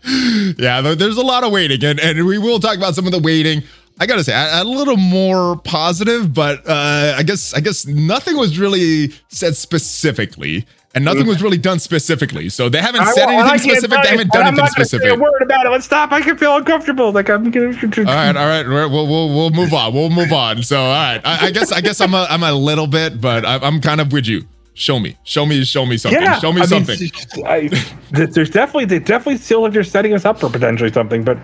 yeah, 0.59 0.81
there's 0.81 1.17
a 1.17 1.23
lot 1.23 1.45
of 1.45 1.53
waiting, 1.53 1.83
and, 1.85 2.01
and 2.01 2.27
we 2.27 2.39
will 2.39 2.61
talk 2.61 2.77
about 2.77 2.95
some 2.95 3.07
of 3.07 3.13
the 3.13 3.19
waiting. 3.19 3.63
I 3.99 4.07
gotta 4.07 4.25
say, 4.25 4.33
a 4.35 4.63
little 4.65 4.99
more 4.99 5.57
positive, 5.57 6.35
but 6.35 6.67
uh, 6.69 7.15
I 7.17 7.23
guess 7.23 7.55
I 7.55 7.61
guess 7.61 7.87
nothing 7.87 8.37
was 8.37 8.59
really 8.59 9.13
said 9.29 9.57
specifically, 9.57 10.67
and 10.95 11.03
nothing 11.03 11.27
was 11.27 11.43
really 11.43 11.57
done 11.57 11.79
specifically. 11.79 12.51
So 12.51 12.69
they 12.69 12.83
haven't 12.83 13.07
said 13.07 13.29
anything 13.29 13.59
specific. 13.71 14.03
They 14.03 14.09
haven't 14.09 14.33
done 14.33 14.43
I'm 14.43 14.49
anything 14.49 14.65
not 14.65 14.75
gonna 14.77 14.85
say 14.85 14.99
specific. 14.99 15.19
a 15.19 15.23
word 15.23 15.43
about 15.43 15.65
it. 15.65 15.71
Let's 15.71 15.87
stop. 15.87 16.13
I 16.13 16.21
can 16.21 16.37
feel 16.37 16.57
uncomfortable. 16.57 17.11
Like 17.11 17.31
I'm 17.31 17.51
gonna. 17.51 17.69
All 17.69 18.05
right, 18.05 18.37
all 18.37 18.47
right, 18.47 18.87
we'll 18.87 19.07
we'll 19.07 19.35
we'll 19.35 19.51
move 19.51 19.73
on. 19.73 19.95
We'll 19.95 20.11
move 20.11 20.33
on. 20.33 20.63
So, 20.63 20.79
all 20.79 20.93
right, 20.93 21.21
I, 21.25 21.47
I 21.47 21.51
guess 21.51 21.73
I 21.73 21.81
guess 21.81 22.01
I'm 22.03 22.13
a 22.13 22.27
I'm 22.29 22.43
a 22.43 22.53
little 22.53 22.87
bit, 22.87 23.19
but 23.19 23.47
I, 23.47 23.57
I'm 23.57 23.81
kind 23.81 24.03
of 24.03 24.13
with 24.13 24.27
you. 24.27 24.45
Show 24.79 25.01
me, 25.01 25.17
show 25.25 25.47
me, 25.47 25.65
show 25.65 25.87
me 25.87 25.97
something. 25.97 26.21
Yeah, 26.21 26.39
show 26.39 26.53
me 26.53 26.61
I 26.61 26.67
mean, 26.67 26.85
something. 26.85 27.11
I, 27.47 27.69
there's 28.11 28.51
definitely 28.51 28.85
they 28.85 28.99
definitely 28.99 29.39
feel 29.39 29.63
like 29.63 29.73
they're 29.73 29.83
setting 29.83 30.13
us 30.13 30.27
up 30.27 30.39
for 30.39 30.51
potentially 30.51 30.93
something, 30.93 31.25
but 31.25 31.39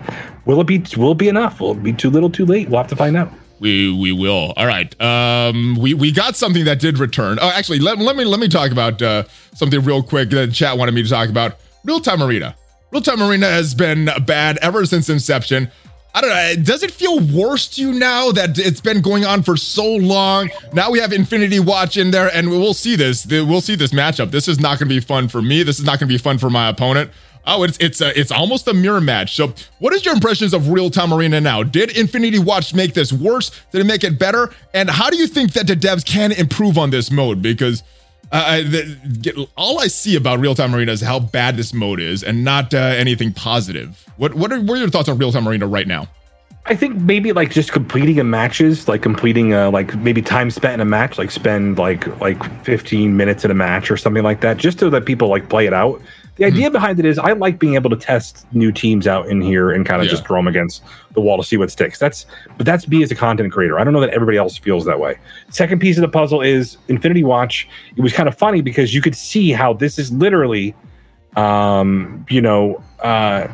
will 0.45 0.61
it 0.61 0.67
be 0.67 0.83
will 0.95 1.13
it 1.13 1.17
be 1.17 1.29
enough? 1.29 1.59
Will 1.59 1.71
it 1.71 1.81
be 1.81 1.93
too 1.93 2.11
little, 2.11 2.29
too 2.29 2.45
late? 2.45 2.69
We'll 2.69 2.77
have 2.77 2.89
to 2.89 2.95
find 2.95 3.17
out. 3.17 3.33
We 3.59 3.91
we 3.91 4.11
will. 4.11 4.53
All 4.55 4.67
right. 4.67 5.01
Um, 5.01 5.75
we 5.79 5.95
we 5.95 6.11
got 6.11 6.35
something 6.35 6.65
that 6.65 6.79
did 6.79 6.99
return. 6.99 7.39
Oh, 7.41 7.49
actually, 7.49 7.79
let, 7.79 7.97
let 7.97 8.15
me 8.15 8.23
let 8.23 8.39
me 8.39 8.47
talk 8.47 8.71
about 8.71 9.01
uh, 9.01 9.23
something 9.55 9.81
real 9.81 10.03
quick 10.03 10.29
that 10.29 10.53
chat 10.53 10.77
wanted 10.77 10.93
me 10.93 11.01
to 11.01 11.09
talk 11.09 11.27
about. 11.27 11.57
Real 11.83 12.01
time 12.01 12.21
arena. 12.21 12.55
Real 12.91 13.01
time 13.01 13.23
arena 13.23 13.49
has 13.49 13.73
been 13.73 14.09
bad 14.27 14.57
ever 14.57 14.85
since 14.85 15.09
inception. 15.09 15.71
I 16.15 16.21
don't 16.21 16.29
know. 16.29 16.63
Does 16.63 16.83
it 16.83 16.91
feel 16.91 17.19
worse 17.19 17.67
to 17.69 17.81
you 17.81 17.91
now 17.91 18.31
that 18.31 18.59
it's 18.59 18.81
been 18.81 19.01
going 19.01 19.25
on 19.25 19.41
for 19.41 19.57
so 19.57 19.95
long? 19.95 20.49
Now 20.71 20.91
we 20.91 20.99
have 20.99 21.11
Infinity 21.11 21.59
Watch 21.59 21.97
in 21.97 22.11
there, 22.11 22.29
and 22.33 22.51
we'll 22.51 22.75
see 22.75 22.95
this. 22.95 23.25
We'll 23.25 23.61
see 23.61 23.75
this 23.75 23.91
matchup. 23.91 24.29
This 24.29 24.47
is 24.47 24.59
not 24.59 24.77
going 24.77 24.89
to 24.89 24.95
be 24.95 24.99
fun 24.99 25.27
for 25.27 25.41
me. 25.41 25.63
This 25.63 25.79
is 25.79 25.85
not 25.85 25.99
going 25.99 26.07
to 26.07 26.13
be 26.13 26.19
fun 26.19 26.37
for 26.37 26.51
my 26.51 26.69
opponent. 26.69 27.09
Oh, 27.45 27.63
it's 27.63 27.77
it's 27.79 27.99
a, 27.99 28.17
it's 28.17 28.31
almost 28.31 28.67
a 28.67 28.73
mirror 28.73 29.01
match. 29.01 29.35
So, 29.35 29.53
what 29.79 29.91
is 29.93 30.05
your 30.05 30.13
impressions 30.13 30.53
of 30.53 30.69
Real 30.69 30.89
Time 30.89 31.11
Arena 31.11 31.41
now? 31.41 31.63
Did 31.63 31.97
Infinity 31.97 32.39
Watch 32.39 32.73
make 32.73 32.93
this 32.93 33.11
worse? 33.11 33.49
Did 33.71 33.81
it 33.81 33.85
make 33.85 34.03
it 34.03 34.19
better? 34.19 34.53
And 34.73 34.89
how 34.89 35.09
do 35.09 35.17
you 35.17 35.27
think 35.27 35.53
that 35.53 35.67
the 35.67 35.75
devs 35.75 36.05
can 36.05 36.31
improve 36.31 36.77
on 36.77 36.91
this 36.91 37.11
mode? 37.11 37.41
Because 37.41 37.81
uh, 37.81 37.85
I- 38.33 38.61
the, 38.63 38.97
get, 39.21 39.35
all 39.55 39.79
I 39.79 39.87
see 39.87 40.15
about 40.15 40.39
Real 40.39 40.55
Time 40.55 40.73
Arena 40.75 40.91
is 40.91 41.01
how 41.01 41.19
bad 41.19 41.55
this 41.57 41.73
mode 41.73 41.99
is, 41.99 42.23
and 42.23 42.43
not 42.43 42.73
uh, 42.73 42.77
anything 42.77 43.33
positive. 43.33 44.05
What 44.17 44.33
what 44.33 44.51
are, 44.51 44.59
what 44.59 44.75
are 44.75 44.77
your 44.81 44.89
thoughts 44.89 45.09
on 45.09 45.17
Real 45.17 45.31
Time 45.31 45.47
Arena 45.47 45.67
right 45.67 45.87
now? 45.87 46.07
I 46.65 46.75
think 46.75 46.95
maybe 46.95 47.33
like 47.33 47.51
just 47.51 47.73
completing 47.73 48.19
a 48.19 48.23
matches, 48.23 48.87
like 48.87 49.01
completing 49.01 49.53
uh 49.53 49.69
like 49.69 49.95
maybe 49.97 50.21
time 50.21 50.49
spent 50.49 50.75
in 50.75 50.79
a 50.79 50.85
match, 50.85 51.17
like 51.17 51.29
spend 51.29 51.77
like 51.77 52.07
like 52.21 52.41
15 52.63 53.17
minutes 53.17 53.43
in 53.43 53.51
a 53.51 53.53
match 53.53 53.91
or 53.91 53.97
something 53.97 54.23
like 54.23 54.41
that, 54.41 54.57
just 54.57 54.79
so 54.79 54.89
that 54.89 55.05
people 55.05 55.27
like 55.27 55.49
play 55.49 55.65
it 55.67 55.73
out. 55.73 56.01
The 56.35 56.45
idea 56.45 56.71
behind 56.71 56.99
it 56.99 57.05
is 57.05 57.19
I 57.19 57.33
like 57.33 57.59
being 57.59 57.75
able 57.75 57.91
to 57.91 57.95
test 57.95 58.47
new 58.53 58.71
teams 58.71 59.05
out 59.05 59.27
in 59.29 59.39
here 59.41 59.71
and 59.71 59.85
kind 59.85 60.01
of 60.01 60.05
Yeah. 60.07 60.11
just 60.11 60.25
throw 60.25 60.39
them 60.39 60.47
against 60.47 60.81
the 61.13 61.21
wall 61.21 61.37
to 61.37 61.43
see 61.43 61.57
what 61.57 61.69
sticks. 61.69 61.99
That's 61.99 62.25
but 62.57 62.65
that's 62.65 62.87
me 62.87 63.03
as 63.03 63.11
a 63.11 63.15
content 63.15 63.51
creator. 63.53 63.77
I 63.79 63.83
don't 63.83 63.93
know 63.93 63.99
that 64.01 64.09
everybody 64.09 64.37
else 64.37 64.57
feels 64.57 64.83
that 64.85 64.99
way. 64.99 65.15
Second 65.49 65.79
piece 65.79 65.97
of 65.97 66.01
the 66.01 66.07
puzzle 66.07 66.41
is 66.41 66.77
Infinity 66.87 67.23
Watch. 67.23 67.67
It 67.95 68.01
was 68.01 68.13
kind 68.13 68.27
of 68.27 68.35
funny 68.35 68.61
because 68.61 68.95
you 68.95 69.01
could 69.01 69.15
see 69.15 69.51
how 69.51 69.73
this 69.73 69.99
is 69.99 70.11
literally 70.11 70.73
um 71.35 72.25
you 72.29 72.41
know 72.41 72.81
uh 73.03 73.47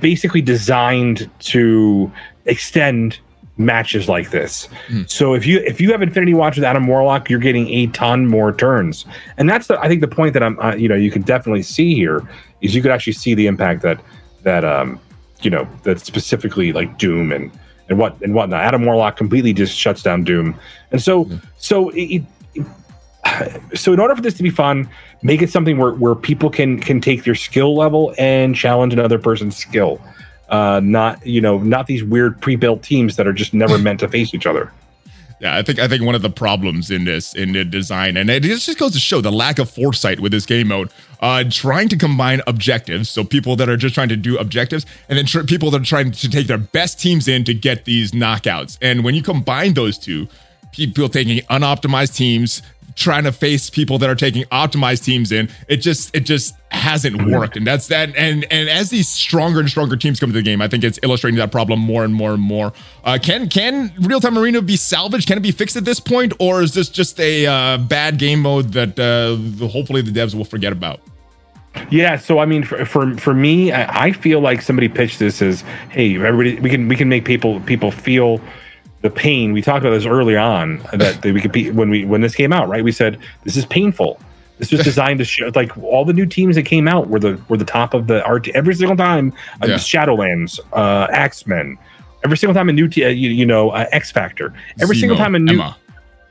basically 0.00 0.40
designed 0.40 1.30
to 1.40 2.10
extend 2.46 3.18
matches 3.64 4.08
like 4.08 4.30
this. 4.30 4.68
So 5.06 5.34
if 5.34 5.46
you 5.46 5.58
if 5.60 5.80
you 5.80 5.90
have 5.92 6.02
Infinity 6.02 6.34
Watch 6.34 6.56
with 6.56 6.64
Adam 6.64 6.86
Warlock, 6.86 7.30
you're 7.30 7.40
getting 7.40 7.68
a 7.68 7.86
ton 7.88 8.26
more 8.26 8.52
turns, 8.52 9.04
and 9.36 9.48
that's 9.48 9.66
the 9.66 9.78
I 9.80 9.88
think 9.88 10.00
the 10.00 10.08
point 10.08 10.34
that 10.34 10.42
I'm 10.42 10.58
uh, 10.60 10.74
you 10.74 10.88
know 10.88 10.94
you 10.94 11.10
can 11.10 11.22
definitely 11.22 11.62
see 11.62 11.94
here 11.94 12.26
is 12.60 12.74
you 12.74 12.82
could 12.82 12.90
actually 12.90 13.14
see 13.14 13.34
the 13.34 13.46
impact 13.46 13.82
that 13.82 14.00
that 14.42 14.64
um 14.64 15.00
you 15.40 15.50
know 15.50 15.68
that 15.84 16.00
specifically 16.00 16.72
like 16.72 16.98
Doom 16.98 17.32
and 17.32 17.50
and 17.88 17.98
what 17.98 18.20
and 18.22 18.34
whatnot. 18.34 18.62
Adam 18.62 18.84
Warlock 18.84 19.16
completely 19.16 19.52
just 19.52 19.76
shuts 19.76 20.02
down 20.02 20.24
Doom, 20.24 20.58
and 20.90 21.02
so 21.02 21.28
so 21.58 21.90
it, 21.90 22.22
it 22.54 22.66
so 23.74 23.92
in 23.92 24.00
order 24.00 24.14
for 24.14 24.22
this 24.22 24.34
to 24.34 24.42
be 24.42 24.50
fun 24.50 24.88
make 25.22 25.40
it 25.42 25.50
something 25.50 25.78
where, 25.78 25.92
where 25.92 26.14
people 26.14 26.50
can 26.50 26.78
can 26.80 27.00
take 27.00 27.24
their 27.24 27.34
skill 27.34 27.76
level 27.76 28.14
and 28.18 28.54
challenge 28.54 28.92
another 28.92 29.18
person's 29.18 29.56
skill 29.56 30.00
uh 30.52 30.80
not 30.82 31.24
you 31.26 31.40
know 31.40 31.58
not 31.58 31.86
these 31.88 32.04
weird 32.04 32.40
pre-built 32.40 32.82
teams 32.82 33.16
that 33.16 33.26
are 33.26 33.32
just 33.32 33.52
never 33.52 33.76
meant 33.78 33.98
to 33.98 34.08
face 34.08 34.32
each 34.32 34.46
other 34.46 34.70
Yeah, 35.42 35.56
I 35.56 35.62
think 35.62 35.80
I 35.80 35.88
think 35.88 36.04
one 36.04 36.14
of 36.14 36.22
the 36.22 36.30
problems 36.30 36.88
in 36.88 37.04
this 37.04 37.34
in 37.34 37.50
the 37.50 37.64
design, 37.64 38.16
and 38.16 38.30
it 38.30 38.44
just 38.44 38.78
goes 38.78 38.92
to 38.92 39.00
show 39.00 39.20
the 39.20 39.32
lack 39.32 39.58
of 39.58 39.68
foresight 39.68 40.20
with 40.20 40.30
this 40.30 40.46
game 40.46 40.68
mode. 40.68 40.88
Uh, 41.20 41.42
trying 41.50 41.88
to 41.88 41.96
combine 41.96 42.40
objectives, 42.46 43.10
so 43.10 43.24
people 43.24 43.56
that 43.56 43.68
are 43.68 43.76
just 43.76 43.92
trying 43.92 44.08
to 44.08 44.16
do 44.16 44.38
objectives, 44.38 44.86
and 45.08 45.18
then 45.18 45.26
tr- 45.26 45.42
people 45.42 45.68
that 45.72 45.80
are 45.80 45.84
trying 45.84 46.12
to 46.12 46.30
take 46.30 46.46
their 46.46 46.58
best 46.58 47.00
teams 47.00 47.26
in 47.26 47.42
to 47.42 47.54
get 47.54 47.86
these 47.86 48.12
knockouts. 48.12 48.78
And 48.80 49.02
when 49.02 49.16
you 49.16 49.22
combine 49.22 49.74
those 49.74 49.98
two, 49.98 50.28
people 50.70 51.08
taking 51.08 51.38
unoptimized 51.46 52.14
teams 52.14 52.62
trying 52.94 53.24
to 53.24 53.32
face 53.32 53.70
people 53.70 53.98
that 53.98 54.10
are 54.10 54.14
taking 54.14 54.44
optimized 54.44 55.04
teams 55.04 55.32
in 55.32 55.48
it 55.68 55.78
just 55.78 56.14
it 56.14 56.20
just 56.20 56.54
hasn't 56.70 57.30
worked. 57.30 57.56
And 57.56 57.66
that's 57.66 57.88
that 57.88 58.14
and 58.16 58.44
and 58.50 58.68
as 58.68 58.90
these 58.90 59.08
stronger 59.08 59.60
and 59.60 59.68
stronger 59.68 59.96
teams 59.96 60.18
come 60.18 60.30
to 60.30 60.34
the 60.34 60.42
game 60.42 60.62
i 60.62 60.68
think 60.68 60.84
it's 60.84 60.98
illustrating 61.02 61.38
that 61.38 61.52
problem 61.52 61.80
more 61.80 62.04
and 62.04 62.14
more 62.14 62.32
and 62.32 62.42
more. 62.42 62.72
Uh, 63.04 63.18
can 63.20 63.48
can 63.48 63.92
real 64.00 64.20
time 64.20 64.38
arena 64.38 64.62
be 64.62 64.76
salvaged? 64.76 65.28
Can 65.28 65.38
it 65.38 65.42
be 65.42 65.52
fixed 65.52 65.76
at 65.76 65.84
this 65.84 66.00
point? 66.00 66.32
Or 66.38 66.62
is 66.62 66.74
this 66.74 66.88
just 66.88 67.20
a 67.20 67.46
uh, 67.46 67.78
bad 67.78 68.18
game 68.18 68.40
mode 68.40 68.72
that 68.72 68.98
uh, 68.98 69.68
hopefully 69.68 70.02
the 70.02 70.10
devs 70.10 70.34
will 70.34 70.44
forget 70.44 70.72
about? 70.72 71.00
Yeah, 71.90 72.16
so 72.16 72.38
I 72.38 72.46
mean, 72.46 72.64
for 72.64 72.84
for, 72.84 73.16
for 73.16 73.34
me, 73.34 73.72
I, 73.72 74.06
I 74.06 74.12
feel 74.12 74.40
like 74.40 74.60
somebody 74.62 74.88
pitched 74.88 75.18
this 75.18 75.40
as, 75.40 75.62
"Hey, 75.90 76.16
everybody, 76.16 76.60
we 76.60 76.70
can 76.70 76.88
we 76.88 76.96
can 76.96 77.08
make 77.08 77.24
people 77.24 77.60
people 77.60 77.90
feel 77.90 78.40
the 79.02 79.10
pain." 79.10 79.52
We 79.52 79.62
talked 79.62 79.84
about 79.84 79.94
this 79.94 80.06
early 80.06 80.36
on 80.36 80.78
that, 80.92 81.20
that 81.22 81.34
we 81.34 81.40
could 81.40 81.52
be 81.52 81.70
when 81.70 81.90
we 81.90 82.04
when 82.04 82.20
this 82.22 82.34
came 82.34 82.52
out, 82.52 82.68
right? 82.68 82.82
We 82.82 82.92
said 82.92 83.18
this 83.44 83.56
is 83.56 83.64
painful. 83.66 84.18
This 84.58 84.70
was 84.70 84.82
designed 84.84 85.18
to 85.18 85.24
show 85.24 85.50
like 85.54 85.76
all 85.78 86.04
the 86.04 86.12
new 86.12 86.26
teams 86.26 86.54
that 86.54 86.62
came 86.64 86.86
out 86.86 87.08
were 87.08 87.18
the 87.18 87.40
were 87.48 87.56
the 87.56 87.64
top 87.64 87.94
of 87.94 88.06
the 88.06 88.24
art 88.24 88.46
every 88.48 88.74
single 88.74 88.96
time. 88.96 89.32
Uh, 89.62 89.66
Yeah. 89.68 89.74
Shadowlands, 89.74 90.60
uh, 90.72 91.08
X 91.10 91.46
Men, 91.46 91.76
every 92.24 92.36
single 92.36 92.54
time 92.54 92.68
a 92.68 92.72
new 92.72 92.86
te- 92.86 93.04
uh, 93.04 93.08
you, 93.08 93.30
you 93.30 93.44
know 93.44 93.70
uh, 93.70 93.86
X 93.90 94.12
Factor, 94.12 94.54
every 94.80 94.94
single 94.96 95.16
time 95.16 95.34
a 95.34 95.38
new 95.40 95.54
Emma. 95.54 95.76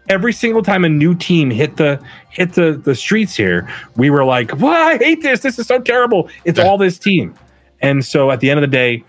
every 0.09 0.31
single 0.33 0.63
time 0.63 0.85
a 0.85 0.89
new 0.89 1.13
team 1.13 1.49
hit 1.51 1.75
the 1.75 1.99
hit 2.29 2.53
the 2.53 2.79
the 2.81 2.95
streets 2.95 3.35
here, 3.35 3.67
we 3.97 4.09
were 4.09 4.23
like, 4.23 4.51
"What? 4.51 4.77
I 4.77 4.97
hate 4.97 5.21
this. 5.23 5.41
This 5.41 5.59
is 5.59 5.67
so 5.67 5.79
terrible." 5.79 6.29
It's 6.45 6.57
Yeah. 6.59 6.65
all 6.67 6.77
this 6.77 6.97
team, 6.97 7.33
and 7.81 8.05
so 8.05 8.31
at 8.31 8.39
the 8.39 8.49
end 8.49 8.59
of 8.59 8.61
the 8.61 8.73
day, 8.73 9.03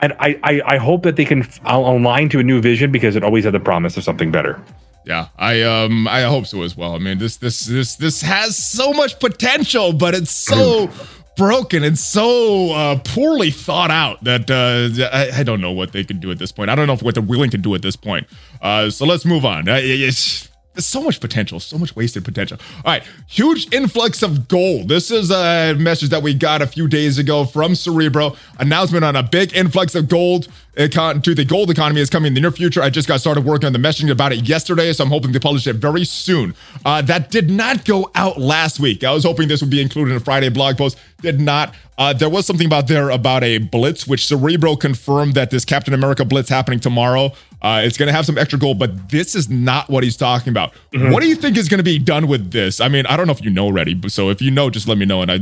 I 0.00 0.38
I 0.42 0.62
I 0.66 0.76
hope 0.76 1.02
that 1.04 1.16
they 1.16 1.24
can 1.24 1.46
align 1.64 2.28
to 2.30 2.38
a 2.38 2.42
new 2.42 2.60
vision 2.60 2.92
because 2.92 3.16
it 3.16 3.24
always 3.24 3.44
had 3.44 3.54
the 3.54 3.60
promise 3.60 3.96
of 3.96 4.04
something 4.04 4.30
better. 4.30 4.60
Yeah, 5.06 5.28
I 5.38 5.62
um 5.62 6.08
I 6.08 6.22
hope 6.22 6.46
so 6.46 6.62
as 6.62 6.76
well. 6.76 6.94
I 6.94 6.98
mean, 6.98 7.18
this 7.18 7.36
this 7.36 7.66
this 7.66 7.96
this 7.96 8.22
has 8.22 8.56
so 8.56 8.92
much 8.92 9.18
potential, 9.20 9.92
but 9.92 10.14
it's 10.14 10.30
so 10.30 10.90
broken 11.36 11.82
and 11.82 11.98
so 11.98 12.72
uh, 12.72 12.98
poorly 13.04 13.50
thought 13.50 13.90
out 13.90 14.22
that 14.24 14.50
uh, 14.50 14.88
I, 15.12 15.40
I 15.40 15.42
don't 15.42 15.60
know 15.60 15.72
what 15.72 15.92
they 15.92 16.04
can 16.04 16.20
do 16.20 16.30
at 16.30 16.38
this 16.38 16.52
point. 16.52 16.70
I 16.70 16.74
don't 16.74 16.86
know 16.86 16.96
what 16.96 17.14
they're 17.14 17.22
willing 17.22 17.50
to 17.50 17.58
do 17.58 17.74
at 17.74 17.82
this 17.82 17.96
point. 17.96 18.26
Uh, 18.62 18.88
so 18.90 19.04
let's 19.04 19.24
move 19.24 19.44
on. 19.44 19.68
Uh, 19.68 19.78
it's, 19.82 20.48
there's 20.74 20.86
so 20.86 21.02
much 21.02 21.20
potential, 21.20 21.60
so 21.60 21.78
much 21.78 21.94
wasted 21.94 22.24
potential. 22.24 22.58
All 22.84 22.92
right, 22.92 23.04
huge 23.28 23.72
influx 23.72 24.22
of 24.22 24.48
gold. 24.48 24.88
This 24.88 25.10
is 25.10 25.30
a 25.30 25.74
message 25.78 26.10
that 26.10 26.22
we 26.22 26.34
got 26.34 26.62
a 26.62 26.66
few 26.66 26.88
days 26.88 27.16
ago 27.16 27.44
from 27.44 27.76
Cerebro. 27.76 28.36
Announcement 28.58 29.04
on 29.04 29.14
a 29.14 29.22
big 29.22 29.54
influx 29.56 29.94
of 29.94 30.08
gold 30.08 30.48
econ- 30.76 31.22
to 31.22 31.34
the 31.34 31.44
gold 31.44 31.70
economy 31.70 32.00
is 32.00 32.10
coming 32.10 32.28
in 32.28 32.34
the 32.34 32.40
near 32.40 32.50
future. 32.50 32.82
I 32.82 32.90
just 32.90 33.06
got 33.06 33.20
started 33.20 33.44
working 33.44 33.68
on 33.68 33.72
the 33.72 33.78
messaging 33.78 34.10
about 34.10 34.32
it 34.32 34.48
yesterday, 34.48 34.92
so 34.92 35.04
I'm 35.04 35.10
hoping 35.10 35.32
to 35.32 35.40
publish 35.40 35.66
it 35.68 35.76
very 35.76 36.04
soon. 36.04 36.54
Uh, 36.84 37.02
that 37.02 37.30
did 37.30 37.50
not 37.50 37.84
go 37.84 38.10
out 38.16 38.40
last 38.40 38.80
week. 38.80 39.04
I 39.04 39.12
was 39.12 39.22
hoping 39.22 39.46
this 39.46 39.60
would 39.60 39.70
be 39.70 39.80
included 39.80 40.10
in 40.10 40.16
a 40.16 40.20
Friday 40.20 40.48
blog 40.48 40.76
post. 40.76 40.98
Did 41.24 41.40
not. 41.40 41.74
Uh, 41.96 42.12
there 42.12 42.28
was 42.28 42.44
something 42.44 42.66
about 42.66 42.86
there 42.86 43.10
about 43.10 43.42
a 43.44 43.58
blitz, 43.58 44.06
which 44.06 44.26
Cerebro 44.26 44.76
confirmed 44.76 45.34
that 45.34 45.50
this 45.50 45.64
Captain 45.64 45.94
America 45.94 46.24
blitz 46.24 46.48
happening 46.48 46.80
tomorrow. 46.80 47.32
Uh, 47.62 47.80
it's 47.82 47.96
going 47.96 48.08
to 48.08 48.12
have 48.12 48.26
some 48.26 48.36
extra 48.36 48.58
gold, 48.58 48.78
but 48.78 49.08
this 49.08 49.34
is 49.34 49.48
not 49.48 49.88
what 49.88 50.04
he's 50.04 50.18
talking 50.18 50.50
about. 50.50 50.74
What 50.92 51.22
do 51.22 51.28
you 51.28 51.34
think 51.34 51.56
is 51.56 51.68
going 51.68 51.78
to 51.78 51.84
be 51.84 51.98
done 51.98 52.28
with 52.28 52.50
this? 52.50 52.78
I 52.78 52.88
mean, 52.88 53.06
I 53.06 53.16
don't 53.16 53.26
know 53.26 53.32
if 53.32 53.42
you 53.42 53.50
know 53.50 53.64
already, 53.64 53.94
but 53.94 54.12
so 54.12 54.28
if 54.28 54.42
you 54.42 54.50
know, 54.50 54.68
just 54.68 54.86
let 54.86 54.98
me 54.98 55.06
know, 55.06 55.22
and 55.22 55.32
I 55.32 55.38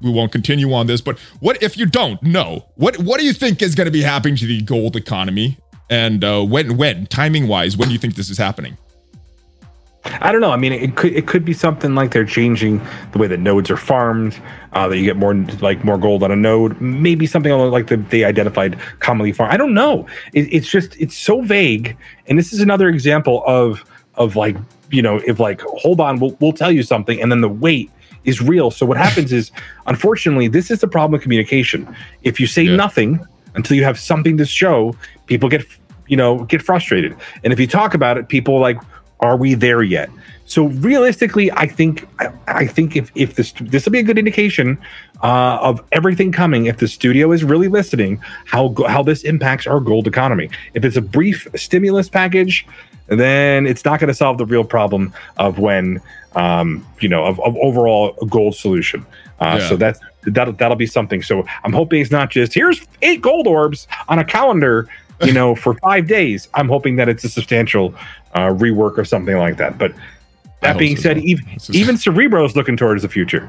we 0.00 0.10
won't 0.10 0.30
continue 0.30 0.72
on 0.72 0.86
this. 0.86 1.00
But 1.00 1.18
what 1.40 1.60
if 1.62 1.76
you 1.76 1.86
don't 1.86 2.22
know? 2.22 2.66
What 2.76 2.98
what 2.98 3.18
do 3.18 3.26
you 3.26 3.32
think 3.32 3.60
is 3.60 3.74
going 3.74 3.86
to 3.86 3.90
be 3.90 4.02
happening 4.02 4.36
to 4.36 4.46
the 4.46 4.62
gold 4.62 4.94
economy? 4.94 5.58
And 5.90 6.22
uh, 6.22 6.44
when 6.44 6.76
when 6.76 7.06
timing 7.06 7.48
wise, 7.48 7.76
when 7.76 7.88
do 7.88 7.92
you 7.92 7.98
think 7.98 8.14
this 8.14 8.30
is 8.30 8.38
happening? 8.38 8.78
I 10.20 10.32
don't 10.32 10.40
know. 10.40 10.50
I 10.50 10.56
mean, 10.56 10.72
it 10.72 10.96
could 10.96 11.12
it 11.14 11.26
could 11.26 11.44
be 11.44 11.52
something 11.54 11.94
like 11.94 12.12
they're 12.12 12.24
changing 12.26 12.80
the 13.12 13.18
way 13.18 13.26
that 13.26 13.40
nodes 13.40 13.70
are 13.70 13.76
farmed, 13.76 14.38
uh, 14.72 14.86
that 14.88 14.98
you 14.98 15.04
get 15.04 15.16
more 15.16 15.34
like 15.60 15.82
more 15.84 15.96
gold 15.98 16.22
on 16.22 16.30
a 16.30 16.36
node. 16.36 16.78
Maybe 16.80 17.26
something 17.26 17.50
along 17.50 17.70
like 17.70 17.86
the, 17.86 17.96
they 17.96 18.24
identified 18.24 18.78
commonly 19.00 19.32
farm. 19.32 19.50
I 19.50 19.56
don't 19.56 19.74
know. 19.74 20.06
It, 20.34 20.52
it's 20.52 20.68
just 20.68 20.96
it's 21.00 21.16
so 21.16 21.40
vague, 21.40 21.96
and 22.26 22.38
this 22.38 22.52
is 22.52 22.60
another 22.60 22.88
example 22.88 23.42
of 23.46 23.84
of 24.16 24.36
like 24.36 24.56
you 24.90 25.00
know 25.00 25.20
if 25.26 25.40
like 25.40 25.62
hold 25.62 26.00
on, 26.00 26.20
we'll 26.20 26.36
we'll 26.40 26.52
tell 26.52 26.70
you 26.70 26.82
something, 26.82 27.20
and 27.20 27.32
then 27.32 27.40
the 27.40 27.48
wait 27.48 27.90
is 28.24 28.40
real. 28.42 28.70
So 28.70 28.84
what 28.86 28.96
happens 28.98 29.32
is, 29.32 29.50
unfortunately, 29.86 30.48
this 30.48 30.70
is 30.70 30.80
the 30.80 30.88
problem 30.88 31.12
with 31.12 31.22
communication. 31.22 31.94
If 32.22 32.38
you 32.40 32.46
say 32.46 32.62
Yeah. 32.64 32.76
nothing 32.76 33.20
until 33.54 33.76
you 33.76 33.84
have 33.84 33.98
something 33.98 34.36
to 34.36 34.44
show, 34.44 34.94
people 35.26 35.48
get 35.48 35.64
you 36.08 36.16
know 36.18 36.44
get 36.44 36.60
frustrated, 36.60 37.16
and 37.42 37.54
if 37.54 37.58
you 37.58 37.66
talk 37.66 37.94
about 37.94 38.18
it, 38.18 38.28
people 38.28 38.58
like 38.60 38.76
are 39.20 39.36
we 39.36 39.54
there 39.54 39.82
yet? 39.82 40.10
So 40.46 40.66
realistically, 40.66 41.50
I 41.52 41.66
think 41.66 42.06
I, 42.18 42.28
I 42.46 42.66
think 42.66 42.96
if 42.96 43.10
if 43.14 43.34
this 43.34 43.52
this 43.60 43.84
will 43.84 43.92
be 43.92 44.00
a 44.00 44.02
good 44.02 44.18
indication 44.18 44.78
uh, 45.22 45.58
of 45.60 45.82
everything 45.92 46.32
coming. 46.32 46.66
If 46.66 46.78
the 46.78 46.88
studio 46.88 47.32
is 47.32 47.42
really 47.42 47.68
listening, 47.68 48.20
how 48.44 48.74
how 48.86 49.02
this 49.02 49.22
impacts 49.22 49.66
our 49.66 49.80
gold 49.80 50.06
economy. 50.06 50.50
If 50.74 50.84
it's 50.84 50.96
a 50.96 51.02
brief 51.02 51.48
stimulus 51.56 52.08
package, 52.10 52.66
then 53.06 53.66
it's 53.66 53.84
not 53.84 54.00
going 54.00 54.08
to 54.08 54.14
solve 54.14 54.36
the 54.38 54.46
real 54.46 54.64
problem 54.64 55.14
of 55.38 55.58
when 55.58 56.00
um, 56.36 56.86
you 57.00 57.08
know 57.08 57.24
of, 57.24 57.40
of 57.40 57.56
overall 57.56 58.12
gold 58.28 58.54
solution. 58.54 59.06
Uh, 59.40 59.56
Yeah. 59.58 59.68
So 59.68 59.76
that's 59.76 60.00
that'll 60.24 60.52
that'll 60.54 60.76
be 60.76 60.86
something. 60.86 61.22
So 61.22 61.46
I'm 61.64 61.72
hoping 61.72 62.02
it's 62.02 62.10
not 62.10 62.30
just 62.30 62.52
here's 62.52 62.86
eight 63.00 63.22
gold 63.22 63.46
orbs 63.46 63.88
on 64.08 64.18
a 64.18 64.24
calendar 64.24 64.88
you 65.22 65.32
know, 65.32 65.54
for 65.54 65.74
five 65.74 66.06
days. 66.06 66.48
I'm 66.54 66.68
hoping 66.68 66.96
that 66.96 67.08
it's 67.08 67.24
a 67.24 67.28
substantial 67.28 67.94
uh, 68.34 68.48
rework 68.50 68.98
or 68.98 69.04
something 69.04 69.36
like 69.36 69.56
that. 69.58 69.78
But 69.78 69.92
that 70.60 70.78
being 70.78 70.96
so, 70.96 71.02
said, 71.02 71.18
even 71.18 71.48
is- 71.56 71.70
even 71.70 71.96
Cerebro's 71.96 72.56
looking 72.56 72.76
towards 72.76 73.02
the 73.02 73.08
future. 73.08 73.48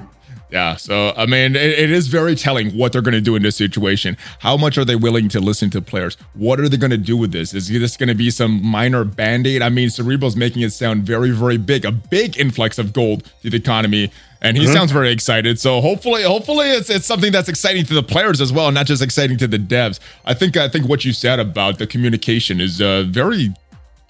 Yeah, 0.56 0.78
so 0.78 1.12
I 1.18 1.26
mean, 1.26 1.58
it, 1.58 1.80
it 1.80 1.92
is 1.92 2.08
very 2.08 2.34
telling 2.34 2.70
what 2.78 2.94
they're 2.94 3.02
going 3.02 3.14
to 3.14 3.20
do 3.20 3.36
in 3.36 3.44
this 3.44 3.58
situation. 3.58 4.16
How 4.40 4.56
much 4.56 4.78
are 4.78 4.86
they 4.86 4.96
willing 4.96 5.28
to 5.28 5.42
listen 5.42 5.70
to 5.72 5.82
players? 5.82 6.16
What 6.34 6.62
are 6.62 6.70
they 6.70 6.78
going 6.78 6.92
to 6.92 6.98
do 6.98 7.18
with 7.18 7.34
this? 7.34 7.54
Is 7.54 7.68
this 7.68 7.98
going 7.98 8.08
to 8.08 8.16
be 8.16 8.30
some 8.32 8.66
minor 8.66 9.04
band 9.04 9.48
aid? 9.48 9.62
I 9.62 9.68
mean, 9.68 9.90
Cerebro's 9.90 10.38
making 10.38 10.62
it 10.62 10.72
sound 10.72 11.04
very, 11.04 11.32
very 11.32 11.58
big, 11.58 11.84
a 11.84 11.92
big 11.92 12.40
influx 12.40 12.80
of 12.80 12.94
gold 12.94 13.30
to 13.42 13.50
the 13.50 13.58
economy, 13.58 14.14
and 14.42 14.56
he 14.56 14.66
sounds 14.68 14.94
very 14.94 15.12
excited. 15.12 15.60
So 15.60 15.82
hopefully, 15.82 16.24
hopefully, 16.24 16.70
it's 16.70 16.90
it's 16.90 17.06
something 17.06 17.34
that's 17.34 17.50
exciting 17.50 17.84
to 17.88 17.94
the 17.94 18.04
players 18.04 18.40
as 18.40 18.54
well, 18.54 18.72
not 18.72 18.86
just 18.86 19.02
exciting 19.02 19.36
to 19.40 19.48
the 19.48 19.60
devs. 19.60 20.00
I 20.24 20.36
think 20.36 20.56
I 20.56 20.70
think 20.70 20.88
what 20.88 21.04
you 21.04 21.12
said 21.12 21.42
about 21.42 21.80
the 21.80 21.88
communication 21.88 22.62
is 22.62 22.80
uh, 22.80 23.04
very 23.10 23.54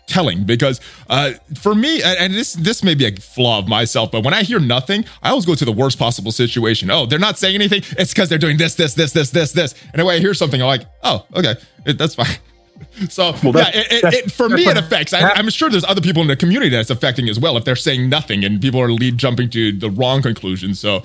telling 0.08 0.44
because 0.44 0.80
uh, 1.10 1.32
for 1.60 1.74
me 1.74 2.02
and 2.04 2.34
this 2.34 2.54
this 2.54 2.84
may 2.84 2.94
be 2.94 3.06
a 3.06 3.12
flaw 3.16 3.60
of 3.60 3.68
myself 3.68 4.12
but 4.12 4.24
when 4.24 4.34
i 4.34 4.44
hear 4.44 4.60
nothing 4.60 5.04
i 5.24 5.30
always 5.30 5.46
go 5.46 5.56
to 5.56 5.66
the 5.66 5.72
worst 5.72 5.98
possible 5.98 6.32
situation. 6.32 6.92
Oh 6.92 7.06
they're 7.06 7.20
not 7.20 7.38
saying 7.38 7.56
anything? 7.56 7.82
It's 7.98 8.14
because 8.14 8.30
they're 8.30 8.38
doing 8.38 8.58
this 8.58 8.76
this 8.76 8.94
this 8.94 9.14
this 9.14 9.32
this 9.32 9.52
this. 9.52 9.76
And 9.94 10.02
i 10.02 10.20
hear 10.20 10.34
something 10.34 10.62
i'm 10.62 10.68
like 10.68 10.86
oh 11.04 11.26
okay 11.36 11.56
it, 11.86 11.98
that's 11.98 12.16
fine. 12.16 12.28
So 13.10 13.28
yeah, 13.42 13.72
it, 13.74 14.04
it, 14.04 14.14
it, 14.14 14.32
for 14.34 14.50
me 14.50 14.68
it 14.68 14.78
affects. 14.78 15.14
I, 15.14 15.30
i'm 15.32 15.50
sure 15.50 15.70
there's 15.70 15.86
other 15.86 16.02
people 16.02 16.22
in 16.22 16.28
the 16.28 16.36
community 16.36 16.70
that's 16.70 16.90
affecting 16.90 17.30
as 17.30 17.40
well 17.40 17.56
if 17.56 17.64
they're 17.64 17.76
saying 17.76 18.10
nothing 18.10 18.44
and 18.44 18.62
people 18.62 18.82
are 18.82 18.92
lead 18.92 19.18
jumping 19.18 19.50
to 19.52 19.72
the 19.72 19.90
wrong 19.90 20.22
conclusion. 20.22 20.76
So 20.76 21.04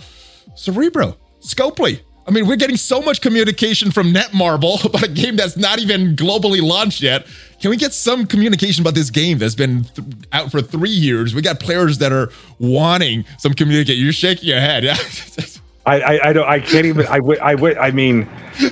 cerebro 0.57 1.17
scopely. 1.41 2.01
I 2.27 2.33
mean, 2.33 2.47
we're 2.47 2.57
getting 2.57 2.77
so 2.77 3.01
much 3.01 3.21
communication 3.21 3.91
from 3.91 4.13
Netmarble 4.13 4.85
about 4.85 5.03
a 5.03 5.09
game 5.09 5.37
that's 5.37 5.57
not 5.57 5.79
even 5.79 6.15
globally 6.15 6.63
launched 6.63 7.03
yet. 7.03 7.27
Can 7.61 7.71
we 7.71 7.77
get 7.77 7.93
some 7.93 8.27
communication 8.27 8.83
about 8.83 8.95
this 8.95 9.11
game 9.11 9.39
that's 9.39 9.55
been 9.55 9.85
th- 9.85 10.09
out 10.33 10.51
for 10.51 10.63
three 10.63 10.89
years? 10.91 11.35
We 11.35 11.43
got 11.43 11.61
players 11.61 11.99
that 11.99 12.11
are 12.11 12.31
wanting 12.59 13.25
some 13.39 13.53
communication. 13.53 14.03
You're 14.03 14.13
shaking 14.13 14.49
your 14.49 14.61
head. 14.61 14.83
Yeah. 14.85 14.97
I 15.87 16.01
I, 16.01 16.29
I 16.29 16.33
don't 16.33 16.49
I 16.49 16.61
can't 16.61 16.87
even 16.87 17.07
I 17.07 17.21
would 17.21 17.39
I 17.39 17.55
would 17.55 17.77
I 17.79 17.91
mean 17.91 18.29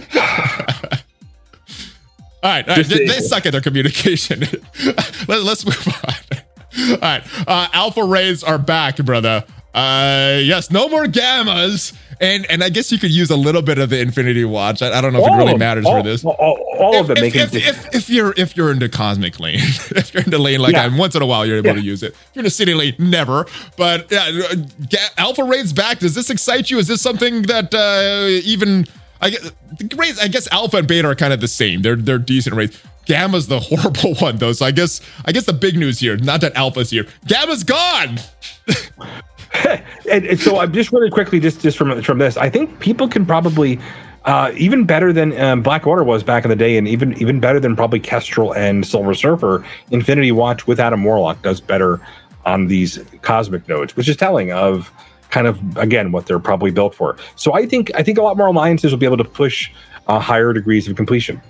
All 2.41 2.51
right, 2.51 2.69
all 2.69 2.77
right. 2.77 2.87
They, 2.87 3.07
they 3.07 3.19
suck 3.19 3.47
at 3.47 3.53
their 3.53 3.61
communication. 3.61 4.41
Let, 5.27 5.45
us 5.45 5.67
move 5.67 5.89
on. 5.89 6.93
All 6.93 6.99
right, 6.99 7.49
uh, 7.49 7.69
Alpha 7.73 8.05
Rays 8.05 8.45
are 8.45 8.59
back, 8.59 8.97
brother. 8.99 9.45
Uh, 9.79 10.39
yes, 10.43 10.71
no 10.73 10.89
more 10.89 11.05
gammas, 11.05 11.97
and 12.21 12.45
and 12.51 12.65
I 12.65 12.69
guess 12.69 12.91
you 12.91 12.99
could 12.99 13.13
use 13.13 13.31
a 13.31 13.37
little 13.37 13.63
bit 13.63 13.79
of 13.79 13.91
the 13.91 14.01
Infinity 14.01 14.45
Watch. 14.45 14.83
I, 14.83 14.99
I 14.99 15.01
don't 15.01 15.13
know 15.13 15.21
if 15.25 15.33
it 15.33 15.37
really 15.37 15.57
matters 15.57 15.87
all, 15.87 15.99
for 15.99 16.03
this. 16.03 16.25
All, 16.25 16.35
all 16.79 17.01
of 17.01 17.07
them 17.07 17.19
if, 17.19 17.35
if, 17.37 17.55
if, 17.55 17.95
if 17.95 18.11
you're 18.11 18.35
if 18.37 18.57
you're 18.57 18.73
in 18.73 18.81
the 18.81 18.89
cosmic 18.89 19.39
lane, 19.39 19.59
if 19.61 20.13
you're 20.13 20.25
in 20.25 20.31
the 20.31 20.39
lane 20.39 20.59
like 20.61 20.73
Yeah. 20.73 20.85
I'm, 20.87 20.97
once 20.97 21.15
in 21.15 21.23
a 21.23 21.27
while 21.27 21.47
you're 21.47 21.59
able 21.59 21.69
Yeah. 21.69 21.75
to 21.75 21.81
use 21.81 22.03
it. 22.03 22.13
If 22.13 22.31
you're 22.35 22.41
in 22.41 22.45
the 22.45 22.51
city 22.51 22.75
lane, 22.75 22.95
never. 22.99 23.47
But 23.77 24.11
yeah, 24.11 24.41
uh, 24.51 24.97
Alpha 25.17 25.45
Raid's 25.45 25.73
back. 25.73 26.01
Does 26.01 26.15
this 26.17 26.29
excite 26.29 26.71
you? 26.73 26.79
Is 26.79 26.89
this 26.89 27.01
something 27.01 27.43
that 27.43 27.73
uh, 27.73 28.27
even 28.45 28.85
I 29.21 29.31
guess 29.31 29.51
the? 29.79 30.19
I 30.21 30.27
guess 30.27 30.49
Alpha 30.51 30.79
and 30.79 30.89
Beta 30.89 31.07
are 31.09 31.15
kind 31.15 31.33
of 31.33 31.41
the 31.41 31.47
same. 31.49 31.83
They're 31.83 31.95
they're 31.97 32.19
decent 32.19 32.57
rates. 32.57 32.83
Gamma's 33.07 33.47
the 33.47 33.61
horrible 33.71 34.17
one 34.17 34.39
though. 34.39 34.53
So 34.53 34.67
I 34.67 34.73
guess 34.73 35.01
I 35.25 35.31
guess 35.31 35.45
the 35.47 35.53
big 35.53 35.77
news 35.77 36.01
here, 36.01 36.17
not 36.17 36.41
that 36.41 36.57
Alpha's 36.57 36.91
here. 36.91 37.07
Gamma's 37.27 37.63
gone. 37.63 38.19
and, 40.11 40.27
and 40.27 40.41
so 40.41 40.59
I'm 40.59 40.73
just 40.73 40.93
really 40.93 41.11
quickly, 41.11 41.41
just 41.41 41.61
just 41.61 41.79
from 41.79 42.03
from 42.03 42.19
this, 42.19 42.37
I 42.37 42.51
think 42.51 42.81
people 42.81 43.09
can 43.09 43.25
probably 43.25 43.79
uh, 44.25 44.53
even 44.57 44.85
better 44.85 45.13
than 45.13 45.39
um, 45.41 45.63
Black 45.63 45.87
Order 45.87 46.05
was 46.05 46.23
back 46.23 46.45
in 46.45 46.51
the 46.51 46.57
day, 46.57 46.77
and 46.77 46.87
even 46.87 47.17
even 47.21 47.41
better 47.41 47.59
than 47.59 47.75
probably 47.77 48.01
Kestrel 48.01 48.53
and 48.55 48.87
Silver 48.87 49.15
Surfer. 49.15 49.65
Infinity 49.91 50.33
Watch 50.33 50.67
with 50.67 50.79
Adam 50.79 51.03
Warlock 51.05 51.41
does 51.43 51.61
better 51.61 52.01
on 52.45 52.67
these 52.67 52.99
cosmic 53.23 53.67
nodes, 53.69 53.97
which 53.97 54.09
is 54.09 54.17
telling 54.17 54.53
of 54.53 54.93
kind 55.31 55.47
of 55.47 55.77
again 55.77 56.13
what 56.13 56.27
they're 56.27 56.39
probably 56.39 56.71
built 56.71 56.95
for. 56.95 57.17
So 57.37 57.55
I 57.55 57.67
think 57.67 57.91
I 57.95 58.03
think 58.03 58.19
a 58.19 58.23
lot 58.23 58.37
more 58.37 58.49
alliances 58.49 58.91
will 58.91 58.99
be 58.99 59.07
able 59.07 59.17
to 59.19 59.25
push 59.25 59.71
uh, 60.09 60.19
higher 60.19 60.53
degrees 60.53 60.89
of 60.89 60.97
completion. 60.97 61.41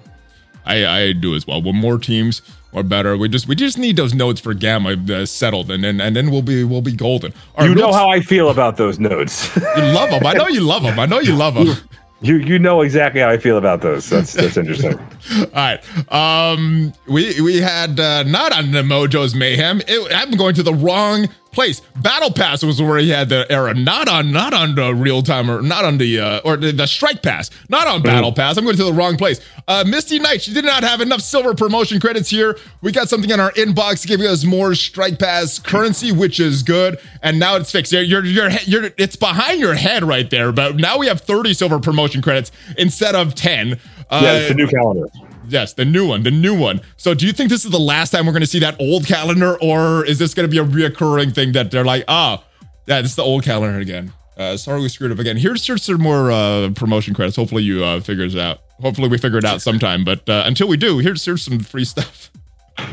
I, 0.65 0.87
I 0.87 1.13
do 1.13 1.35
as 1.35 1.47
well. 1.47 1.63
Well, 1.63 1.73
more 1.73 1.99
teams 1.99 2.43
or 2.73 2.83
better. 2.83 3.17
We 3.17 3.29
just 3.29 3.49
we 3.49 3.55
just 3.55 3.79
need 3.79 3.97
those 3.97 4.15
nodes 4.15 4.41
for 4.41 4.55
Gamma 4.55 4.97
uh, 5.13 5.27
settled, 5.27 5.71
and 5.71 5.83
then 5.83 6.01
and 6.01 6.15
then 6.15 6.31
we'll 6.31 6.43
be 6.43 6.65
we'll 6.65 6.83
be 6.83 6.93
golden. 6.93 7.33
All 7.57 7.67
you 7.67 7.75
know 7.75 7.93
how 7.93 8.09
I 8.09 8.21
feel 8.21 8.51
about 8.51 8.77
those 8.77 8.99
nodes. 8.99 9.55
you 9.57 9.83
love 9.83 10.11
them. 10.11 10.27
I 10.27 10.35
know 10.35 10.49
you 10.49 10.61
love 10.61 10.83
them. 10.83 10.99
I 10.99 11.07
know 11.07 11.21
you 11.21 11.35
love 11.35 11.55
them. 11.55 11.77
You 12.21 12.37
you 12.37 12.59
know 12.59 12.81
exactly 12.81 13.21
how 13.21 13.29
I 13.29 13.39
feel 13.39 13.59
about 13.59 13.81
those. 13.81 14.11
That's 14.11 14.33
that's 14.33 14.57
interesting. 14.57 14.99
All 15.39 15.47
right. 15.55 16.13
Um, 16.13 16.93
we 17.07 17.41
we 17.41 17.59
had 17.59 18.01
uh, 18.01 18.25
not 18.25 18.53
on 18.53 18.73
the 18.73 18.83
Mojo's 18.83 19.35
Mayhem. 19.35 19.81
It, 19.87 20.13
I'm 20.13 20.33
going 20.33 20.55
to 20.57 20.63
the 20.63 20.75
wrong 20.75 21.29
place. 21.53 21.81
Battle 21.97 22.31
Pass 22.31 22.63
was 22.63 22.81
where 22.81 22.99
he 22.99 23.11
had 23.11 23.29
the 23.29 23.51
era, 23.51 23.75
not 23.75 24.09
on 24.09 24.33
not 24.33 24.55
on 24.55 24.75
the 24.75 24.95
real 24.95 25.23
time 25.23 25.51
or 25.51 25.63
not 25.63 25.85
on 25.85 25.99
the 25.99 26.21
uh, 26.21 26.41
or 26.45 26.57
the, 26.57 26.73
the 26.73 26.87
Strike 26.87 27.23
Pass, 27.23 27.51
not 27.69 27.87
on 27.87 28.03
Battle 28.03 28.33
Pass. 28.33 28.57
I'm 28.57 28.65
going 28.65 28.77
to 28.77 28.85
the 28.85 28.93
wrong 28.93 29.17
place. 29.17 29.41
Uh, 29.67 29.85
Misty 29.87 30.19
Knight, 30.19 30.43
she 30.43 30.55
did 30.55 30.65
not 30.65 30.83
have 30.83 31.01
enough 31.01 31.21
silver 31.21 31.55
promotion 31.55 32.01
credits 32.01 32.31
here. 32.31 32.57
We 32.81 32.93
got 32.93 33.09
something 33.09 33.31
in 33.31 33.41
our 33.41 33.53
inbox 33.53 34.07
giving 34.07 34.27
us 34.27 34.45
more 34.45 34.75
Strike 34.75 35.19
Pass 35.19 35.59
currency, 35.59 36.13
which 36.13 36.41
is 36.41 36.63
good. 36.63 36.99
And 37.23 37.39
now 37.39 37.57
it's 37.57 37.71
fixed. 37.71 37.93
You're, 37.93 38.03
you're, 38.03 38.25
you're, 38.25 38.51
you're 38.65 38.91
it's 38.97 39.17
behind 39.17 39.61
your 39.61 39.75
head 39.75 40.05
right 40.05 40.29
there. 40.31 40.53
But 40.53 40.77
now 40.77 40.99
we 40.99 41.07
have 41.09 41.21
30 41.21 41.55
silver 41.55 41.79
promotion 41.81 42.23
credits 42.23 42.51
instead 42.77 43.15
of 43.15 43.35
10. 43.35 43.75
Uh, 44.11 44.21
yeah, 44.23 44.33
it's 44.39 44.49
the 44.49 44.55
new 44.55 44.67
calendar. 44.67 45.07
Yes, 45.49 45.75
the 45.75 45.85
new 45.85 46.07
one, 46.07 46.23
the 46.23 46.31
new 46.31 46.59
one. 46.59 46.81
So, 46.97 47.15
do 47.15 47.27
you 47.27 47.33
think 47.33 47.51
this 47.51 47.65
is 47.65 47.71
the 47.71 47.79
last 47.79 48.11
time 48.11 48.27
we're 48.27 48.33
going 48.33 48.41
to 48.41 48.47
see 48.47 48.59
that 48.61 48.79
old 48.81 49.07
calendar, 49.07 49.59
or 49.61 50.05
is 50.05 50.19
this 50.19 50.35
going 50.35 50.49
to 50.49 50.51
be 50.51 50.59
a 50.59 50.65
reoccurring 50.65 51.35
thing 51.35 51.53
that 51.53 51.71
they're 51.71 51.85
like, 51.85 52.05
ah, 52.09 52.43
oh, 52.43 52.67
yeah, 52.87 53.01
this 53.01 53.13
is 53.13 53.17
the 53.17 53.23
old 53.23 53.45
calendar 53.45 53.79
again? 53.79 54.13
Uh, 54.37 54.57
sorry, 54.57 54.81
we 54.81 54.89
screwed 54.89 55.11
up 55.11 55.19
again. 55.19 55.37
Here's 55.37 55.67
here's 55.67 55.83
some 55.83 56.01
more 56.01 56.31
uh, 56.31 56.71
promotion 56.75 57.13
credits. 57.13 57.37
Hopefully, 57.37 57.65
you 57.65 57.85
uh, 57.85 58.01
figure 58.01 58.25
it 58.25 58.37
out. 58.37 58.61
Hopefully, 58.81 59.09
we 59.09 59.19
figure 59.19 59.39
it 59.39 59.45
out 59.45 59.61
sometime. 59.61 60.05
But 60.05 60.29
uh, 60.29 60.45
until 60.47 60.69
we 60.69 60.77
do, 60.77 60.99
here's 60.99 61.25
here's 61.25 61.43
some 61.43 61.59
free 61.59 61.85
stuff. 61.85 62.31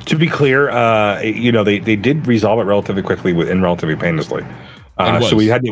To 0.05 0.17
be 0.17 0.27
clear, 0.27 0.71
uh, 0.71 1.21
you 1.21 1.51
know 1.51 1.63
they, 1.63 1.77
they 1.77 1.95
did 1.95 2.25
resolve 2.25 2.59
it 2.59 2.63
relatively 2.63 3.03
quickly 3.03 3.31
and 3.51 3.61
relatively 3.61 3.95
painlessly. 3.95 4.43
Uh, 4.97 5.21
so 5.21 5.35
we 5.35 5.45
had 5.45 5.63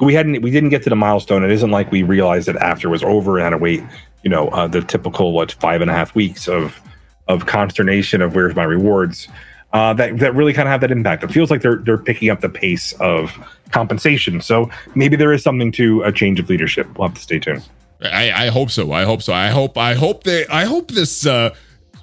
we 0.00 0.14
hadn't 0.14 0.42
we 0.42 0.50
didn't 0.50 0.70
get 0.70 0.82
to 0.84 0.90
the 0.90 0.96
milestone. 0.96 1.44
It 1.44 1.50
isn't 1.50 1.70
like 1.70 1.90
we 1.90 2.02
realized 2.02 2.48
it 2.48 2.56
after 2.56 2.88
it 2.88 2.90
was 2.90 3.02
over 3.02 3.38
and 3.38 3.44
had 3.44 3.50
to 3.50 3.58
wait 3.58 3.82
you 4.22 4.30
know 4.30 4.48
uh, 4.48 4.66
the 4.66 4.82
typical 4.82 5.32
what 5.32 5.52
five 5.52 5.80
and 5.80 5.90
a 5.90 5.94
half 5.94 6.14
weeks 6.14 6.48
of 6.48 6.80
of 7.28 7.46
consternation 7.46 8.22
of 8.22 8.34
where's 8.34 8.54
my 8.54 8.64
rewards 8.64 9.28
uh, 9.72 9.92
that 9.92 10.18
that 10.18 10.34
really 10.34 10.52
kind 10.52 10.66
of 10.66 10.72
have 10.72 10.80
that 10.80 10.90
impact. 10.90 11.22
It 11.22 11.30
feels 11.30 11.50
like 11.50 11.60
they're 11.60 11.76
they're 11.76 11.98
picking 11.98 12.30
up 12.30 12.40
the 12.40 12.48
pace 12.48 12.92
of 12.94 13.36
compensation. 13.70 14.40
So 14.40 14.70
maybe 14.94 15.16
there 15.16 15.32
is 15.32 15.42
something 15.42 15.70
to 15.72 16.02
a 16.02 16.10
change 16.10 16.40
of 16.40 16.48
leadership. 16.48 16.98
We'll 16.98 17.08
have 17.08 17.16
to 17.16 17.22
stay 17.22 17.38
tuned. 17.38 17.68
I, 18.00 18.46
I 18.46 18.48
hope 18.48 18.70
so. 18.70 18.92
I 18.92 19.04
hope 19.04 19.22
so. 19.22 19.32
I 19.32 19.48
hope 19.48 19.76
I 19.76 19.94
hope 19.94 20.24
they 20.24 20.46
I 20.46 20.64
hope 20.64 20.90
this 20.90 21.26
uh 21.26 21.54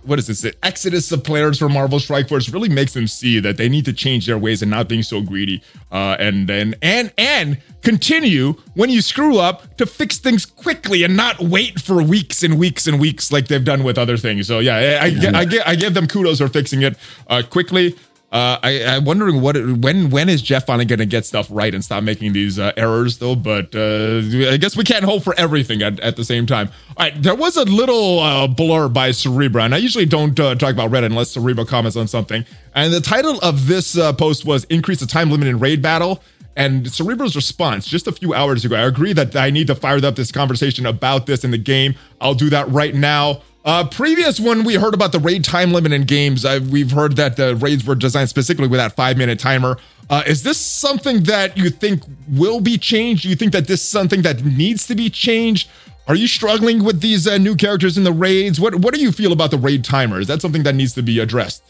what 0.06 0.20
is 0.20 0.28
this? 0.28 0.46
Exodus 0.62 1.12
of 1.12 1.24
players 1.24 1.60
from 1.60 1.74
Marvel 1.74 2.00
Strike 2.00 2.30
Force 2.30 2.50
really 2.50 2.70
makes 2.70 2.94
them 2.94 3.08
see 3.08 3.40
that 3.40 3.58
they 3.58 3.70
need 3.70 3.86
to 3.86 3.94
change 3.94 4.26
their 4.26 4.38
ways 4.38 4.62
and 4.62 4.70
not 4.70 4.88
being 4.88 5.04
so 5.04 5.22
greedy. 5.22 5.62
Uh, 5.92 6.16
and 6.20 6.48
then 6.48 6.76
and 6.82 7.14
and 7.18 7.62
continue 7.82 8.54
when 8.76 8.90
you 8.90 9.02
screw 9.02 9.38
up 9.38 9.78
to 9.78 9.86
fix 9.86 10.18
things 10.18 10.46
quickly 10.46 11.04
and 11.04 11.16
not 11.16 11.40
wait 11.40 11.80
for 11.82 12.02
weeks 12.02 12.44
and 12.44 12.58
weeks 12.58 12.88
and 12.88 13.00
weeks 13.00 13.32
like 13.32 13.48
they've 13.48 13.66
done 13.66 13.84
with 13.84 13.98
other 13.98 14.18
things. 14.18 14.48
So 14.48 14.60
yeah, 14.60 15.00
I, 15.02 15.08
I, 15.08 15.42
I, 15.42 15.72
I 15.72 15.76
give 15.76 15.94
them 15.94 16.08
kudos 16.08 16.40
for 16.40 16.48
fixing 16.48 16.82
it 16.82 16.98
uh, 17.28 17.44
quickly. 17.50 17.96
Uh, 18.34 18.58
I, 18.64 18.72
am 18.72 19.06
wondering 19.06 19.42
what 19.42 19.56
when 19.56 20.10
when 20.10 20.28
is 20.28 20.42
Jeff 20.42 20.66
finally 20.66 20.86
going 20.86 20.98
to 20.98 21.06
get 21.06 21.24
stuff 21.24 21.48
right 21.52 21.72
and 21.72 21.86
stop 21.86 22.04
making 22.04 22.34
these 22.34 22.58
uh, 22.58 22.72
errors 22.76 23.20
though? 23.20 23.36
But 23.36 23.76
uh, 23.76 24.24
I 24.52 24.58
guess 24.58 24.76
we 24.76 24.84
can't 24.84 25.06
hope 25.06 25.22
for 25.22 25.36
everything 25.38 25.84
at, 25.84 26.00
at 26.00 26.16
the 26.16 26.26
same 26.26 26.48
time. 26.48 26.72
All 26.98 27.06
right, 27.06 27.22
there 27.22 27.36
was 27.36 27.58
a 27.58 27.64
little 27.64 28.20
uh, 28.22 28.48
blur 28.48 28.90
by 28.90 29.12
Cerebro, 29.12 29.62
and 29.62 29.76
I 29.76 29.78
usually 29.78 30.08
don't 30.08 30.40
uh, 30.40 30.56
talk 30.56 30.74
about 30.74 30.90
Reddit 30.90 31.06
unless 31.06 31.30
Cerebro 31.30 31.64
comments 31.64 31.96
on 31.96 32.08
something. 32.08 32.44
And 32.74 32.92
the 32.92 33.02
title 33.02 33.38
of 33.44 33.68
this 33.68 33.96
post 34.18 34.46
was 34.46 34.64
"Increase 34.64 35.00
the 35.00 35.06
time 35.06 35.30
limit 35.30 35.48
in 35.48 35.60
raid 35.60 35.84
battle." 35.84 36.24
And 36.56 36.92
Cerebro's 36.92 37.36
response 37.36 37.86
just 37.86 38.08
a 38.08 38.12
few 38.12 38.34
hours 38.34 38.66
ago, 38.66 38.76
I 38.76 38.82
agree 38.82 39.14
that 39.14 39.36
I 39.36 39.50
need 39.50 39.68
to 39.68 39.76
fire 39.76 40.04
up 40.04 40.16
this 40.16 40.32
conversation 40.32 40.86
about 40.86 41.26
this 41.26 41.44
in 41.44 41.52
the 41.52 41.58
game. 41.58 41.96
I'll 42.22 42.36
do 42.36 42.50
that 42.50 42.70
right 42.70 42.94
now. 42.94 43.42
Uh, 43.66 43.88
previous 43.88 44.42
when 44.42 44.66
we 44.66 44.76
heard 44.76 44.94
about 44.94 45.14
the 45.14 45.20
raid 45.20 45.44
time 45.44 45.72
limit 45.72 45.94
in 45.94 46.04
games, 46.04 46.44
uh, 46.44 46.60
we've 46.70 46.92
heard 46.92 47.16
that 47.16 47.38
the 47.38 47.56
raids 47.56 47.86
were 47.86 47.96
designed 47.96 48.28
specifically 48.28 48.68
with 48.68 48.78
that 48.78 48.94
five 48.94 49.18
minute 49.18 49.40
timer. 49.40 49.78
Uh, 50.10 50.22
is 50.28 50.44
this 50.44 50.60
something 50.60 51.24
that 51.24 51.58
you 51.58 51.70
think 51.70 52.04
will 52.28 52.60
be 52.60 52.78
changed? 52.78 53.24
Do 53.24 53.30
you 53.30 53.36
think 53.36 53.54
that 53.54 53.68
this 53.68 53.82
is 53.82 53.88
something 53.88 54.22
that 54.24 54.44
needs 54.44 54.86
to 54.88 54.96
be 54.96 55.10
changed? 55.10 55.70
Are 56.08 56.16
you 56.16 56.28
struggling 56.28 56.84
with 56.84 57.00
these 57.00 57.26
uh, 57.26 57.38
new 57.38 57.56
characters 57.56 57.98
in 57.98 58.04
the 58.04 58.12
raids? 58.12 58.60
What 58.60 58.76
What 58.76 58.94
do 58.94 59.00
you 59.00 59.14
feel 59.14 59.32
about 59.32 59.52
the 59.52 59.58
raid 59.58 59.86
timer? 59.86 60.20
Is 60.20 60.28
that 60.28 60.42
something 60.42 60.64
that 60.64 60.76
needs 60.76 60.94
to 60.96 61.02
be 61.02 61.20
addressed? 61.20 61.64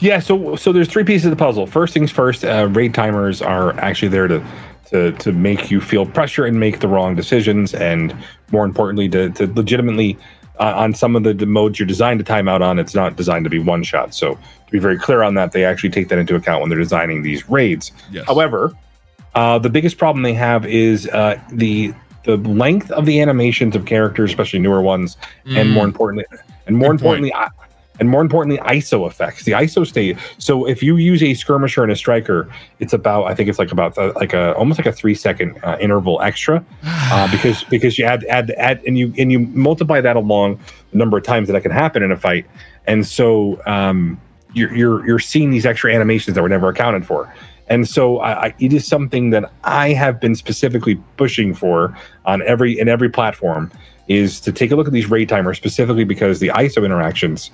Yeah, 0.00 0.20
so 0.20 0.54
so 0.56 0.70
there's 0.70 0.88
three 0.88 1.04
pieces 1.04 1.26
of 1.26 1.30
the 1.30 1.36
puzzle. 1.36 1.66
First 1.66 1.94
things 1.94 2.10
first, 2.10 2.44
uh, 2.44 2.68
raid 2.70 2.92
timers 2.92 3.40
are 3.40 3.72
actually 3.80 4.08
there 4.08 4.28
to 4.28 4.46
to 4.90 5.12
to 5.12 5.32
make 5.32 5.70
you 5.70 5.80
feel 5.80 6.04
pressure 6.04 6.44
and 6.44 6.60
make 6.60 6.80
the 6.80 6.88
wrong 6.88 7.14
decisions, 7.14 7.72
and 7.72 8.14
more 8.52 8.66
importantly, 8.66 9.08
to 9.08 9.30
to 9.30 9.46
legitimately 9.54 10.18
uh, 10.58 10.74
on 10.76 10.94
some 10.94 11.16
of 11.16 11.22
the, 11.22 11.34
the, 11.34 11.46
modes 11.46 11.78
you're 11.78 11.86
designed 11.86 12.18
to 12.18 12.24
time 12.24 12.48
out 12.48 12.62
on, 12.62 12.78
it's 12.78 12.94
not 12.94 13.16
designed 13.16 13.44
to 13.44 13.50
be 13.50 13.58
one 13.58 13.82
shot. 13.82 14.14
So 14.14 14.34
to 14.34 14.72
be 14.72 14.78
very 14.78 14.98
clear 14.98 15.22
on 15.22 15.34
that, 15.34 15.52
they 15.52 15.64
actually 15.64 15.90
take 15.90 16.08
that 16.08 16.18
into 16.18 16.34
account 16.34 16.60
when 16.60 16.70
they're 16.70 16.78
designing 16.78 17.22
these 17.22 17.48
raids. 17.48 17.92
Yes. 18.10 18.26
However, 18.26 18.72
uh, 19.34 19.58
the 19.58 19.70
biggest 19.70 19.98
problem 19.98 20.22
they 20.22 20.34
have 20.34 20.66
is 20.66 21.08
uh, 21.08 21.40
the 21.52 21.92
the 22.24 22.36
length 22.38 22.90
of 22.90 23.06
the 23.06 23.20
animations 23.20 23.76
of 23.76 23.86
characters, 23.86 24.30
especially 24.30 24.58
newer 24.58 24.82
ones, 24.82 25.16
mm. 25.44 25.56
and 25.56 25.70
more 25.70 25.84
importantly, 25.84 26.24
and 26.66 26.76
more 26.76 26.88
Good 26.88 27.00
importantly, 27.00 27.32
and 27.98 28.08
more 28.08 28.20
importantly, 28.20 28.58
ISO 28.62 29.06
effects. 29.06 29.44
The 29.44 29.52
ISO 29.52 29.86
state. 29.86 30.16
So 30.38 30.66
if 30.66 30.82
you 30.82 30.96
use 30.96 31.22
a 31.22 31.34
skirmisher 31.34 31.82
and 31.82 31.92
a 31.92 31.96
striker, 31.96 32.48
it's 32.78 32.92
about 32.92 33.24
I 33.24 33.34
think 33.34 33.48
it's 33.48 33.58
like 33.58 33.72
about 33.72 33.96
uh, 33.96 34.12
like 34.16 34.32
a 34.32 34.54
almost 34.54 34.78
like 34.78 34.86
a 34.86 34.92
three 34.92 35.14
second 35.14 35.58
uh, 35.62 35.76
interval 35.80 36.20
extra, 36.22 36.64
uh, 36.84 37.30
because 37.36 37.64
because 37.64 37.98
you 37.98 38.04
add 38.04 38.24
add 38.24 38.50
add 38.52 38.82
and 38.86 38.98
you 38.98 39.12
and 39.18 39.32
you 39.32 39.40
multiply 39.40 40.00
that 40.00 40.16
along 40.16 40.60
the 40.92 40.98
number 40.98 41.16
of 41.16 41.24
times 41.24 41.48
that 41.48 41.54
that 41.54 41.62
can 41.62 41.72
happen 41.72 42.02
in 42.02 42.12
a 42.12 42.16
fight, 42.16 42.46
and 42.86 43.06
so 43.06 43.60
um, 43.66 44.20
you're 44.52 44.74
you're 44.74 45.06
you're 45.06 45.18
seeing 45.18 45.50
these 45.50 45.66
extra 45.66 45.94
animations 45.94 46.34
that 46.34 46.42
were 46.42 46.48
never 46.48 46.68
accounted 46.68 47.06
for. 47.06 47.32
And 47.68 47.88
so 47.88 48.18
I, 48.18 48.46
I, 48.46 48.54
it 48.60 48.72
is 48.72 48.86
something 48.86 49.30
that 49.30 49.50
I 49.64 49.88
have 49.92 50.20
been 50.20 50.36
specifically 50.36 50.96
pushing 51.16 51.52
for 51.52 51.96
on 52.24 52.42
every 52.42 52.78
in 52.78 52.88
every 52.88 53.08
platform 53.08 53.72
is 54.08 54.38
to 54.40 54.52
take 54.52 54.70
a 54.70 54.76
look 54.76 54.86
at 54.86 54.92
these 54.92 55.10
raid 55.10 55.28
timers 55.28 55.56
specifically 55.56 56.04
because 56.04 56.38
the 56.38 56.48
ISO 56.48 56.84
interactions 56.84 57.50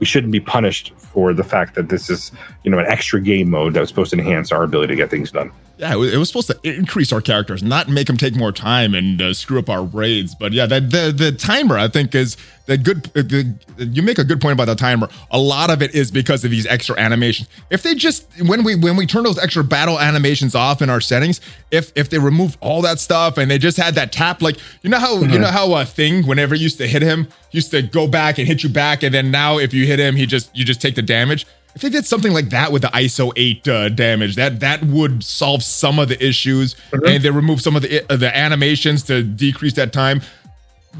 we 0.00 0.06
shouldn't 0.06 0.32
be 0.32 0.40
punished 0.40 0.92
for 0.96 1.32
the 1.32 1.44
fact 1.44 1.74
that 1.74 1.90
this 1.90 2.10
is 2.10 2.32
you 2.64 2.70
know 2.70 2.78
an 2.78 2.86
extra 2.86 3.20
game 3.20 3.50
mode 3.50 3.74
that 3.74 3.80
was 3.80 3.88
supposed 3.88 4.10
to 4.10 4.18
enhance 4.18 4.50
our 4.50 4.64
ability 4.64 4.92
to 4.92 4.96
get 4.96 5.10
things 5.10 5.30
done 5.30 5.52
yeah 5.80 5.94
it 5.94 6.16
was 6.16 6.28
supposed 6.28 6.48
to 6.48 6.58
increase 6.62 7.12
our 7.12 7.20
characters 7.20 7.62
not 7.62 7.88
make 7.88 8.06
them 8.06 8.16
take 8.16 8.36
more 8.36 8.52
time 8.52 8.94
and 8.94 9.20
uh, 9.20 9.32
screw 9.32 9.58
up 9.58 9.68
our 9.68 9.82
raids. 9.82 10.34
But 10.34 10.52
yeah 10.52 10.66
that 10.66 10.90
the 10.90 11.12
the 11.16 11.32
timer 11.32 11.78
i 11.78 11.88
think 11.88 12.14
is 12.14 12.36
the 12.66 12.78
good 12.78 13.06
uh, 13.16 13.22
the, 13.22 13.56
you 13.78 14.02
make 14.02 14.18
a 14.18 14.24
good 14.24 14.40
point 14.40 14.52
about 14.52 14.66
the 14.66 14.76
timer. 14.76 15.08
A 15.32 15.38
lot 15.38 15.70
of 15.70 15.82
it 15.82 15.92
is 15.92 16.10
because 16.10 16.44
of 16.44 16.52
these 16.52 16.66
extra 16.66 16.96
animations. 16.98 17.48
If 17.68 17.82
they 17.82 17.94
just 17.94 18.26
when 18.46 18.62
we 18.62 18.76
when 18.76 18.96
we 18.96 19.06
turn 19.06 19.24
those 19.24 19.38
extra 19.38 19.64
battle 19.64 19.98
animations 19.98 20.54
off 20.54 20.80
in 20.80 20.88
our 20.88 21.00
settings 21.00 21.40
if 21.70 21.92
if 21.96 22.10
they 22.10 22.18
remove 22.18 22.56
all 22.60 22.82
that 22.82 22.98
stuff 22.98 23.38
and 23.38 23.50
they 23.50 23.58
just 23.58 23.76
had 23.76 23.94
that 23.94 24.12
tap 24.12 24.42
like 24.42 24.56
you 24.82 24.90
know 24.90 24.98
how 24.98 25.16
mm-hmm. 25.16 25.32
you 25.32 25.38
know 25.38 25.48
how 25.48 25.74
a 25.74 25.84
thing 25.84 26.26
whenever 26.26 26.54
you 26.54 26.62
used 26.62 26.78
to 26.78 26.86
hit 26.86 27.02
him 27.02 27.28
used 27.50 27.70
to 27.70 27.82
go 27.82 28.06
back 28.06 28.38
and 28.38 28.46
hit 28.46 28.62
you 28.62 28.68
back 28.68 29.02
and 29.02 29.14
then 29.14 29.30
now 29.30 29.58
if 29.58 29.72
you 29.72 29.86
hit 29.86 29.98
him 29.98 30.16
he 30.16 30.26
just 30.26 30.54
you 30.56 30.64
just 30.64 30.80
take 30.80 30.94
the 30.94 31.02
damage 31.02 31.46
if 31.74 31.82
they 31.82 31.88
did 31.88 32.06
something 32.06 32.32
like 32.32 32.50
that 32.50 32.72
with 32.72 32.82
the 32.82 32.88
ISO 32.88 33.32
8 33.36 33.68
uh, 33.68 33.88
damage, 33.90 34.36
that 34.36 34.60
that 34.60 34.82
would 34.84 35.22
solve 35.22 35.62
some 35.62 35.98
of 35.98 36.08
the 36.08 36.24
issues, 36.24 36.74
mm-hmm. 36.74 37.06
and 37.06 37.22
they 37.22 37.30
remove 37.30 37.60
some 37.60 37.76
of 37.76 37.82
the 37.82 38.04
uh, 38.12 38.16
the 38.16 38.36
animations 38.36 39.02
to 39.04 39.22
decrease 39.22 39.74
that 39.74 39.92
time 39.92 40.20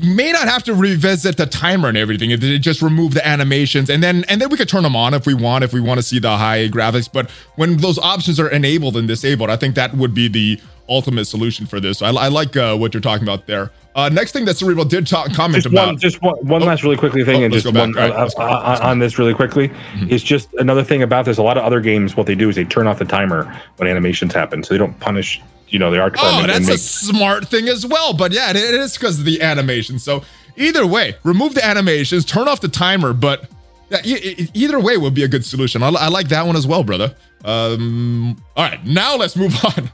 may 0.02 0.30
not 0.32 0.46
have 0.46 0.62
to 0.64 0.74
revisit 0.74 1.36
the 1.36 1.46
timer 1.46 1.88
and 1.88 1.96
everything. 1.98 2.30
It, 2.30 2.42
it 2.44 2.58
just 2.60 2.80
remove 2.80 3.12
the 3.14 3.26
animations 3.26 3.90
and 3.90 4.02
then 4.02 4.24
and 4.28 4.40
then 4.40 4.48
we 4.48 4.56
could 4.56 4.68
turn 4.68 4.82
them 4.84 4.94
on 4.96 5.14
if 5.14 5.26
we 5.26 5.34
want, 5.34 5.64
if 5.64 5.72
we 5.72 5.80
want 5.80 5.98
to 5.98 6.02
see 6.02 6.18
the 6.18 6.36
high 6.36 6.68
graphics. 6.68 7.12
But 7.12 7.30
when 7.56 7.76
those 7.78 7.98
options 7.98 8.38
are 8.38 8.48
enabled 8.48 8.96
and 8.96 9.08
disabled, 9.08 9.50
I 9.50 9.56
think 9.56 9.74
that 9.74 9.94
would 9.94 10.14
be 10.14 10.28
the 10.28 10.60
ultimate 10.88 11.24
solution 11.26 11.66
for 11.66 11.80
this. 11.80 11.98
So 11.98 12.06
I, 12.06 12.12
I 12.12 12.28
like 12.28 12.56
uh, 12.56 12.76
what 12.76 12.94
you're 12.94 13.00
talking 13.00 13.24
about 13.26 13.46
there. 13.46 13.70
Uh, 13.94 14.08
next 14.08 14.30
thing 14.32 14.44
that 14.44 14.56
Cerebro 14.56 14.84
did 14.84 15.06
talk, 15.06 15.32
comment 15.32 15.64
about 15.66 15.98
just 15.98 16.16
about. 16.18 16.32
One, 16.32 16.38
just 16.38 16.46
one, 16.46 16.60
one 16.60 16.62
Oh. 16.62 16.66
last 16.66 16.82
really 16.84 16.96
quickly 16.96 17.24
thing, 17.24 17.42
Oh, 17.42 17.44
and 17.46 17.52
just 17.54 17.66
one 17.66 17.92
right, 17.92 18.12
uh, 18.12 18.22
let's 18.22 18.34
uh, 18.38 18.78
on 18.82 19.00
this 19.00 19.18
really 19.18 19.34
quickly 19.34 19.70
is 20.08 20.22
just 20.22 20.48
another 20.54 20.84
thing 20.84 21.02
about 21.02 21.24
this. 21.24 21.38
A 21.38 21.42
lot 21.42 21.56
of 21.58 21.64
other 21.64 21.80
games, 21.80 22.16
what 22.16 22.26
they 22.26 22.36
do 22.36 22.48
is 22.48 22.54
they 22.56 22.64
turn 22.64 22.86
off 22.86 22.98
the 23.00 23.04
timer 23.04 23.52
when 23.76 23.88
animations 23.88 24.32
happen, 24.32 24.62
so 24.62 24.72
they 24.74 24.78
don't 24.78 24.98
punish. 25.00 25.40
You 25.70 25.78
know, 25.78 25.90
the 25.90 26.00
art 26.00 26.14
Oh, 26.14 26.16
department. 26.16 26.50
and 26.56 26.64
that's 26.66 26.74
a 26.74 26.78
smart 26.78 27.48
thing 27.48 27.68
as 27.68 27.86
well. 27.86 28.12
But 28.12 28.32
yeah, 28.32 28.50
it 28.50 28.56
it 28.56 28.74
is 28.74 28.96
because 28.98 29.18
of 29.18 29.24
the 29.24 29.40
animation. 29.42 29.98
So 29.98 30.22
either 30.56 30.86
way, 30.86 31.14
remove 31.22 31.54
the 31.54 31.64
animations, 31.64 32.24
turn 32.24 32.48
off 32.48 32.60
the 32.60 32.68
timer. 32.68 33.12
But 33.12 33.44
yeah, 33.90 34.00
e- 34.04 34.34
e- 34.42 34.48
either 34.54 34.78
way 34.80 34.96
would 34.96 35.14
be 35.14 35.22
a 35.24 35.28
good 35.28 35.44
solution. 35.44 35.82
I, 35.82 35.88
I 35.90 36.08
like 36.08 36.28
that 36.28 36.46
one 36.46 36.56
as 36.56 36.66
well, 36.66 36.82
brother. 36.84 37.14
Um, 37.44 38.36
all 38.56 38.64
right, 38.64 38.84
now 38.84 39.16
let's 39.16 39.36
move 39.36 39.54
on. 39.64 39.90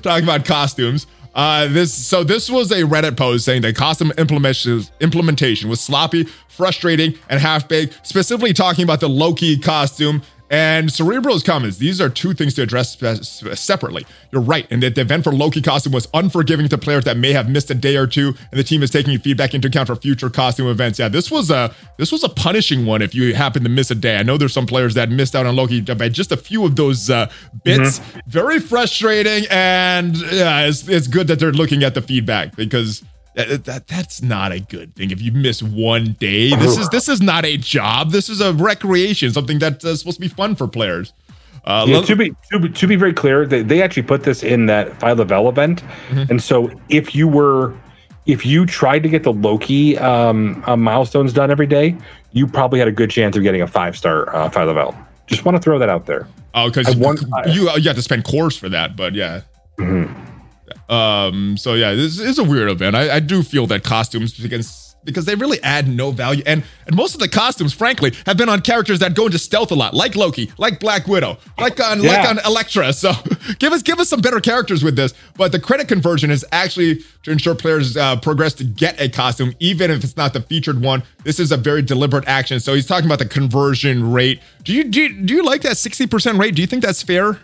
Talking 0.00 0.24
about 0.24 0.44
costumes. 0.44 1.06
Uh, 1.32 1.68
this 1.68 1.94
so 1.94 2.24
this 2.24 2.50
was 2.50 2.72
a 2.72 2.82
Reddit 2.82 3.16
post 3.16 3.44
saying 3.44 3.62
that 3.62 3.76
costume 3.76 4.12
implementation 4.18 4.82
implementation 5.00 5.68
was 5.70 5.80
sloppy, 5.80 6.24
frustrating, 6.48 7.14
and 7.28 7.40
half 7.40 7.68
baked. 7.68 8.04
Specifically 8.06 8.52
talking 8.52 8.82
about 8.82 8.98
the 9.00 9.08
Loki 9.08 9.56
costume 9.56 10.22
and 10.50 10.92
Cerebro's 10.92 11.44
comments. 11.44 11.78
These 11.78 12.00
are 12.00 12.08
two 12.08 12.34
things 12.34 12.54
to 12.54 12.62
address 12.62 12.98
separately. 13.54 14.04
You're 14.32 14.42
right, 14.42 14.66
and 14.70 14.82
that 14.82 14.96
the 14.96 15.02
event 15.02 15.24
for 15.24 15.32
Loki 15.32 15.62
costume 15.62 15.92
was 15.92 16.08
unforgiving 16.12 16.68
to 16.68 16.76
players 16.76 17.04
that 17.04 17.16
may 17.16 17.32
have 17.32 17.48
missed 17.48 17.70
a 17.70 17.74
day 17.74 17.96
or 17.96 18.06
two, 18.06 18.34
and 18.50 18.58
the 18.58 18.64
team 18.64 18.82
is 18.82 18.90
taking 18.90 19.16
feedback 19.18 19.54
into 19.54 19.68
account 19.68 19.86
for 19.86 19.96
future 19.96 20.28
costume 20.28 20.66
events. 20.66 20.98
Yeah, 20.98 21.08
this 21.08 21.30
was 21.30 21.50
a 21.50 21.72
this 21.96 22.10
was 22.10 22.24
a 22.24 22.28
punishing 22.28 22.84
one 22.84 23.00
if 23.00 23.14
you 23.14 23.34
happen 23.34 23.62
to 23.62 23.68
miss 23.68 23.90
a 23.90 23.94
day. 23.94 24.16
I 24.16 24.24
know 24.24 24.36
there's 24.36 24.52
some 24.52 24.66
players 24.66 24.94
that 24.94 25.08
missed 25.08 25.36
out 25.36 25.46
on 25.46 25.54
Loki 25.54 25.80
by 25.80 26.08
just 26.08 26.32
a 26.32 26.36
few 26.36 26.64
of 26.64 26.74
those 26.74 27.08
uh, 27.10 27.30
bits. 27.62 28.00
Very 28.26 28.58
frustrating, 28.58 29.46
and 29.50 30.16
yeah, 30.16 30.66
it's, 30.66 30.88
it's 30.88 31.06
good 31.06 31.28
that 31.28 31.38
they're 31.38 31.52
looking 31.52 31.84
at 31.84 31.94
the 31.94 32.02
feedback 32.02 32.56
because. 32.56 33.04
That, 33.48 33.64
that 33.64 33.86
that's 33.88 34.22
not 34.22 34.52
a 34.52 34.60
good 34.60 34.94
thing. 34.94 35.10
If 35.10 35.20
you 35.20 35.32
miss 35.32 35.62
one 35.62 36.16
day, 36.18 36.50
this 36.56 36.76
is 36.78 36.88
this 36.90 37.08
is 37.08 37.20
not 37.20 37.44
a 37.44 37.56
job. 37.56 38.10
This 38.12 38.28
is 38.28 38.40
a 38.40 38.52
recreation, 38.52 39.32
something 39.32 39.58
that's 39.58 39.84
uh, 39.84 39.96
supposed 39.96 40.16
to 40.16 40.20
be 40.20 40.28
fun 40.28 40.54
for 40.56 40.66
players. 40.68 41.12
Uh, 41.64 41.84
Yeah, 41.88 42.00
to 42.02 42.16
be 42.16 42.32
to 42.52 42.58
be 42.58 42.68
to 42.70 42.86
be 42.86 42.96
very 42.96 43.12
clear, 43.12 43.46
they, 43.46 43.62
they 43.62 43.82
actually 43.82 44.04
put 44.04 44.22
this 44.22 44.42
in 44.42 44.66
that 44.66 44.98
Phyla-Vell 44.98 45.48
event, 45.48 45.82
Mm-hmm. 46.08 46.30
and 46.30 46.42
so 46.42 46.70
if 46.88 47.14
you 47.14 47.28
were 47.28 47.74
if 48.26 48.46
you 48.46 48.64
tried 48.66 49.02
to 49.02 49.08
get 49.08 49.22
the 49.24 49.32
Loki 49.32 49.98
um, 49.98 50.62
uh, 50.66 50.76
milestones 50.76 51.32
done 51.32 51.50
every 51.50 51.66
day, 51.66 51.96
you 52.32 52.46
probably 52.46 52.78
had 52.78 52.86
a 52.88 52.92
good 52.92 53.10
chance 53.10 53.36
of 53.36 53.42
getting 53.42 53.62
a 53.62 53.66
five 53.66 53.96
star 53.96 54.34
uh, 54.34 54.48
Phyla-Vell. 54.50 54.96
Just 55.26 55.44
want 55.44 55.56
to 55.56 55.62
throw 55.62 55.78
that 55.78 55.88
out 55.88 56.06
there. 56.06 56.26
Oh, 56.54 56.68
because 56.70 56.94
you, 56.96 57.18
you 57.52 57.70
you 57.76 57.82
have 57.88 57.96
to 57.96 58.02
spend 58.02 58.24
cores 58.24 58.56
for 58.56 58.68
that, 58.68 58.96
but 58.96 59.14
yeah. 59.14 59.42
Mm-hmm. 59.78 60.39
Um. 60.90 61.56
So 61.56 61.74
yeah, 61.74 61.94
this 61.94 62.18
is 62.18 62.38
a 62.38 62.44
weird 62.44 62.70
event. 62.70 62.96
I, 62.96 63.16
I 63.16 63.20
do 63.20 63.42
feel 63.42 63.66
that 63.68 63.84
costumes 63.84 64.36
because 64.36 64.90
because 65.04 65.24
they 65.24 65.34
really 65.34 65.62
add 65.62 65.88
no 65.88 66.10
value, 66.10 66.42
and 66.46 66.62
and 66.86 66.96
most 66.96 67.14
of 67.14 67.20
the 67.20 67.28
costumes, 67.28 67.72
frankly, 67.72 68.12
have 68.26 68.36
been 68.36 68.48
on 68.48 68.60
characters 68.60 68.98
that 69.00 69.14
go 69.14 69.26
into 69.26 69.38
stealth 69.38 69.70
a 69.70 69.74
lot, 69.74 69.94
like 69.94 70.16
Loki, 70.16 70.52
like 70.58 70.80
Black 70.80 71.06
Widow, 71.06 71.38
like 71.58 71.80
on 71.80 72.02
like 72.02 72.28
on 72.28 72.38
Elektra. 72.44 72.92
So 72.92 73.12
give 73.58 73.72
us 73.72 73.82
give 73.82 74.00
us 74.00 74.08
some 74.08 74.20
better 74.20 74.40
characters 74.40 74.82
with 74.82 74.96
this. 74.96 75.14
But 75.36 75.52
the 75.52 75.60
credit 75.60 75.88
conversion 75.88 76.30
is 76.30 76.44
actually 76.52 77.02
to 77.22 77.30
ensure 77.30 77.54
players 77.54 77.96
uh, 77.96 78.16
progress 78.16 78.54
to 78.54 78.64
get 78.64 79.00
a 79.00 79.08
costume, 79.08 79.54
even 79.60 79.90
if 79.90 80.04
it's 80.04 80.16
not 80.16 80.32
the 80.32 80.42
featured 80.42 80.80
one. 80.80 81.02
This 81.24 81.38
is 81.40 81.52
a 81.52 81.56
very 81.56 81.82
deliberate 81.82 82.26
action. 82.26 82.60
So 82.60 82.74
he's 82.74 82.86
talking 82.86 83.06
about 83.06 83.18
the 83.18 83.28
conversion 83.28 84.12
rate. 84.12 84.40
Do 84.64 84.72
you 84.72 84.84
do 84.84 85.00
you, 85.00 85.22
do 85.22 85.34
you 85.34 85.44
like 85.44 85.62
that 85.62 85.76
sixty 85.76 86.06
percent 86.06 86.38
rate? 86.38 86.54
Do 86.54 86.62
you 86.62 86.66
think 86.68 86.82
that's 86.82 87.02
fair? 87.02 87.38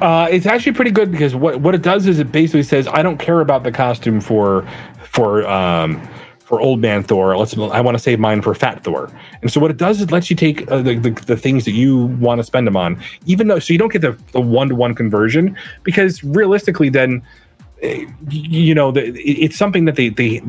Uh, 0.00 0.28
it's 0.30 0.46
actually 0.46 0.72
pretty 0.72 0.90
good 0.90 1.10
because 1.10 1.34
what, 1.34 1.60
what 1.60 1.74
it 1.74 1.82
does 1.82 2.06
is 2.06 2.18
it 2.18 2.30
basically 2.30 2.62
says 2.62 2.86
I 2.86 3.02
don't 3.02 3.18
care 3.18 3.40
about 3.40 3.64
the 3.64 3.72
costume 3.72 4.20
for 4.20 4.68
for 5.04 5.46
um, 5.48 6.06
for 6.38 6.60
old 6.60 6.80
man 6.80 7.02
Thor. 7.02 7.36
Let's 7.36 7.56
I 7.56 7.80
want 7.80 7.96
to 7.96 8.02
save 8.02 8.18
mine 8.18 8.42
for 8.42 8.54
fat 8.54 8.84
Thor. 8.84 9.10
And 9.40 9.50
so 9.50 9.60
what 9.60 9.70
it 9.70 9.76
does 9.76 9.96
is 9.98 10.04
it 10.04 10.12
lets 10.12 10.30
you 10.30 10.36
take 10.36 10.70
uh, 10.70 10.82
the, 10.82 10.96
the 10.96 11.10
the 11.10 11.36
things 11.36 11.64
that 11.64 11.72
you 11.72 12.06
want 12.06 12.40
to 12.40 12.44
spend 12.44 12.66
them 12.66 12.76
on, 12.76 13.00
even 13.26 13.48
though 13.48 13.58
so 13.58 13.72
you 13.72 13.78
don't 13.78 13.92
get 13.92 14.02
the 14.02 14.40
one 14.40 14.68
to 14.68 14.74
one 14.74 14.94
conversion 14.94 15.56
because 15.82 16.22
realistically 16.24 16.88
then 16.88 17.22
you 18.28 18.74
know 18.74 18.92
the, 18.92 19.18
it's 19.22 19.56
something 19.56 19.86
that 19.86 19.96
they 19.96 20.10
they 20.10 20.42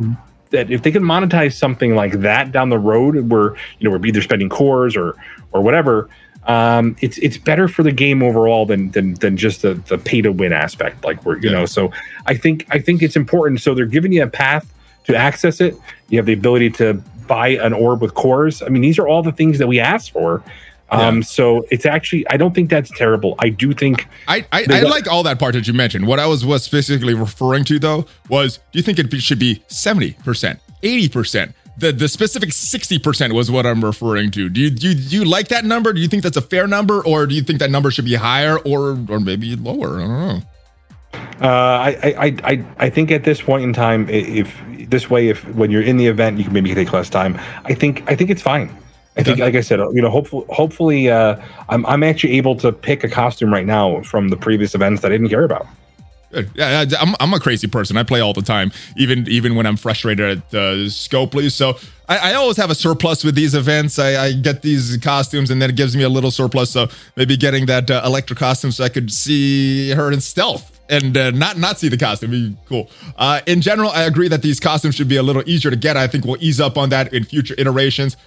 that 0.50 0.70
if 0.70 0.84
they 0.84 0.92
can 0.92 1.04
monetize 1.04 1.54
something 1.54 1.96
like 1.96 2.20
that 2.20 2.52
down 2.52 2.70
the 2.70 2.80
road 2.80 3.30
where 3.30 3.56
you 3.80 3.90
know 3.90 3.92
we're 3.98 4.06
either 4.06 4.22
spending 4.22 4.50
cores 4.50 4.96
or 4.96 5.16
or 5.54 5.62
whatever 5.62 6.10
um 6.48 6.96
it's 7.02 7.18
it's 7.20 7.38
better 7.38 7.68
for 7.68 7.84
the 7.84 7.92
game 7.92 8.24
overall 8.24 8.66
than 8.66 8.90
than 8.92 9.14
than 9.16 9.38
just 9.38 9.62
the 9.62 9.76
the 9.88 9.98
pay 9.98 10.22
to 10.22 10.32
win 10.32 10.52
aspect 10.52 11.04
like 11.04 11.24
we're 11.24 11.38
you 11.38 11.50
Yeah. 11.50 11.60
know 11.60 11.66
so 11.66 11.92
i 12.26 12.36
think 12.36 12.66
i 12.72 12.80
think 12.80 13.04
it's 13.04 13.16
important 13.16 13.62
so 13.62 13.76
they're 13.76 13.86
giving 13.86 14.12
you 14.12 14.24
a 14.24 14.28
path 14.28 14.74
to 15.06 15.16
access 15.16 15.62
it 15.62 15.76
you 16.10 16.18
have 16.18 16.26
the 16.26 16.34
ability 16.34 16.72
to 16.72 16.96
buy 17.28 17.50
an 17.50 17.74
orb 17.74 18.02
with 18.02 18.16
cores 18.16 18.64
i 18.64 18.70
mean 18.70 18.82
these 18.82 18.98
are 18.98 19.08
all 19.08 19.22
the 19.22 19.32
things 19.32 19.60
that 19.60 19.68
we 19.68 19.80
asked 19.80 20.12
for 20.12 20.44
um 20.90 21.18
Yeah. 21.18 21.22
so 21.22 21.66
it's 21.70 21.86
actually 21.86 22.28
i 22.30 22.38
don't 22.38 22.56
think 22.56 22.72
that's 22.72 22.90
terrible 22.90 23.36
i 23.38 23.50
do 23.50 23.72
think 23.74 24.08
I 24.28 24.44
I, 24.52 24.66
I 24.68 24.82
like 24.82 25.08
all 25.08 25.22
that 25.24 25.38
part 25.40 25.54
that 25.54 25.68
you 25.68 25.74
mentioned. 25.74 26.08
What 26.08 26.20
I 26.20 26.26
was 26.26 26.46
was 26.46 26.64
specifically 26.64 27.14
referring 27.14 27.66
to 27.66 27.78
though 27.80 28.06
was, 28.30 28.58
do 28.72 28.80
you 28.80 28.84
think 28.84 28.98
it 28.98 29.12
be, 29.12 29.20
should 29.20 29.40
be 29.40 29.62
seventy 29.68 30.14
percent, 30.24 30.60
eighty 30.84 31.10
percent? 31.10 31.54
The 31.78 31.92
the 31.92 32.08
specific 32.08 32.52
sixty 32.54 33.00
percent 33.00 33.34
was 33.34 33.50
what 33.50 33.66
I'm 33.66 33.84
referring 33.84 34.32
to. 34.32 34.50
Do 34.50 34.62
you, 34.62 34.70
do 34.70 34.90
you 34.90 34.96
do 34.96 35.16
you 35.18 35.26
like 35.26 35.48
that 35.48 35.66
number? 35.66 35.94
Do 35.94 36.02
you 36.02 36.08
think 36.08 36.22
that's 36.24 36.38
a 36.38 36.42
fair 36.42 36.68
number, 36.68 37.04
or 37.06 37.26
do 37.26 37.34
you 37.34 37.42
think 37.42 37.60
that 37.60 37.72
number 37.72 37.90
should 37.92 38.06
be 38.06 38.16
higher, 38.16 38.58
or 38.60 38.98
or 39.10 39.20
maybe 39.20 39.56
lower? 39.56 39.96
I 40.02 40.08
don't 40.08 40.10
know. 40.28 40.42
Uh, 41.42 41.48
I, 41.48 41.90
I, 42.18 42.36
I- 42.44 42.66
I, 42.78 42.90
think 42.90 43.10
at 43.12 43.24
this 43.24 43.42
point 43.42 43.64
in 43.64 43.74
time, 43.74 44.08
if 44.10 44.56
this 44.90 45.10
way, 45.10 45.28
if 45.30 45.44
when 45.56 45.72
you're 45.72 45.82
in 45.82 45.98
the 45.98 46.06
event, 46.08 46.38
you 46.38 46.44
can 46.44 46.54
maybe 46.54 46.74
take 46.76 46.94
less 46.94 47.10
time. 47.10 47.40
I 47.66 47.74
think, 47.74 48.04
I 48.08 48.16
think 48.16 48.30
it's 48.30 48.42
fine. 48.44 48.70
I 49.18 49.24
think, 49.24 49.40
like 49.40 49.56
I 49.56 49.62
said, 49.62 49.80
you 49.94 50.02
know, 50.02 50.10
hopefully, 50.10 50.46
hopefully, 50.50 51.10
uh, 51.10 51.36
I'm, 51.68 51.86
I'm 51.88 52.04
actually 52.04 52.38
able 52.38 52.56
to 52.58 52.72
pick 52.72 53.04
a 53.04 53.10
costume 53.10 53.52
right 53.52 53.66
now 53.66 54.02
from 54.04 54.30
the 54.30 54.38
previous 54.38 54.74
events 54.76 55.02
that 55.02 55.12
I 55.12 55.16
didn't 55.16 55.30
care 55.30 55.44
about. 55.44 55.68
Yeah, 56.56 56.86
I'm, 57.00 57.16
I'm 57.20 57.34
a 57.34 57.40
crazy 57.40 57.68
person. 57.68 57.98
I 57.98 58.04
play 58.04 58.22
all 58.22 58.34
the 58.34 58.42
time, 58.42 58.72
even 58.98 59.28
even 59.28 59.56
when 59.56 59.66
I'm 59.66 59.78
frustrated 59.78 60.38
at 60.38 60.54
uh, 60.54 60.76
Scopely. 60.88 61.52
So 61.52 61.78
I, 62.08 62.32
I 62.32 62.34
always 62.36 62.58
have 62.58 62.70
a 62.70 62.76
surplus 62.76 63.24
with 63.24 63.36
these 63.36 63.54
events. 63.54 64.00
I, 64.00 64.26
I 64.26 64.32
get 64.34 64.62
these 64.62 64.98
costumes, 64.98 65.50
and 65.52 65.62
then 65.62 65.70
it 65.70 65.76
gives 65.76 65.96
me 65.96 66.04
a 66.04 66.10
little 66.10 66.32
surplus. 66.32 66.70
So 66.72 66.88
maybe 67.16 67.38
getting 67.38 67.66
that 67.68 67.92
uh, 67.92 68.02
Elektra 68.06 68.36
costume, 68.36 68.72
so 68.72 68.84
I 68.84 68.90
could 68.90 69.12
see 69.12 69.92
her 69.92 70.12
in 70.12 70.22
stealth 70.22 70.80
and 70.90 71.18
uh, 71.18 71.32
not 71.32 71.58
not 71.58 71.80
see 71.80 71.88
the 71.88 71.98
costume. 71.98 72.32
Be 72.32 72.58
cool. 72.68 72.90
Uh, 73.18 73.42
in 73.48 73.62
general, 73.62 73.90
I 73.92 74.04
agree 74.04 74.28
that 74.28 74.42
these 74.42 74.60
costumes 74.60 74.96
should 74.96 75.08
be 75.08 75.18
a 75.18 75.24
little 75.24 75.44
easier 75.48 75.72
to 75.72 75.78
get. 75.78 75.98
I 75.98 76.08
think 76.08 76.26
we'll 76.26 76.42
ease 76.42 76.60
up 76.60 76.78
on 76.78 76.90
that 76.90 77.14
in 77.14 77.24
future 77.24 77.56
iterations. 77.58 78.18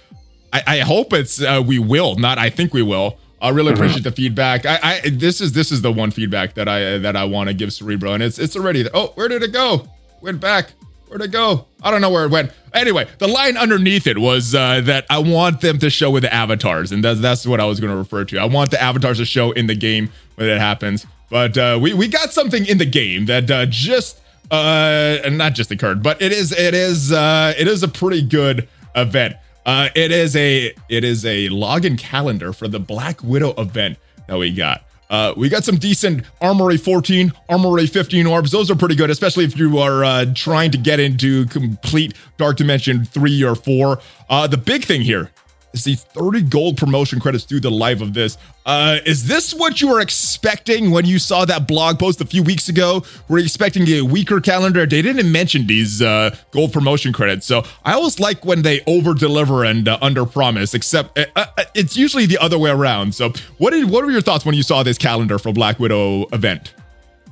I, 0.51 0.63
I 0.67 0.79
hope 0.79 1.13
it's 1.13 1.41
uh, 1.41 1.63
we 1.65 1.79
will, 1.79 2.15
not 2.15 2.37
I 2.37 2.49
think 2.49 2.73
we 2.73 2.81
will. 2.81 3.17
I 3.45 3.49
really 3.49 3.73
appreciate 3.73 4.03
the 4.03 4.11
feedback. 4.11 4.65
I, 4.65 4.79
I 4.81 5.09
this 5.09 5.39
is 5.39 5.51
this 5.51 5.71
is 5.71 5.83
the 5.83 5.91
one 5.91 6.09
feedback 6.09 6.55
that 6.55 6.67
I 6.67 6.97
that 6.97 7.15
I 7.15 7.25
want 7.25 7.47
to 7.49 7.53
give 7.53 7.71
Cerebro, 7.71 8.13
and 8.13 8.23
it's 8.23 8.39
it's 8.39 8.55
already. 8.55 8.87
Oh, 8.91 9.11
where 9.13 9.27
did 9.27 9.43
it 9.43 9.53
go? 9.53 9.87
Went 10.21 10.41
back. 10.41 10.71
Where'd 11.07 11.21
it 11.21 11.31
go? 11.31 11.67
I 11.83 11.91
don't 11.91 12.01
know 12.01 12.09
where 12.09 12.25
it 12.25 12.31
went. 12.31 12.51
Anyway, 12.73 13.07
the 13.19 13.27
line 13.27 13.55
underneath 13.55 14.07
it 14.07 14.17
was 14.17 14.55
uh, 14.55 14.81
that 14.81 15.05
I 15.11 15.19
want 15.19 15.61
them 15.61 15.77
to 15.77 15.91
show 15.91 16.09
with 16.09 16.23
the 16.23 16.33
avatars, 16.33 16.91
and 16.91 17.03
that's 17.03 17.21
that's 17.21 17.45
what 17.45 17.59
I 17.59 17.65
was 17.65 17.79
going 17.79 17.91
to 17.91 17.97
refer 17.97 18.25
to. 18.25 18.39
I 18.39 18.45
want 18.45 18.71
the 18.71 18.81
avatars 18.81 19.19
to 19.19 19.25
show 19.25 19.51
in 19.51 19.67
the 19.67 19.75
game 19.75 20.09
when 20.35 20.49
it 20.49 20.57
happens. 20.57 21.05
But 21.29 21.55
uh, 21.55 21.77
we 21.79 21.93
we 21.93 22.07
got 22.07 22.33
something 22.33 22.65
in 22.65 22.79
the 22.79 22.85
game 22.85 23.27
that 23.27 23.51
uh, 23.51 23.67
just 23.67 24.19
uh, 24.49 25.19
not 25.29 25.53
just 25.53 25.69
occurred, 25.69 26.01
but 26.01 26.19
it 26.19 26.31
is 26.31 26.51
it 26.51 26.73
is 26.73 27.11
uh, 27.11 27.53
it 27.55 27.67
is 27.67 27.83
a 27.83 27.87
pretty 27.87 28.23
good 28.23 28.67
event. 28.95 29.35
Uh, 29.65 29.89
it 29.95 30.11
is 30.11 30.35
a 30.35 30.73
it 30.89 31.03
is 31.03 31.25
a 31.25 31.49
login 31.49 31.97
calendar 31.97 32.53
for 32.53 32.67
the 32.67 32.79
Black 32.79 33.23
Widow 33.23 33.53
event 33.57 33.97
that 34.27 34.37
we 34.37 34.53
got. 34.53 34.83
Uh, 35.09 35.33
we 35.37 35.49
got 35.49 35.63
some 35.63 35.77
decent 35.77 36.25
Armory 36.41 36.77
14, 36.77 37.31
Armory 37.47 37.85
15 37.85 38.25
orbs. 38.25 38.51
Those 38.51 38.71
are 38.71 38.75
pretty 38.75 38.95
good, 38.95 39.09
especially 39.09 39.43
if 39.45 39.55
you 39.57 39.77
are 39.77 40.03
uh, 40.03 40.25
trying 40.33 40.71
to 40.71 40.77
get 40.77 40.99
into 40.99 41.45
complete 41.45 42.15
Dark 42.37 42.57
Dimension 42.57 43.05
3 43.05 43.43
or 43.43 43.55
4. 43.55 43.99
Uh, 44.29 44.47
the 44.47 44.57
big 44.57 44.83
thing 44.83 45.01
here 45.01 45.29
is 45.75 45.83
the 45.83 45.95
30 45.95 46.41
gold 46.43 46.77
promotion 46.77 47.19
credits 47.19 47.43
through 47.43 47.59
the 47.59 47.71
life 47.71 48.01
of 48.01 48.13
this. 48.13 48.37
Uh, 48.65 48.97
is 49.05 49.27
this 49.27 49.53
what 49.53 49.81
you 49.81 49.89
were 49.89 49.99
expecting 49.99 50.89
when 50.89 51.05
you 51.05 51.19
saw 51.19 51.45
that 51.45 51.67
blog 51.67 51.99
post 51.99 52.21
a 52.21 52.25
few 52.25 52.41
weeks 52.41 52.69
ago? 52.69 53.03
Were 53.27 53.37
you 53.37 53.43
expecting 53.43 53.87
a 53.89 54.01
weaker 54.01 54.39
calendar? 54.39 54.85
They 54.85 55.01
didn't 55.01 55.31
mention 55.31 55.67
these 55.67 56.01
uh, 56.01 56.35
gold 56.51 56.73
promotion 56.73 57.13
credits. 57.13 57.45
So 57.45 57.63
I 57.83 57.93
always 57.93 58.19
like 58.19 58.43
when 58.45 58.63
they 58.63 58.81
over 58.87 59.13
deliver 59.13 59.63
and 59.63 59.87
uh, 59.87 59.99
under 60.01 60.25
promise, 60.25 60.73
except 60.73 61.19
uh, 61.19 61.25
uh, 61.35 61.45
it's 61.75 61.95
usually 61.95 62.25
the 62.25 62.37
other 62.39 62.57
way 62.57 62.71
around. 62.71 63.13
So 63.13 63.33
what 63.57 63.71
did 63.71 63.89
what 63.89 64.03
were 64.03 64.11
your 64.11 64.21
thoughts 64.21 64.45
when 64.45 64.55
you 64.55 64.63
saw 64.63 64.81
this 64.81 64.97
calendar 64.97 65.37
for 65.37 65.51
Black 65.51 65.79
Widow 65.79 66.25
event? 66.27 66.73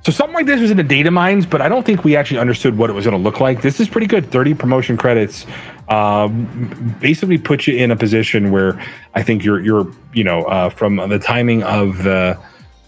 So 0.06 0.12
something 0.12 0.36
like 0.36 0.46
this 0.46 0.60
was 0.60 0.70
in 0.70 0.76
the 0.76 0.84
data 0.84 1.12
mines, 1.12 1.46
but 1.46 1.62
I 1.62 1.70
don't 1.70 1.86
think 1.86 2.04
we 2.04 2.18
actually 2.18 2.40
understood 2.40 2.78
what 2.78 2.90
it 2.90 2.94
was 2.94 3.06
going 3.06 3.18
to 3.18 3.24
look 3.24 3.40
like. 3.40 3.62
This 3.62 3.80
is 3.80 3.88
pretty 3.88 4.08
good. 4.08 4.30
30 4.30 4.54
promotion 4.54 4.98
credits 4.98 5.46
um, 5.90 6.96
basically 7.02 7.38
put 7.38 7.68
you 7.68 7.76
in 7.76 7.92
a 7.92 7.96
position 7.96 8.52
where 8.52 8.82
I 9.16 9.24
think 9.24 9.44
you're 9.44 9.62
you're 9.62 9.88
you 10.14 10.24
know 10.24 10.44
uh, 10.44 10.70
from 10.70 10.98
the 11.10 11.20
timing 11.20 11.64
of 11.64 12.04
the 12.04 12.38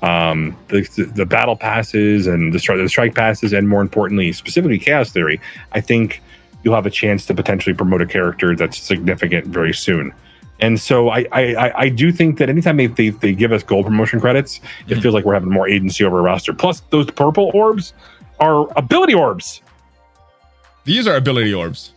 um, 0.02 0.56
the, 0.68 0.82
the 1.16 1.26
battle 1.26 1.56
passes 1.56 2.28
and 2.28 2.54
the, 2.54 2.60
stri- 2.60 2.82
the 2.82 2.88
strike 2.90 3.16
passes, 3.16 3.54
and 3.54 3.68
more 3.68 3.82
importantly, 3.82 4.32
specifically 4.34 4.78
chaos 4.78 5.12
theory. 5.12 5.42
I 5.72 5.82
think 5.82 6.22
you'll 6.64 6.76
have 6.76 6.86
a 6.86 6.92
chance 6.92 7.26
to 7.28 7.34
potentially 7.34 7.74
promote 7.74 8.02
a 8.02 8.06
character 8.06 8.56
that's 8.56 8.78
significant 8.78 9.48
very 9.48 9.74
soon. 9.74 10.14
And 10.60 10.80
so 10.80 11.10
I 11.10 11.26
I, 11.32 11.72
I 11.76 11.90
do 11.90 12.12
think 12.12 12.38
that 12.38 12.50
anytime 12.50 12.78
they, 12.78 12.88
they, 12.88 13.10
they 13.10 13.34
give 13.34 13.52
us 13.52 13.62
gold 13.64 13.86
promotion 13.88 14.20
credits, 14.22 14.62
it 14.88 14.98
Mhm. 14.98 15.02
feels 15.02 15.14
like 15.14 15.26
we're 15.26 15.34
having 15.34 15.50
more 15.50 15.68
agency 15.68 16.04
over 16.06 16.20
a 16.20 16.22
roster. 16.22 16.54
Plus, 16.54 16.82
those 16.92 17.10
purple 17.12 17.52
orbs 17.54 17.94
are 18.40 18.68
ability 18.78 19.14
orbs. 19.16 19.62
These 20.84 21.08
are 21.08 21.16
ability 21.16 21.54
orbs. 21.54 21.94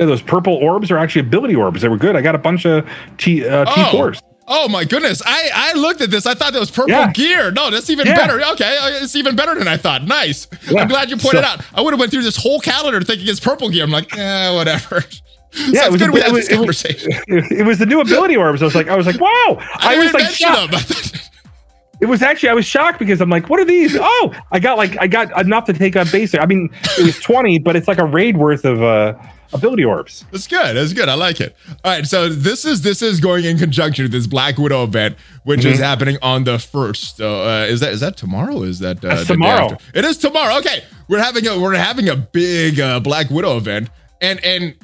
Yeah, 0.00 0.06
those 0.06 0.22
purple 0.22 0.54
orbs 0.54 0.90
are 0.90 0.96
actually 0.96 1.20
ability 1.20 1.54
orbs. 1.54 1.82
They 1.82 1.88
were 1.88 1.98
good. 1.98 2.16
I 2.16 2.22
got 2.22 2.34
a 2.34 2.38
bunch 2.38 2.64
of 2.64 2.88
T 3.18 3.46
uh, 3.46 3.66
Oh. 3.68 3.72
T4s. 3.92 4.22
Oh 4.52 4.66
my 4.68 4.82
goodness! 4.84 5.22
I 5.24 5.50
I 5.54 5.78
looked 5.78 6.00
at 6.00 6.10
this. 6.10 6.26
I 6.26 6.34
thought 6.34 6.54
that 6.54 6.58
was 6.58 6.70
purple 6.72 6.90
Yeah. 6.90 7.12
gear. 7.12 7.52
No, 7.52 7.70
that's 7.70 7.88
even 7.90 8.06
Yeah. 8.06 8.16
better. 8.16 8.42
Okay, 8.52 8.78
uh, 8.78 9.02
it's 9.04 9.14
even 9.14 9.36
better 9.36 9.54
than 9.54 9.68
I 9.68 9.76
thought. 9.76 10.04
Nice. 10.04 10.48
I'm 10.76 10.88
glad 10.88 11.08
you 11.10 11.16
pointed 11.18 11.44
So- 11.44 11.50
out. 11.50 11.60
I 11.74 11.82
would 11.82 11.92
have 11.92 12.00
went 12.00 12.10
through 12.10 12.22
this 12.22 12.36
whole 12.36 12.58
calendar 12.60 13.00
thinking 13.02 13.28
it's 13.28 13.38
purple 13.38 13.68
gear. 13.68 13.84
I'm 13.84 13.90
like, 13.90 14.16
eh, 14.16 14.54
whatever. 14.54 15.04
Yeah, 15.52 15.86
it 15.86 15.90
was, 15.90 16.00
good 16.00 16.10
a, 16.10 16.12
we 16.12 16.20
it, 16.20 16.26
had 16.26 16.32
was, 16.32 16.46
this 16.46 16.56
it, 16.56 16.60
was, 16.60 16.82
conversation. 16.82 17.12
it 17.58 17.66
was 17.66 17.80
the 17.80 17.86
new 17.86 18.00
ability 18.00 18.36
orbs. 18.36 18.62
I 18.62 18.66
was 18.66 18.76
like, 18.76 18.86
I 18.86 18.94
was 18.96 19.04
like, 19.04 19.20
wow. 19.20 19.28
I, 19.58 19.96
I, 19.96 19.98
was 19.98 20.12
like, 20.14 20.28
shocked. 20.30 20.72
it 22.00 22.06
was 22.06 22.22
actually 22.22 22.50
I 22.50 22.52
was 22.52 22.64
shocked 22.64 23.00
because 23.00 23.20
I'm 23.20 23.30
like, 23.30 23.50
what 23.50 23.58
are 23.58 23.64
these? 23.64 23.96
Oh, 24.00 24.32
I 24.52 24.60
got 24.60 24.78
like 24.78 24.96
I 25.00 25.08
got 25.08 25.36
enough 25.44 25.64
to 25.64 25.72
take 25.72 25.96
on 25.96 26.06
basic. 26.12 26.40
I 26.40 26.46
mean, 26.46 26.70
it 26.98 27.04
was 27.04 27.18
20, 27.18 27.58
but 27.58 27.74
it's 27.74 27.88
like 27.88 27.98
a 27.98 28.04
raid 28.04 28.36
worth 28.36 28.64
of 28.64 28.80
uh, 28.80 29.14
ability 29.52 29.84
orbs. 29.84 30.24
That's 30.30 30.46
good. 30.46 30.76
That's 30.76 30.92
good. 30.92 31.08
I 31.08 31.14
like 31.14 31.40
it. 31.40 31.56
All 31.84 31.92
right. 31.92 32.06
So 32.06 32.28
this 32.28 32.64
is 32.64 32.82
this 32.82 33.02
is 33.02 33.20
going 33.20 33.44
in 33.44 33.58
conjunction 33.58 34.04
with 34.04 34.12
this 34.12 34.26
Black 34.26 34.58
Widow 34.58 34.84
event, 34.84 35.16
which 35.44 35.64
is 35.64 35.78
Mhm. 35.78 35.82
happening 35.82 36.18
on 36.22 36.44
the 36.44 36.58
first. 36.58 37.16
So, 37.16 37.42
uh, 37.48 37.64
is 37.66 37.80
that 37.80 37.92
is 37.92 38.00
that 38.00 38.16
tomorrow? 38.16 38.62
Is 38.62 38.78
that 38.80 39.04
uh, 39.04 39.24
tomorrow. 39.24 39.76
It 39.94 40.04
is 40.04 40.16
tomorrow. 40.16 40.58
Okay. 40.58 40.84
We're 41.08 41.22
having 41.22 41.46
a 41.46 41.58
we're 41.58 41.74
having 41.74 42.08
a 42.08 42.16
big 42.16 42.78
uh, 42.80 43.00
Black 43.00 43.30
Widow 43.30 43.56
event 43.56 43.90
and 44.20 44.42
and 44.44 44.74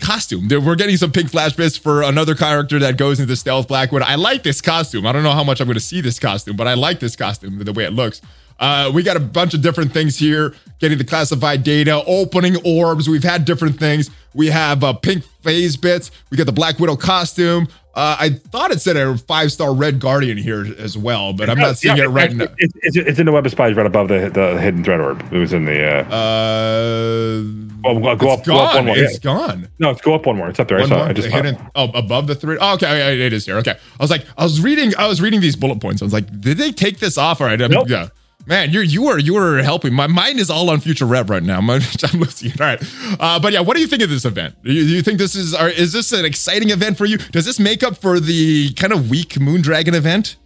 costume. 0.00 0.46
We're 0.48 0.74
getting 0.74 0.96
some 0.98 1.10
pink 1.10 1.30
flash 1.30 1.54
bits 1.54 1.76
for 1.76 2.02
another 2.02 2.34
character 2.34 2.78
that 2.80 2.96
goes 2.98 3.18
into 3.20 3.34
stealth 3.36 3.66
Black 3.68 3.92
Widow. 3.92 4.04
I 4.06 4.16
like 4.16 4.42
this 4.42 4.60
costume. 4.60 5.06
I 5.06 5.12
don't 5.12 5.22
know 5.22 5.32
how 5.32 5.44
much 5.44 5.60
I'm 5.60 5.66
going 5.66 5.74
to 5.74 5.80
see 5.80 6.00
this 6.00 6.18
costume, 6.18 6.56
but 6.56 6.66
I 6.68 6.74
like 6.74 7.00
this 7.00 7.16
costume 7.16 7.58
the 7.64 7.72
way 7.72 7.84
it 7.84 7.92
looks. 7.92 8.20
Uh, 8.58 8.90
we 8.94 9.02
got 9.02 9.16
a 9.16 9.20
bunch 9.20 9.52
of 9.54 9.60
different 9.62 9.92
things 9.92 10.16
here, 10.18 10.54
getting 10.78 10.96
the 10.98 11.04
classified 11.04 11.62
data, 11.62 12.02
opening 12.06 12.56
orbs. 12.64 13.08
We've 13.08 13.22
had 13.24 13.44
different 13.44 13.78
things. 13.78 14.10
We 14.34 14.46
have 14.48 14.82
uh, 14.84 14.92
pink 14.94 15.24
phase 15.42 15.76
bits. 15.76 16.10
We 16.30 16.36
got 16.36 16.46
the 16.46 16.52
Black 16.52 16.78
Widow 16.78 16.96
costume. 16.96 17.68
Uh, 17.94 18.14
I 18.20 18.28
thought 18.28 18.70
it 18.72 18.82
said 18.82 18.96
a 18.98 19.16
five 19.16 19.50
star 19.50 19.74
Red 19.74 20.00
Guardian 20.00 20.36
here 20.36 20.66
as 20.78 20.98
well, 20.98 21.32
but 21.32 21.48
I'm 21.48 21.58
not 21.58 21.78
seeing 21.78 21.96
Yeah, 21.96 22.04
it 22.04 22.08
right 22.08 22.30
now. 22.30 22.44
It's, 22.58 22.74
it's, 22.82 22.96
it's 22.96 23.18
in 23.18 23.24
the 23.24 23.32
web 23.32 23.46
of 23.46 23.52
spies 23.52 23.74
right 23.74 23.86
above 23.86 24.08
the 24.08 24.28
the 24.28 24.60
hidden 24.60 24.84
threat 24.84 25.00
orb. 25.00 25.22
It 25.32 25.38
was 25.38 25.54
in 25.54 25.64
the. 25.64 25.82
Uh, 25.82 26.04
Uh, 26.14 27.94
well, 27.94 28.16
go, 28.16 28.16
go 28.16 28.30
up, 28.32 28.44
go 28.44 28.56
up 28.58 28.74
one 28.74 28.86
more. 28.86 28.96
It's 28.98 29.14
Yeah. 29.14 29.18
gone. 29.20 29.68
No, 29.78 29.90
it's 29.90 30.00
go 30.02 30.14
up 30.14 30.26
one 30.26 30.36
more. 30.36 30.48
It's 30.48 30.58
up 30.60 30.68
there. 30.68 30.78
I 30.78 30.86
saw. 30.86 30.96
more? 30.96 31.06
it. 31.06 31.10
I 31.10 31.12
just 31.14 31.28
The 31.28 31.32
saw 31.32 31.38
it. 31.38 31.44
hidden, 31.46 31.68
oh, 31.74 31.90
above 31.94 32.26
the 32.26 32.34
three. 32.34 32.58
Oh, 32.60 32.74
okay, 32.74 33.24
it 33.26 33.32
is 33.32 33.46
here. 33.46 33.56
Okay, 33.58 33.72
I 33.72 34.02
was 34.02 34.10
like, 34.10 34.24
I 34.36 34.42
was 34.44 34.60
reading, 34.60 34.92
I 34.98 35.06
was 35.06 35.20
reading 35.22 35.40
these 35.40 35.56
bullet 35.56 35.80
points. 35.80 36.02
I 36.02 36.04
was 36.04 36.12
like, 36.12 36.26
did 36.40 36.58
they 36.58 36.72
take 36.72 36.98
this 36.98 37.16
off? 37.16 37.40
All 37.40 37.46
right, 37.46 37.58
Nope. 37.58 37.88
yeah. 37.88 38.08
Man, 38.48 38.70
you're 38.70 38.84
you 38.84 39.08
are 39.08 39.18
you 39.18 39.36
are 39.36 39.60
helping. 39.60 39.92
My 39.92 40.06
mind 40.06 40.38
is 40.38 40.50
all 40.50 40.70
on 40.70 40.78
future 40.78 41.04
rev 41.04 41.28
right 41.28 41.42
now. 41.42 41.58
I'm 41.60 41.66
losing 41.66 42.52
it. 42.52 42.60
All 42.60 42.66
right, 42.66 42.80
uh, 43.18 43.40
but 43.40 43.52
yeah, 43.52 43.60
what 43.60 43.74
do 43.74 43.80
you 43.80 43.88
think 43.88 44.02
of 44.02 44.08
this 44.08 44.24
event? 44.24 44.54
Do 44.62 44.72
you, 44.72 44.82
you 44.82 45.02
think 45.02 45.18
this 45.18 45.34
is 45.34 45.52
are, 45.52 45.68
is 45.68 45.92
this 45.92 46.12
an 46.12 46.24
exciting 46.24 46.70
event 46.70 46.96
for 46.96 47.06
you? 47.06 47.18
Does 47.18 47.44
this 47.44 47.58
make 47.58 47.82
up 47.82 47.96
for 47.96 48.20
the 48.20 48.72
kind 48.74 48.92
of 48.92 49.10
weak 49.10 49.30
Moondragon 49.30 49.94
event? 49.94 50.36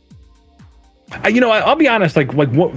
You 1.29 1.41
know, 1.41 1.51
I'll 1.51 1.75
be 1.75 1.89
honest. 1.89 2.15
Like, 2.15 2.33
like 2.35 2.51
what? 2.51 2.73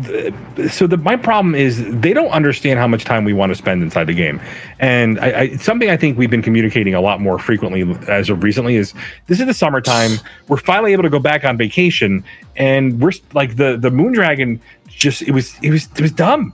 So 0.72 0.88
the 0.88 0.98
my 0.98 1.16
problem 1.16 1.54
is 1.54 1.84
they 2.02 2.14
don't 2.14 2.32
understand 2.32 2.80
how 2.80 2.88
much 2.88 3.06
time 3.06 3.26
we 3.26 3.34
want 3.34 3.52
to 3.52 3.56
spend 3.56 3.84
inside 3.84 4.06
the 4.06 4.14
game, 4.14 4.42
and 4.80 5.20
I, 5.20 5.40
I 5.40 5.56
something 5.58 5.92
I 5.92 5.98
think 5.98 6.18
we've 6.18 6.32
been 6.32 6.42
communicating 6.42 6.96
a 6.96 7.02
lot 7.02 7.22
more 7.22 7.38
frequently 7.38 7.84
as 8.08 8.32
of 8.32 8.42
recently 8.42 8.76
is 8.76 8.96
this 9.28 9.40
is 9.40 9.46
the 9.46 9.54
summertime. 9.54 10.18
We're 10.48 10.58
finally 10.58 10.94
able 10.94 11.04
to 11.04 11.12
go 11.12 11.20
back 11.20 11.46
on 11.46 11.58
vacation, 11.58 12.24
and 12.56 13.00
we're 13.00 13.12
like 13.34 13.56
the 13.56 13.78
the 13.78 13.90
Moondragon. 13.92 14.60
Just 14.88 15.22
it 15.22 15.32
was 15.32 15.56
it 15.62 15.70
was 15.70 15.88
it 15.96 16.02
was 16.02 16.12
dumb. 16.12 16.54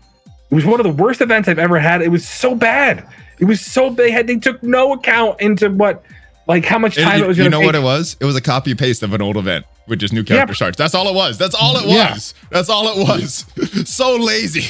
It 0.52 0.56
was 0.56 0.66
one 0.66 0.82
of 0.82 0.84
the 0.84 1.04
worst 1.04 1.22
events 1.22 1.48
I've 1.48 1.60
ever 1.60 1.80
had. 1.80 2.02
It 2.02 2.10
was 2.10 2.28
so 2.28 2.56
bad. 2.56 3.08
It 3.40 3.46
was 3.46 3.62
so 3.62 3.90
they 3.90 4.12
had 4.12 4.28
they 4.28 4.36
took 4.36 4.62
no 4.62 4.94
account 4.94 5.40
into 5.40 5.70
what 5.70 6.04
like 6.50 6.66
how 6.66 6.78
much 6.80 6.96
time 6.96 7.16
it, 7.16 7.22
you, 7.22 7.28
was. 7.28 7.38
you 7.38 7.50
know 7.50 7.60
take. 7.60 7.66
what 7.68 7.76
it 7.76 7.84
was? 7.84 8.18
It 8.20 8.26
was 8.26 8.36
a 8.36 8.42
copy 8.42 8.76
paste 8.76 9.04
of 9.04 9.14
an 9.14 9.22
old 9.22 9.38
event 9.38 9.66
with 9.88 10.00
just 10.00 10.14
new 10.14 10.24
character 10.24 10.52
Yeah. 10.52 10.56
starts. 10.56 10.78
That's 10.78 10.94
all 10.96 11.08
it 11.08 11.16
was. 11.16 11.38
That's 11.38 11.56
all 11.56 11.78
it 11.78 11.86
Yeah. 11.86 12.12
was. 12.14 12.34
That's 12.52 12.70
all 12.70 12.88
it 12.90 13.08
was. 13.08 13.46
so 13.90 14.18
lazy. 14.18 14.66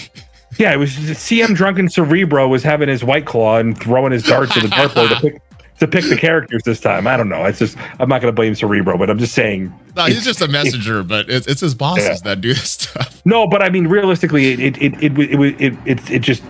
Yeah, 0.58 0.74
it 0.74 0.78
was 0.78 0.92
CM 0.92 1.56
Drunken 1.56 1.90
Cerebro 1.90 2.48
was 2.48 2.64
having 2.64 2.90
his 2.90 3.04
white 3.04 3.26
claw 3.26 3.58
and 3.58 3.80
throwing 3.80 4.12
his 4.12 4.24
darts 4.24 4.56
at 4.58 4.64
the 4.64 4.70
dartboard 4.70 5.10
to 5.10 5.22
pick 5.22 5.42
to 5.80 5.88
pick 5.88 6.04
the 6.10 6.18
characters 6.18 6.62
this 6.66 6.82
time. 6.82 7.08
I 7.08 7.16
don't 7.16 7.30
know. 7.30 7.46
It's 7.46 7.60
just 7.60 7.78
I'm 8.00 8.10
not 8.10 8.20
going 8.22 8.32
to 8.34 8.36
blame 8.36 8.54
Cerebro, 8.56 8.98
but 8.98 9.10
I'm 9.10 9.18
just 9.20 9.34
saying. 9.34 9.74
No, 9.96 10.06
he's 10.06 10.26
just 10.26 10.42
a 10.42 10.48
messenger, 10.50 11.04
but 11.04 11.30
it's, 11.30 11.48
it's 11.48 11.62
his 11.62 11.74
bosses 11.76 12.06
Yeah. 12.06 12.16
that 12.26 12.42
do 12.42 12.50
this 12.54 12.72
stuff. 12.80 13.22
No, 13.26 13.48
but 13.48 13.62
I 13.62 13.70
mean 13.70 13.88
realistically, 13.88 14.52
it 14.52 14.60
it 14.60 14.78
it 14.82 14.94
it 15.04 15.18
it 15.20 15.62
it, 15.62 15.78
it, 15.86 16.12
it 16.12 16.20
just 16.20 16.44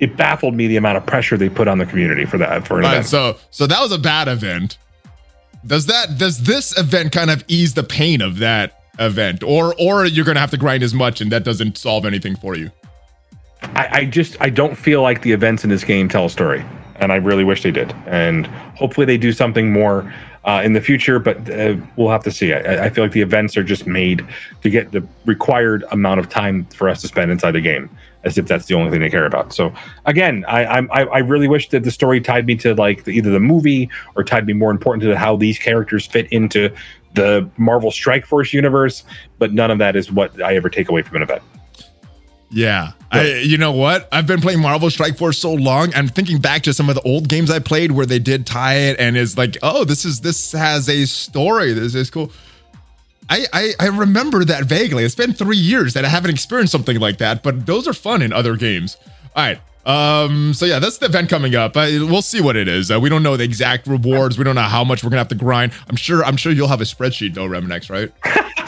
it 0.00 0.16
baffled 0.16 0.54
me 0.54 0.66
the 0.68 0.76
amount 0.76 0.96
of 0.96 1.06
pressure 1.06 1.36
they 1.36 1.48
put 1.48 1.68
on 1.68 1.78
the 1.78 1.86
community 1.86 2.24
for 2.24 2.38
that 2.38 2.66
for 2.66 2.78
an 2.78 2.84
All 2.84 2.90
right, 2.90 2.96
event. 2.98 3.06
so 3.06 3.36
so 3.50 3.66
that 3.66 3.80
was 3.80 3.92
a 3.92 3.98
bad 3.98 4.28
event. 4.28 4.78
Does 5.66 5.86
that 5.86 6.18
does 6.18 6.42
this 6.44 6.76
event 6.78 7.12
kind 7.12 7.30
of 7.30 7.44
ease 7.48 7.74
the 7.74 7.82
pain 7.82 8.20
of 8.22 8.38
that 8.38 8.82
event, 8.98 9.42
or 9.42 9.74
or 9.78 10.06
you're 10.06 10.24
gonna 10.24 10.40
have 10.40 10.50
to 10.52 10.56
grind 10.56 10.82
as 10.82 10.94
much, 10.94 11.20
and 11.20 11.32
that 11.32 11.44
doesn't 11.44 11.76
solve 11.76 12.04
anything 12.06 12.36
for 12.36 12.56
you? 12.56 12.70
I, 13.62 13.88
I 13.90 14.04
just 14.04 14.36
I 14.40 14.50
don't 14.50 14.76
feel 14.76 15.02
like 15.02 15.22
the 15.22 15.32
events 15.32 15.64
in 15.64 15.70
this 15.70 15.84
game 15.84 16.08
tell 16.08 16.26
a 16.26 16.30
story, 16.30 16.64
and 16.96 17.12
I 17.12 17.16
really 17.16 17.44
wish 17.44 17.62
they 17.62 17.72
did. 17.72 17.92
And 18.06 18.46
hopefully 18.46 19.04
they 19.04 19.18
do 19.18 19.32
something 19.32 19.72
more 19.72 20.12
uh, 20.44 20.62
in 20.64 20.72
the 20.72 20.80
future, 20.80 21.18
but 21.18 21.50
uh, 21.50 21.74
we'll 21.96 22.10
have 22.10 22.22
to 22.24 22.30
see. 22.30 22.52
I, 22.52 22.84
I 22.86 22.90
feel 22.90 23.02
like 23.04 23.12
the 23.12 23.20
events 23.20 23.56
are 23.56 23.64
just 23.64 23.86
made 23.86 24.24
to 24.62 24.70
get 24.70 24.92
the 24.92 25.06
required 25.26 25.84
amount 25.90 26.20
of 26.20 26.28
time 26.28 26.64
for 26.66 26.88
us 26.88 27.00
to 27.02 27.08
spend 27.08 27.30
inside 27.32 27.50
the 27.52 27.60
game, 27.60 27.90
as 28.28 28.36
if 28.38 28.46
that's 28.46 28.66
the 28.66 28.74
only 28.74 28.90
thing 28.90 29.00
they 29.00 29.10
care 29.10 29.26
about. 29.26 29.52
So 29.52 29.72
again, 30.04 30.44
I 30.46 30.66
I'm, 30.66 30.90
I, 30.92 31.04
I 31.04 31.18
really 31.18 31.48
wish 31.48 31.70
that 31.70 31.82
the 31.82 31.90
story 31.90 32.20
tied 32.20 32.46
me 32.46 32.54
to 32.56 32.74
like 32.74 33.04
the, 33.04 33.12
either 33.12 33.30
the 33.30 33.40
movie 33.40 33.90
or 34.14 34.22
tied 34.22 34.46
me 34.46 34.52
more 34.52 34.70
important 34.70 35.02
to 35.02 35.16
how 35.16 35.36
these 35.36 35.58
characters 35.58 36.06
fit 36.06 36.30
into 36.30 36.70
the 37.14 37.48
Marvel 37.56 37.90
Strike 37.90 38.26
Force 38.26 38.52
universe. 38.52 39.02
But 39.38 39.52
none 39.54 39.70
of 39.70 39.78
that 39.78 39.96
is 39.96 40.12
what 40.12 40.40
I 40.42 40.54
ever 40.56 40.68
take 40.68 40.90
away 40.90 41.02
from 41.02 41.16
an 41.16 41.22
event. 41.22 41.42
Yeah. 42.50 42.92
I, 43.10 43.36
you 43.36 43.58
know 43.58 43.72
what? 43.72 44.08
I've 44.12 44.26
been 44.26 44.40
playing 44.40 44.60
Marvel 44.60 44.90
Strike 44.90 45.16
Force 45.16 45.38
so 45.38 45.52
long. 45.52 45.94
I'm 45.94 46.08
thinking 46.08 46.38
back 46.38 46.62
to 46.62 46.74
some 46.74 46.88
of 46.88 46.94
the 46.94 47.02
old 47.02 47.28
games 47.28 47.50
I 47.50 47.58
played 47.58 47.92
where 47.92 48.06
they 48.06 48.18
did 48.18 48.46
tie 48.46 48.74
it 48.74 49.00
and 49.00 49.16
it's 49.16 49.36
like, 49.36 49.56
oh, 49.62 49.84
this 49.84 50.04
is 50.04 50.20
this 50.20 50.52
has 50.52 50.88
a 50.88 51.06
story. 51.06 51.72
This 51.72 51.94
is 51.94 52.10
cool. 52.10 52.30
I, 53.30 53.46
I 53.52 53.72
I 53.80 53.86
remember 53.88 54.44
that 54.44 54.64
vaguely. 54.64 55.04
It's 55.04 55.14
been 55.14 55.32
three 55.32 55.56
years 55.56 55.94
that 55.94 56.04
I 56.04 56.08
haven't 56.08 56.30
experienced 56.30 56.72
something 56.72 56.98
like 56.98 57.18
that, 57.18 57.42
but 57.42 57.66
those 57.66 57.86
are 57.86 57.92
fun 57.92 58.22
in 58.22 58.32
other 58.32 58.56
games. 58.56 58.96
All 59.36 59.44
right. 59.44 59.60
Um. 59.86 60.52
So 60.54 60.66
yeah, 60.66 60.78
that's 60.78 60.98
the 60.98 61.06
event 61.06 61.30
coming 61.30 61.54
up. 61.54 61.76
I, 61.76 61.98
we'll 61.98 62.22
see 62.22 62.40
what 62.40 62.56
it 62.56 62.68
is. 62.68 62.90
Uh, 62.90 63.00
we 63.00 63.08
don't 63.08 63.22
know 63.22 63.36
the 63.36 63.44
exact 63.44 63.86
rewards. 63.86 64.36
We 64.36 64.44
don't 64.44 64.54
know 64.54 64.62
how 64.62 64.84
much 64.84 65.02
we're 65.02 65.10
gonna 65.10 65.20
have 65.20 65.28
to 65.28 65.34
grind. 65.34 65.72
I'm 65.88 65.96
sure. 65.96 66.24
I'm 66.24 66.36
sure 66.36 66.52
you'll 66.52 66.68
have 66.68 66.80
a 66.80 66.84
spreadsheet 66.84 67.34
though, 67.34 67.48
Reminex, 67.48 67.88
right? 67.90 68.12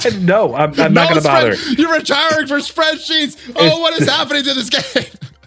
no, 0.21 0.55
I'm, 0.55 0.79
I'm 0.81 0.95
not 0.95 1.11
going 1.11 1.21
to 1.21 1.27
bother. 1.27 1.55
You're 1.73 1.93
retiring 1.93 2.47
for 2.47 2.57
spreadsheets. 2.59 3.53
Oh, 3.55 3.81
what 3.81 4.01
is 4.01 4.09
happening 4.09 4.45
to 4.45 4.55
this 4.55 4.71
game? 4.71 5.05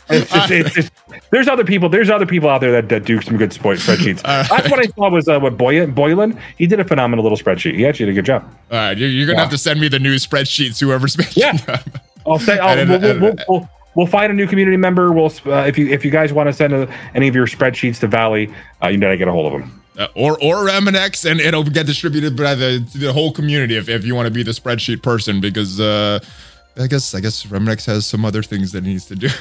It's 0.09 0.31
just, 0.31 0.51
it's 0.51 0.73
just, 0.75 0.91
there's 1.31 1.47
other 1.47 1.63
people. 1.63 1.87
There's 1.89 2.09
other 2.09 2.25
people 2.25 2.49
out 2.49 2.61
there 2.61 2.71
that, 2.73 2.89
that 2.89 3.05
do 3.05 3.21
some 3.21 3.37
good 3.37 3.53
sport 3.53 3.77
spreadsheets. 3.79 4.21
Right. 4.23 4.47
That's 4.49 4.69
what 4.69 4.79
I 4.79 4.83
saw 4.95 5.09
was 5.09 5.27
uh, 5.27 5.39
what 5.39 5.57
Boylan, 5.57 5.91
Boylan. 5.91 6.37
He 6.57 6.67
did 6.67 6.79
a 6.79 6.83
phenomenal 6.83 7.23
little 7.23 7.37
spreadsheet. 7.37 7.75
He 7.75 7.85
actually 7.85 8.07
did 8.07 8.11
a 8.11 8.15
good 8.15 8.25
job. 8.25 8.43
All 8.71 8.77
right, 8.77 8.97
you're, 8.97 9.09
you're 9.09 9.25
gonna 9.27 9.37
Yeah. 9.37 9.43
have 9.43 9.51
to 9.51 9.57
send 9.57 9.79
me 9.79 9.87
the 9.87 9.99
new 9.99 10.15
spreadsheets. 10.15 10.79
Whoever's 10.79 11.17
making 11.23 11.41
Yeah. 11.41 11.53
them. 11.53 11.79
I'll 12.25 12.39
say 12.39 12.57
I'll, 12.59 12.75
we'll, 12.87 12.99
we'll, 12.99 13.19
we'll, 13.19 13.35
we'll, 13.47 13.69
we'll 13.95 14.07
find 14.07 14.31
a 14.31 14.35
new 14.35 14.47
community 14.47 14.77
member. 14.77 15.11
We'll 15.11 15.31
uh, 15.45 15.65
if 15.67 15.77
you 15.77 15.87
if 15.89 16.03
you 16.05 16.11
guys 16.11 16.31
want 16.33 16.47
to 16.47 16.53
send 16.53 16.73
a, 16.73 16.93
any 17.15 17.27
of 17.27 17.35
your 17.35 17.47
spreadsheets 17.47 17.99
to 18.01 18.07
Valley, 18.07 18.53
uh, 18.83 18.87
you 18.87 18.97
know 18.97 19.09
to 19.09 19.17
get 19.17 19.27
a 19.27 19.31
hold 19.31 19.53
of 19.53 19.59
them. 19.61 19.83
Uh, 19.97 20.07
or 20.15 20.33
or 20.43 20.55
Reminex, 20.67 21.29
and 21.29 21.39
it'll 21.39 21.63
get 21.63 21.85
distributed 21.85 22.35
by 22.35 22.55
the 22.55 22.85
the 22.95 23.13
whole 23.13 23.31
community 23.31 23.77
if, 23.77 23.87
if 23.89 24.05
you 24.05 24.15
want 24.15 24.25
to 24.27 24.33
be 24.33 24.41
the 24.43 24.51
spreadsheet 24.51 25.01
person. 25.03 25.39
Because 25.41 25.79
uh, 25.79 26.19
I 26.77 26.87
guess 26.87 27.13
I 27.13 27.19
guess 27.19 27.45
Reminex 27.45 27.85
has 27.85 28.05
some 28.05 28.25
other 28.25 28.41
things 28.41 28.71
that 28.71 28.83
he 28.83 28.91
needs 28.91 29.05
to 29.05 29.15
do. 29.15 29.27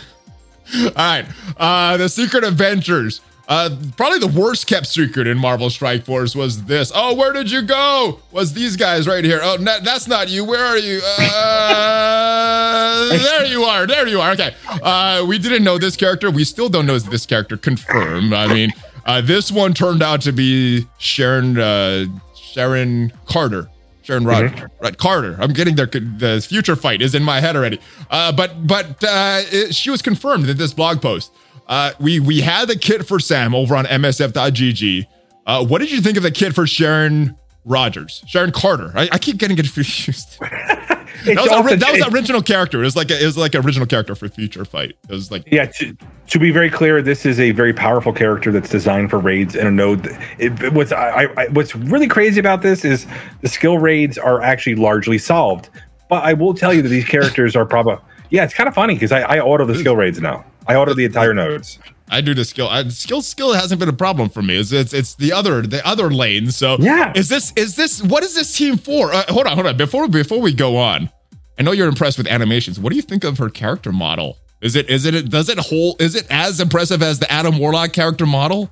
All 0.85 0.91
right, 0.97 1.27
uh, 1.57 1.97
the 1.97 2.09
Secret 2.09 2.45
Avengers. 2.45 3.20
Uh, 3.49 3.77
probably 3.97 4.20
the 4.20 4.29
worst 4.29 4.66
kept 4.66 4.87
secret 4.87 5.27
in 5.27 5.37
Marvel 5.37 5.68
Strike 5.68 6.05
Force 6.05 6.35
was 6.35 6.64
this. 6.64 6.93
Oh, 6.95 7.14
where 7.14 7.33
did 7.33 7.51
you 7.51 7.61
go? 7.61 8.20
Was 8.31 8.53
these 8.53 8.77
guys 8.77 9.07
right 9.07 9.25
here? 9.25 9.41
Oh, 9.43 9.57
no, 9.61 9.81
that's 9.81 10.07
not 10.07 10.29
you. 10.29 10.45
Where 10.45 10.64
are 10.64 10.79
you? 10.79 11.01
Uh, 11.18 13.09
there 13.18 13.45
you 13.47 13.64
are. 13.64 13.87
There 13.87 14.07
you 14.07 14.20
are. 14.20 14.31
Okay. 14.33 14.55
Uh, 14.70 15.25
we 15.29 15.39
didn't 15.39 15.64
know 15.64 15.77
this 15.77 15.97
character. 15.97 16.31
We 16.31 16.45
still 16.45 16.68
don't 16.68 16.87
know 16.87 16.99
this 16.99 17.27
character. 17.27 17.57
Confirmed. 17.57 18.33
I 18.33 18.47
mean, 18.47 18.70
uh, 19.05 19.20
this 19.20 19.51
one 19.51 19.75
turned 19.75 20.03
out 20.03 20.20
to 20.23 20.33
be 20.33 20.87
Sharon 20.99 21.59
uh, 21.59 22.07
Sharon 22.35 23.12
Carter. 23.27 23.68
Sharon 24.03 24.25
Rod, 24.25 24.45
Mm-hmm. 24.45 24.67
Rod 24.85 24.99
Carter. 24.99 25.37
I'm 25.41 25.53
getting 25.53 25.77
there. 25.77 25.87
The 25.87 26.45
future 26.47 26.77
fight 26.77 27.01
is 27.03 27.15
in 27.15 27.23
my 27.23 27.41
head 27.41 27.57
already. 27.57 27.79
Uh, 28.11 28.33
but 28.33 28.67
but 28.67 29.03
uh, 29.05 29.43
it, 29.51 29.75
she 29.75 29.91
was 29.91 30.03
confirmed 30.03 30.49
in 30.49 30.57
this 30.57 30.73
blog 30.73 31.01
post. 31.01 31.33
Uh, 31.69 31.93
we 32.01 32.21
we 32.21 32.41
had 32.41 32.69
the 32.69 32.77
kit 32.77 33.07
for 33.07 33.19
Sam 33.21 33.55
over 33.55 33.75
on 33.77 33.85
MSF.gg. 33.87 35.07
Uh, 35.47 35.65
what 35.65 35.81
did 35.81 35.91
you 35.91 36.01
think 36.01 36.17
of 36.17 36.23
the 36.23 36.31
kit 36.31 36.55
for 36.55 36.67
Sharon 36.67 37.37
Rogers? 37.65 38.23
Sharon 38.27 38.51
Carter. 38.53 38.93
I, 38.95 39.09
I 39.13 39.19
keep 39.19 39.37
getting 39.39 39.57
confused. 39.57 40.37
that, 40.41 41.07
was, 41.27 41.49
often- 41.49 41.79
that 41.79 41.93
was 41.93 42.01
the 42.01 42.11
original 42.13 42.43
character. 42.43 42.81
It 42.81 42.85
was 42.85 42.97
like 42.97 43.11
a, 43.11 43.23
it 43.23 43.25
was 43.27 43.37
like 43.37 43.55
an 43.55 43.65
original 43.65 43.87
character 43.87 44.15
for 44.15 44.29
future 44.29 44.65
fight. 44.65 44.91
It 45.09 45.13
was 45.13 45.31
like 45.31 45.45
Yeah, 45.47 45.67
to, 45.67 45.97
to 46.29 46.39
be 46.39 46.51
very 46.51 46.71
clear, 46.71 47.01
this 47.03 47.25
is 47.25 47.39
a 47.39 47.53
very 47.53 47.73
powerful 47.73 48.13
character 48.13 48.51
that's 48.51 48.69
designed 48.69 49.11
for 49.11 49.19
raids 49.19 49.55
and 49.55 49.69
a 49.69 49.71
node. 49.71 50.07
It, 50.39 50.61
it- 50.63 50.73
what's 50.73 50.91
I, 50.93 51.29
I, 51.37 51.49
what's 51.49 51.77
really 51.77 52.09
crazy 52.09 52.41
about 52.41 52.63
this 52.63 52.85
is 52.85 53.07
the 53.43 53.49
skill 53.49 53.79
raids 53.79 54.19
are 54.19 54.41
actually 54.43 54.75
largely 54.77 55.19
solved. 55.19 55.71
But 56.09 56.25
I 56.25 56.33
will 56.35 56.55
tell 56.55 56.75
you 56.75 56.83
that 56.83 56.89
these 56.89 57.07
characters 57.07 57.55
are 57.57 57.65
probably 57.65 57.97
yeah, 58.31 58.45
it's 58.45 58.55
kind 58.55 58.67
of 58.69 58.75
funny 58.75 58.95
because 58.95 59.13
I, 59.13 59.21
I 59.21 59.41
auto 59.41 59.67
the 59.67 59.75
skill 59.75 59.95
raids 59.95 60.19
now. 60.21 60.45
I 60.67 60.75
auto 60.75 60.95
the 60.95 61.05
entire 61.05 61.35
nodes. 61.35 61.79
I 62.13 62.21
do 62.21 62.35
the 62.35 62.45
skill. 62.45 62.69
I, 62.69 62.87
skill 62.89 63.23
skill 63.23 63.55
hasn't 63.55 63.79
been 63.81 63.89
a 63.89 63.93
problem 63.95 64.29
for 64.29 64.43
me. 64.43 64.57
It's, 64.57 64.71
it's 64.71 64.93
it's 64.93 65.15
the 65.15 65.33
other 65.33 65.63
the 65.63 65.85
other 65.87 66.11
lane. 66.11 66.51
So 66.51 66.77
Yeah. 66.79 67.13
is 67.17 67.29
this 67.29 67.53
is 67.57 67.75
this 67.77 68.03
what 68.03 68.23
is 68.23 68.35
this 68.35 68.57
team 68.57 68.77
for? 68.77 69.13
Uh, 69.13 69.25
hold 69.29 69.47
on, 69.47 69.55
hold 69.55 69.67
on. 69.67 69.77
Before 69.77 70.07
before 70.09 70.41
we 70.41 70.53
go 70.53 70.77
on, 70.77 71.11
I 71.59 71.63
know 71.63 71.73
you're 71.73 71.89
impressed 71.89 72.19
with 72.19 72.27
animations. 72.27 72.79
What 72.79 72.91
do 72.91 72.97
you 72.97 73.03
think 73.03 73.25
of 73.25 73.39
her 73.39 73.49
character 73.49 73.93
model? 73.93 74.39
Is 74.61 74.77
it 74.77 74.89
is 74.91 75.07
it 75.07 75.31
does 75.31 75.49
it 75.49 75.59
hold? 75.59 76.01
Is 76.01 76.15
it 76.15 76.27
as 76.31 76.61
impressive 76.61 77.03
as 77.03 77.19
the 77.19 77.31
Adam 77.33 77.59
Warlock 77.59 77.93
character 77.93 78.27
model? 78.27 78.71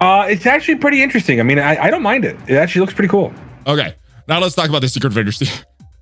Uh, 0.00 0.26
it's 0.30 0.46
actually 0.46 0.76
pretty 0.76 1.02
interesting. 1.02 1.40
I 1.40 1.42
mean, 1.42 1.58
I, 1.58 1.76
I 1.84 1.90
don't 1.90 2.02
mind 2.02 2.24
it. 2.24 2.34
It 2.48 2.54
actually 2.56 2.80
looks 2.80 2.94
pretty 2.94 3.10
cool. 3.10 3.32
Okay, 3.66 3.94
now 4.26 4.40
let's 4.40 4.54
talk 4.54 4.70
about 4.70 4.80
the 4.80 4.88
secret 4.88 5.12
team. 5.12 5.48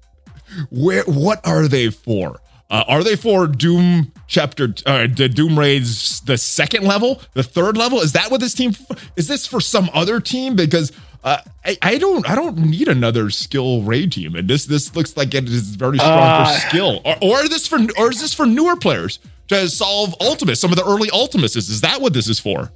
Where 0.70 1.02
what 1.04 1.44
are 1.46 1.66
they 1.66 1.90
for? 1.90 2.40
Uh, 2.70 2.84
are 2.86 3.02
they 3.02 3.16
for 3.16 3.46
Doom 3.46 4.12
chapter 4.26 4.74
uh, 4.84 5.06
the 5.06 5.28
Doom 5.28 5.58
raids 5.58 6.20
the 6.20 6.36
second 6.36 6.84
level, 6.84 7.22
the 7.32 7.42
third 7.42 7.78
level? 7.78 8.00
Is 8.00 8.12
that 8.12 8.30
what 8.30 8.40
this 8.40 8.52
team 8.52 8.72
is? 9.16 9.26
This 9.26 9.46
for 9.46 9.60
some 9.60 9.88
other 9.94 10.20
team? 10.20 10.54
Because 10.54 10.92
uh, 11.24 11.38
I, 11.64 11.78
I 11.80 11.98
don't 11.98 12.28
I 12.28 12.34
don't 12.34 12.58
need 12.58 12.88
another 12.88 13.30
skill 13.30 13.82
raid 13.82 14.12
team, 14.12 14.34
and 14.34 14.48
this 14.48 14.66
this 14.66 14.94
looks 14.94 15.16
like 15.16 15.32
it 15.34 15.48
is 15.48 15.76
very 15.76 15.98
strong 15.98 16.18
Uh, 16.18 16.44
for 16.44 16.60
skill. 16.68 17.00
Or, 17.06 17.16
or 17.22 17.42
is 17.42 17.48
this 17.48 17.66
for 17.66 17.78
or 17.96 18.10
is 18.10 18.20
this 18.20 18.34
for 18.34 18.44
newer 18.44 18.76
players 18.76 19.18
to 19.48 19.66
solve 19.70 20.14
ultimates? 20.20 20.60
Some 20.60 20.70
of 20.70 20.76
the 20.76 20.84
early 20.84 21.08
ultimates 21.10 21.56
is 21.56 21.70
is 21.70 21.80
that 21.80 22.02
what 22.02 22.12
this 22.12 22.28
is 22.28 22.38
for? 22.38 22.70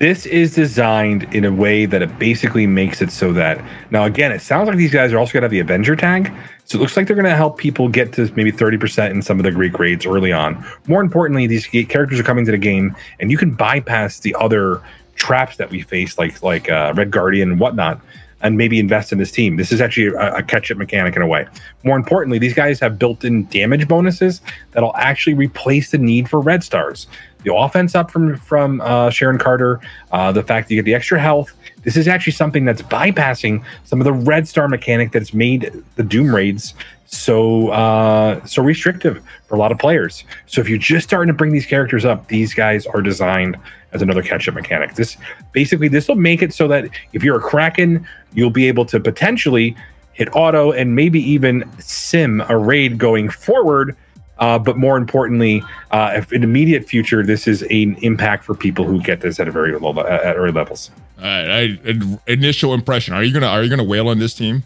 This 0.00 0.24
is 0.24 0.54
designed 0.54 1.24
in 1.34 1.44
a 1.44 1.52
way 1.52 1.84
that 1.84 2.00
it 2.00 2.18
basically 2.18 2.66
makes 2.66 3.02
it 3.02 3.12
so 3.12 3.34
that 3.34 3.62
now 3.90 4.04
again, 4.04 4.32
it 4.32 4.40
sounds 4.40 4.66
like 4.66 4.78
these 4.78 4.90
guys 4.90 5.12
are 5.12 5.18
also 5.18 5.32
to 5.32 5.42
have 5.42 5.50
the 5.50 5.60
Avenger 5.60 5.94
tag. 5.94 6.32
So 6.64 6.78
it 6.78 6.80
looks 6.80 6.96
like 6.96 7.06
they're 7.06 7.14
to 7.20 7.36
help 7.36 7.58
people 7.58 7.86
get 7.86 8.14
to 8.14 8.32
maybe 8.34 8.50
30% 8.50 9.10
in 9.10 9.20
some 9.20 9.38
of 9.38 9.44
the 9.44 9.52
Greek 9.52 9.78
raids 9.78 10.06
early 10.06 10.32
on. 10.32 10.64
More 10.86 11.02
importantly, 11.02 11.46
these 11.46 11.66
characters 11.66 12.18
are 12.18 12.22
coming 12.22 12.46
to 12.46 12.50
the 12.50 12.56
game 12.56 12.96
and 13.18 13.30
you 13.30 13.36
can 13.36 13.50
bypass 13.50 14.20
the 14.20 14.34
other 14.40 14.80
traps 15.16 15.58
that 15.58 15.68
we 15.68 15.82
face, 15.82 16.16
like 16.16 16.42
like 16.42 16.70
uh, 16.70 16.94
Red 16.96 17.10
Guardian 17.10 17.50
and 17.50 17.60
whatnot, 17.60 18.00
and 18.42 18.56
maybe 18.56 18.78
invest 18.78 19.12
in 19.12 19.18
this 19.18 19.30
team. 19.30 19.56
This 19.56 19.72
is 19.72 19.80
actually 19.80 20.08
a, 20.08 20.36
a 20.36 20.42
catch-up 20.42 20.78
mechanic 20.78 21.16
in 21.16 21.22
a 21.22 21.26
way. 21.26 21.46
More 21.84 21.96
importantly, 21.96 22.38
these 22.38 22.54
guys 22.54 22.80
have 22.80 22.98
built-in 22.98 23.46
damage 23.46 23.86
bonuses 23.86 24.40
that'll 24.72 24.96
actually 24.96 25.34
replace 25.34 25.90
the 25.90 25.98
need 25.98 26.28
for 26.28 26.40
red 26.40 26.64
stars. 26.64 27.06
The 27.42 27.54
offense 27.54 27.94
up 27.94 28.10
from 28.10 28.36
from 28.36 28.82
uh, 28.82 29.08
Sharon 29.10 29.38
Carter, 29.38 29.80
uh, 30.12 30.30
the 30.30 30.42
fact 30.42 30.68
that 30.68 30.74
you 30.74 30.82
get 30.82 30.84
the 30.84 30.94
extra 30.94 31.18
health. 31.18 31.54
This 31.84 31.96
is 31.96 32.06
actually 32.06 32.34
something 32.34 32.66
that's 32.66 32.82
bypassing 32.82 33.64
some 33.84 33.98
of 34.00 34.04
the 34.04 34.12
red 34.12 34.46
star 34.46 34.68
mechanic 34.68 35.12
that's 35.12 35.32
made 35.32 35.72
the 35.96 36.02
Doom 36.02 36.34
raids 36.34 36.74
so 37.10 37.68
uh, 37.70 38.44
so 38.46 38.62
restrictive 38.62 39.22
for 39.48 39.56
a 39.56 39.58
lot 39.58 39.72
of 39.72 39.78
players. 39.78 40.24
So 40.46 40.60
if 40.60 40.68
you're 40.68 40.78
just 40.78 41.08
starting 41.08 41.28
to 41.28 41.36
bring 41.36 41.52
these 41.52 41.66
characters 41.66 42.04
up, 42.04 42.28
these 42.28 42.54
guys 42.54 42.86
are 42.86 43.02
designed 43.02 43.58
as 43.92 44.02
another 44.02 44.22
catch-up 44.22 44.54
mechanic. 44.54 44.94
This 44.94 45.16
basically 45.52 45.88
this 45.88 46.08
will 46.08 46.16
make 46.16 46.42
it 46.42 46.52
so 46.52 46.68
that 46.68 46.88
if 47.12 47.22
you're 47.22 47.36
a 47.36 47.40
Kraken, 47.40 48.06
you'll 48.34 48.50
be 48.50 48.68
able 48.68 48.84
to 48.86 49.00
potentially 49.00 49.76
hit 50.12 50.28
auto 50.34 50.72
and 50.72 50.94
maybe 50.94 51.20
even 51.20 51.68
sim 51.78 52.42
a 52.48 52.56
raid 52.56 52.98
going 52.98 53.28
forward. 53.28 53.96
Uh, 54.38 54.58
but 54.58 54.78
more 54.78 54.96
importantly, 54.96 55.62
uh, 55.90 56.12
if 56.14 56.32
in 56.32 56.40
the 56.40 56.46
immediate 56.46 56.88
future, 56.88 57.22
this 57.22 57.46
is 57.46 57.60
an 57.64 57.94
impact 58.00 58.42
for 58.42 58.54
people 58.54 58.86
who 58.86 58.98
get 59.00 59.20
this 59.20 59.38
at 59.38 59.46
a 59.46 59.50
very 59.50 59.78
low 59.78 59.98
at 60.00 60.36
early 60.36 60.50
levels. 60.52 60.90
All 61.18 61.24
right, 61.24 61.78
I, 61.84 62.18
initial 62.26 62.72
impression. 62.72 63.12
Are 63.12 63.22
you 63.22 63.34
gonna 63.34 63.48
are 63.48 63.62
you 63.62 63.68
gonna 63.68 63.84
wail 63.84 64.08
on 64.08 64.18
this 64.18 64.32
team, 64.32 64.64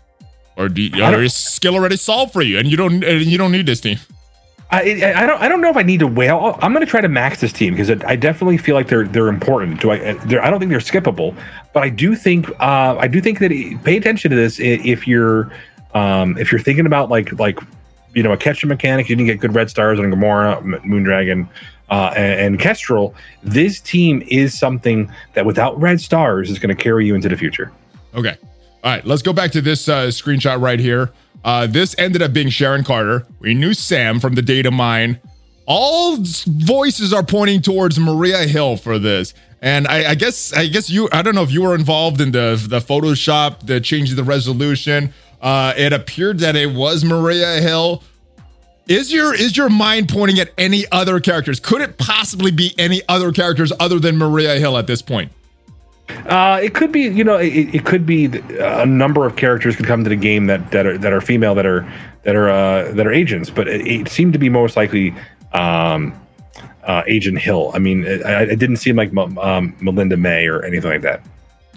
or 0.57 0.69
do 0.69 0.81
you, 0.81 1.05
or 1.05 1.23
is 1.23 1.35
skill 1.35 1.75
already 1.75 1.97
solved 1.97 2.33
for 2.33 2.43
you, 2.43 2.57
and 2.57 2.69
you 2.69 2.77
don't 2.77 3.03
and 3.03 3.23
you 3.23 3.37
don't 3.37 3.51
need 3.51 3.67
this 3.67 3.81
team? 3.81 3.99
I, 4.75 5.21
I 5.23 5.27
don't 5.27 5.41
I 5.41 5.49
don't 5.49 5.61
know 5.61 5.71
if 5.71 5.77
I 5.77 5.83
need 5.83 6.01
to 6.01 6.07
whale. 6.07 6.59
I'm 6.61 6.73
going 6.73 6.85
to 6.85 6.91
try 6.91 7.01
to 7.01 7.09
max 7.09 7.41
this 7.41 7.53
team 7.53 7.75
because 7.75 7.91
I 7.91 8.17
definitely 8.17 8.59
feel 8.59 8.75
like 8.75 8.89
they're 8.89 9.07
they're 9.07 9.29
important. 9.29 9.81
Do 9.81 9.91
I? 9.91 10.15
They're, 10.15 10.43
I 10.43 10.51
don't 10.51 10.59
think 10.59 10.71
they're 10.71 10.81
skippable, 10.81 11.37
but 11.73 11.83
I 11.83 11.89
do 11.89 12.15
think 12.15 12.49
uh, 12.61 12.97
I 12.99 13.07
do 13.07 13.21
think 13.21 13.39
that 13.39 13.53
it- 13.53 13.83
pay 13.85 13.97
attention 13.97 14.31
to 14.31 14.37
this 14.37 14.59
if 14.61 15.07
you're 15.07 15.53
um, 15.95 16.37
if 16.39 16.51
you're 16.51 16.61
thinking 16.61 16.87
about 16.87 17.09
like 17.09 17.39
like 17.39 17.59
you 18.15 18.23
know 18.23 18.33
a 18.33 18.37
catch 18.37 18.65
mechanic. 18.65 19.09
You 19.09 19.17
didn't 19.17 19.29
get 19.29 19.41
good 19.41 19.55
red 19.55 19.71
stars 19.71 19.99
on 19.99 20.07
Gamora, 20.07 20.63
Moondragon, 20.85 21.49
uh, 21.91 22.13
and, 22.17 22.41
and 22.41 22.61
Kestrel. 22.61 23.15
This 23.43 23.81
team 23.81 24.23
is 24.29 24.59
something 24.59 25.13
that 25.35 25.47
without 25.47 25.81
red 25.81 26.01
stars 26.01 26.51
is 26.51 26.59
going 26.59 26.75
to 26.75 26.83
carry 26.83 27.07
you 27.07 27.15
into 27.15 27.29
the 27.29 27.37
future. 27.37 27.71
Okay. 28.15 28.37
All 28.83 28.91
right, 28.91 29.05
let's 29.07 29.23
go 29.23 29.33
back 29.33 29.51
to 29.53 29.63
this 29.63 29.89
uh, 29.89 30.09
screenshot 30.09 30.61
right 30.61 30.79
here. 30.79 31.11
Uh, 31.45 31.67
this 31.67 31.95
ended 31.99 32.23
up 32.23 32.33
being 32.33 32.49
Sharon 32.49 32.85
Carter. 32.85 33.27
We 33.39 33.55
knew 33.55 33.75
Sam 33.75 34.19
from 34.19 34.35
the 34.35 34.43
data 34.43 34.71
mine. 34.71 35.21
All 35.67 36.17
voices 36.19 37.13
are 37.13 37.23
pointing 37.23 37.63
towards 37.63 37.99
Maria 37.99 38.47
Hill 38.47 38.77
for 38.77 38.99
this. 38.99 39.35
And 39.61 39.87
I, 39.87 40.11
I 40.11 40.15
guess 40.15 40.53
I 40.53 40.67
guess 40.67 40.91
you 40.91 41.09
I 41.13 41.23
don't 41.23 41.35
know 41.35 41.43
if 41.43 41.51
you 41.51 41.63
were 41.63 41.75
involved 41.75 42.21
in 42.21 42.33
the 42.33 42.63
the 42.69 42.81
Photoshop, 42.81 43.67
the 43.67 43.81
changing 43.81 44.17
the 44.17 44.25
resolution. 44.25 45.15
Uh, 45.41 45.73
it 45.77 45.93
appeared 45.93 46.39
that 46.41 46.57
it 46.57 46.73
was 46.75 47.05
Maria 47.05 47.61
Hill. 47.61 48.03
Is 48.89 49.11
your 49.11 49.35
is 49.35 49.57
your 49.57 49.71
mind 49.71 50.11
pointing 50.11 50.39
at 50.39 50.51
any 50.59 50.85
other 50.93 51.19
characters? 51.21 51.61
Could 51.61 51.81
it 51.81 51.97
possibly 51.97 52.51
be 52.51 52.75
any 52.77 53.01
other 53.09 53.33
characters 53.33 53.73
other 53.81 53.99
than 53.99 54.19
Maria 54.19 54.59
Hill 54.59 54.77
at 54.77 54.87
this 54.87 55.01
point? 55.01 55.33
Uh, 56.27 56.61
it 56.63 56.75
could 56.75 56.93
be, 56.93 57.03
you 57.03 57.25
know, 57.25 57.37
it, 57.37 57.75
it 57.75 57.85
could 57.85 58.05
be 58.07 58.27
a 58.61 58.85
number 58.87 59.27
of 59.27 59.37
characters 59.37 59.75
could 59.77 59.87
come 59.87 60.05
to 60.05 60.11
the 60.11 60.17
game 60.17 60.47
that 60.47 60.71
that 60.71 60.87
are 60.87 60.99
that 60.99 61.13
are 61.13 61.21
female 61.21 61.55
that 61.55 61.67
are 61.67 61.91
that 62.25 62.37
are 62.37 62.49
uh, 62.49 62.93
that 62.93 63.07
are 63.07 63.13
agents, 63.13 63.51
but 63.51 63.69
it, 63.69 63.87
it 63.87 64.09
seemed 64.09 64.33
to 64.35 64.39
be 64.39 64.49
most 64.49 64.77
likely 64.77 65.15
um, 65.53 66.19
uh, 66.85 67.03
Agent 67.07 67.39
Hill. 67.39 67.71
I 67.75 67.79
mean, 67.79 68.05
it, 68.05 68.25
I- 68.25 68.43
it 68.43 68.59
didn't 68.59 68.77
seem 68.77 68.97
like 68.97 69.09
M- 69.17 69.39
um, 69.39 69.77
Melinda 69.81 70.17
May 70.17 70.47
or 70.47 70.63
anything 70.65 70.91
like 70.91 71.03
that. 71.03 71.23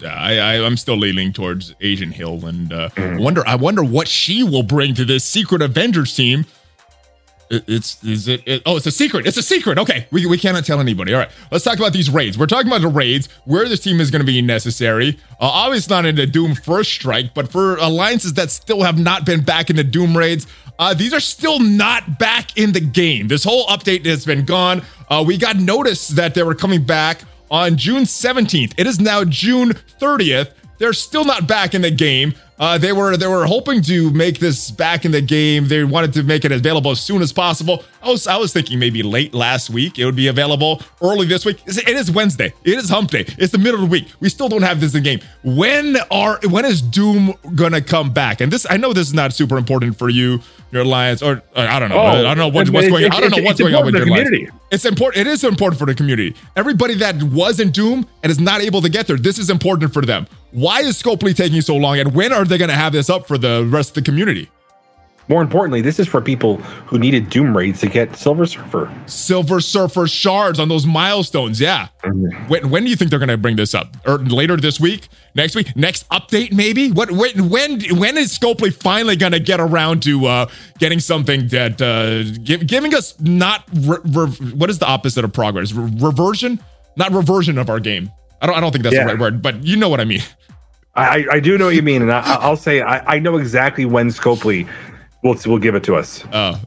I, 0.06 0.38
I 0.38 0.64
I'm 0.64 0.76
still 0.76 0.96
leaning 0.96 1.32
towards 1.32 1.74
Agent 1.80 2.12
Hill, 2.14 2.46
and 2.46 2.72
uh, 2.72 2.88
I 2.96 3.16
wonder 3.16 3.42
I 3.46 3.56
wonder 3.56 3.82
what 3.82 4.06
she 4.08 4.44
will 4.44 4.62
bring 4.62 4.94
to 4.94 5.04
this 5.04 5.24
Secret 5.24 5.60
Avengers 5.62 6.14
team. 6.14 6.44
It- 7.50 7.64
it's 7.66 8.02
is 8.04 8.28
it, 8.28 8.42
it? 8.46 8.62
Oh, 8.66 8.76
it's 8.76 8.86
a 8.86 8.90
secret. 8.90 9.26
It's 9.26 9.36
a 9.36 9.42
secret. 9.42 9.78
Okay, 9.78 10.06
we 10.10 10.26
we 10.26 10.36
cannot 10.38 10.64
tell 10.64 10.80
anybody. 10.80 11.14
All 11.14 11.20
right, 11.20 11.30
let's 11.50 11.64
talk 11.64 11.78
about 11.78 11.92
these 11.92 12.10
raids. 12.10 12.36
We're 12.38 12.46
talking 12.46 12.66
about 12.68 12.82
the 12.82 12.88
raids 12.88 13.28
where 13.44 13.68
this 13.68 13.80
team 13.80 14.00
is 14.00 14.10
going 14.10 14.20
to 14.20 14.26
be 14.26 14.40
necessary. 14.42 15.18
Uh, 15.40 15.46
obviously 15.46 15.94
not 15.94 16.04
in 16.04 16.16
the 16.16 16.26
Doom 16.26 16.54
First 16.54 16.92
Strike, 16.92 17.32
but 17.34 17.50
for 17.50 17.76
alliances 17.76 18.34
that 18.34 18.50
still 18.50 18.82
have 18.82 18.98
not 18.98 19.24
been 19.24 19.42
back 19.42 19.70
in 19.70 19.76
the 19.76 19.84
Doom 19.84 20.16
raids. 20.16 20.46
Uh, 20.78 20.94
these 20.94 21.12
are 21.12 21.20
still 21.20 21.58
not 21.58 22.18
back 22.18 22.56
in 22.56 22.72
the 22.72 22.80
game. 22.80 23.26
This 23.28 23.42
whole 23.42 23.66
update 23.66 24.06
has 24.06 24.24
been 24.24 24.44
gone. 24.44 24.82
Uh, 25.08 25.24
we 25.26 25.36
got 25.36 25.56
notice 25.56 26.08
that 26.08 26.34
they 26.34 26.42
were 26.44 26.54
coming 26.54 26.84
back 26.84 27.22
on 27.50 27.76
June 27.76 28.04
17th. 28.04 28.74
It 28.76 28.86
is 28.86 29.00
now 29.00 29.24
June 29.24 29.70
30th. 30.00 30.50
They're 30.78 30.92
still 30.92 31.24
not 31.24 31.48
back 31.48 31.74
in 31.74 31.82
the 31.82 31.90
game. 31.90 32.34
Uh, 32.58 32.76
they 32.76 32.92
were 32.92 33.16
they 33.16 33.26
were 33.28 33.46
hoping 33.46 33.80
to 33.82 34.10
make 34.10 34.40
this 34.40 34.70
back 34.70 35.04
in 35.04 35.12
the 35.12 35.20
game. 35.20 35.68
They 35.68 35.84
wanted 35.84 36.12
to 36.14 36.22
make 36.24 36.44
it 36.44 36.50
available 36.50 36.90
as 36.90 37.00
soon 37.00 37.22
as 37.22 37.32
possible. 37.32 37.84
I 38.02 38.08
was 38.10 38.26
I 38.26 38.36
was 38.36 38.52
thinking 38.52 38.78
maybe 38.80 39.02
late 39.02 39.32
last 39.32 39.70
week 39.70 39.98
it 39.98 40.04
would 40.04 40.16
be 40.16 40.26
available. 40.26 40.82
Early 41.00 41.26
this 41.26 41.44
week. 41.44 41.62
It 41.66 41.88
is 41.88 42.10
Wednesday. 42.10 42.52
It 42.64 42.76
is 42.78 42.88
Hump 42.88 43.10
Day. 43.10 43.24
It's 43.38 43.52
the 43.52 43.58
middle 43.58 43.74
of 43.76 43.80
the 43.82 43.86
week. 43.86 44.08
We 44.20 44.28
still 44.28 44.48
don't 44.48 44.62
have 44.62 44.80
this 44.80 44.94
in 44.96 45.04
game. 45.04 45.20
When 45.44 45.96
are 46.10 46.40
when 46.48 46.64
is 46.64 46.82
Doom 46.82 47.32
gonna 47.54 47.80
come 47.80 48.12
back? 48.12 48.40
And 48.40 48.52
this 48.52 48.66
I 48.68 48.76
know 48.76 48.92
this 48.92 49.06
is 49.06 49.14
not 49.14 49.32
super 49.32 49.56
important 49.56 49.96
for 49.96 50.08
you, 50.08 50.40
your 50.72 50.82
alliance, 50.82 51.22
or, 51.22 51.42
or 51.56 51.62
I 51.62 51.78
don't 51.78 51.90
know. 51.90 51.96
Oh, 51.98 52.06
I 52.06 52.22
don't 52.22 52.38
know 52.38 52.48
what, 52.48 52.68
what's 52.70 52.88
going. 52.88 53.04
it- 53.04 53.14
I 53.14 53.20
don't 53.20 53.30
know 53.36 53.42
what's 53.44 53.60
going 53.60 53.74
on 53.74 53.84
with 53.84 53.94
your 53.94 54.04
the 54.04 54.10
alliance. 54.10 54.28
community. 54.30 54.52
It's 54.70 54.84
important. 54.84 55.26
It 55.26 55.30
is 55.30 55.44
important 55.44 55.78
for 55.78 55.86
the 55.86 55.94
community. 55.94 56.34
Everybody 56.56 56.94
that 56.94 57.22
was 57.22 57.60
in 57.60 57.70
Doom 57.70 58.06
and 58.22 58.30
is 58.32 58.40
not 58.40 58.60
able 58.60 58.82
to 58.82 58.88
get 58.88 59.06
there, 59.06 59.16
this 59.16 59.38
is 59.38 59.48
important 59.48 59.92
for 59.92 60.04
them. 60.04 60.26
Why 60.50 60.80
is 60.80 61.00
Scopely 61.00 61.36
taking 61.36 61.60
so 61.60 61.76
long, 61.76 61.98
and 61.98 62.14
when 62.14 62.32
are 62.32 62.44
they 62.44 62.58
going 62.58 62.70
to 62.70 62.76
have 62.76 62.92
this 62.92 63.10
up 63.10 63.26
for 63.26 63.36
the 63.36 63.66
rest 63.68 63.90
of 63.90 63.94
the 63.96 64.02
community? 64.02 64.48
More 65.28 65.42
importantly, 65.42 65.82
this 65.82 65.98
is 65.98 66.08
for 66.08 66.22
people 66.22 66.56
who 66.86 66.98
needed 66.98 67.28
Doom 67.28 67.54
raids 67.54 67.80
to 67.80 67.86
get 67.86 68.16
Silver 68.16 68.46
Surfer. 68.46 68.90
Silver 69.04 69.60
Surfer 69.60 70.06
shards 70.06 70.58
on 70.58 70.68
those 70.68 70.86
milestones. 70.86 71.60
Yeah. 71.60 71.88
When, 72.48 72.70
when 72.70 72.84
do 72.84 72.88
you 72.88 72.96
think 72.96 73.10
they're 73.10 73.18
going 73.18 73.28
to 73.28 73.36
bring 73.36 73.56
this 73.56 73.74
up? 73.74 73.94
Or 74.06 74.16
later 74.16 74.56
this 74.56 74.80
week? 74.80 75.08
Next 75.34 75.54
week? 75.54 75.76
Next 75.76 76.08
update? 76.08 76.52
Maybe? 76.54 76.90
What? 76.90 77.10
When? 77.10 77.50
When? 77.50 77.80
When 77.98 78.16
is 78.16 78.36
Scopely 78.36 78.72
finally 78.72 79.16
going 79.16 79.32
to 79.32 79.40
get 79.40 79.60
around 79.60 80.02
to 80.04 80.24
uh, 80.24 80.46
getting 80.78 80.98
something 80.98 81.48
that 81.48 81.82
uh, 81.82 82.38
give, 82.42 82.66
giving 82.66 82.94
us 82.94 83.20
not 83.20 83.64
re- 83.74 83.98
re- 84.04 84.28
what 84.54 84.70
is 84.70 84.78
the 84.78 84.86
opposite 84.86 85.26
of 85.26 85.32
progress? 85.34 85.74
Re- 85.74 85.92
reversion? 85.98 86.58
Not 86.96 87.12
reversion 87.12 87.58
of 87.58 87.68
our 87.68 87.80
game. 87.80 88.10
I 88.40 88.46
don't. 88.46 88.56
I 88.56 88.60
don't 88.60 88.72
think 88.72 88.84
that's 88.84 88.94
Yeah. 88.94 89.04
the 89.04 89.08
right 89.12 89.18
word, 89.18 89.42
but 89.42 89.62
you 89.64 89.76
know 89.76 89.88
what 89.88 90.00
I 90.00 90.04
mean. 90.04 90.22
I, 90.94 91.24
I 91.32 91.40
do 91.40 91.56
know 91.58 91.66
what 91.66 91.76
you 91.76 91.82
mean, 91.82 92.02
and 92.02 92.10
I, 92.12 92.20
I'll 92.40 92.56
say 92.56 92.80
I, 92.80 93.16
I 93.16 93.18
know 93.20 93.36
exactly 93.36 93.84
when 93.84 94.08
Scopely 94.08 94.68
will 95.22 95.36
will 95.46 95.58
give 95.58 95.74
it 95.74 95.84
to 95.84 95.94
us. 95.96 96.24
Uh, 96.32 96.58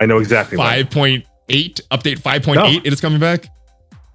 I 0.00 0.06
know 0.06 0.18
exactly 0.18 0.56
five 0.56 0.90
point 0.90 1.24
eight 1.48 1.80
update. 1.90 2.18
Five 2.20 2.42
point 2.42 2.60
eight. 2.60 2.84
It 2.84 2.92
is 2.92 3.00
coming 3.00 3.20
back. 3.20 3.46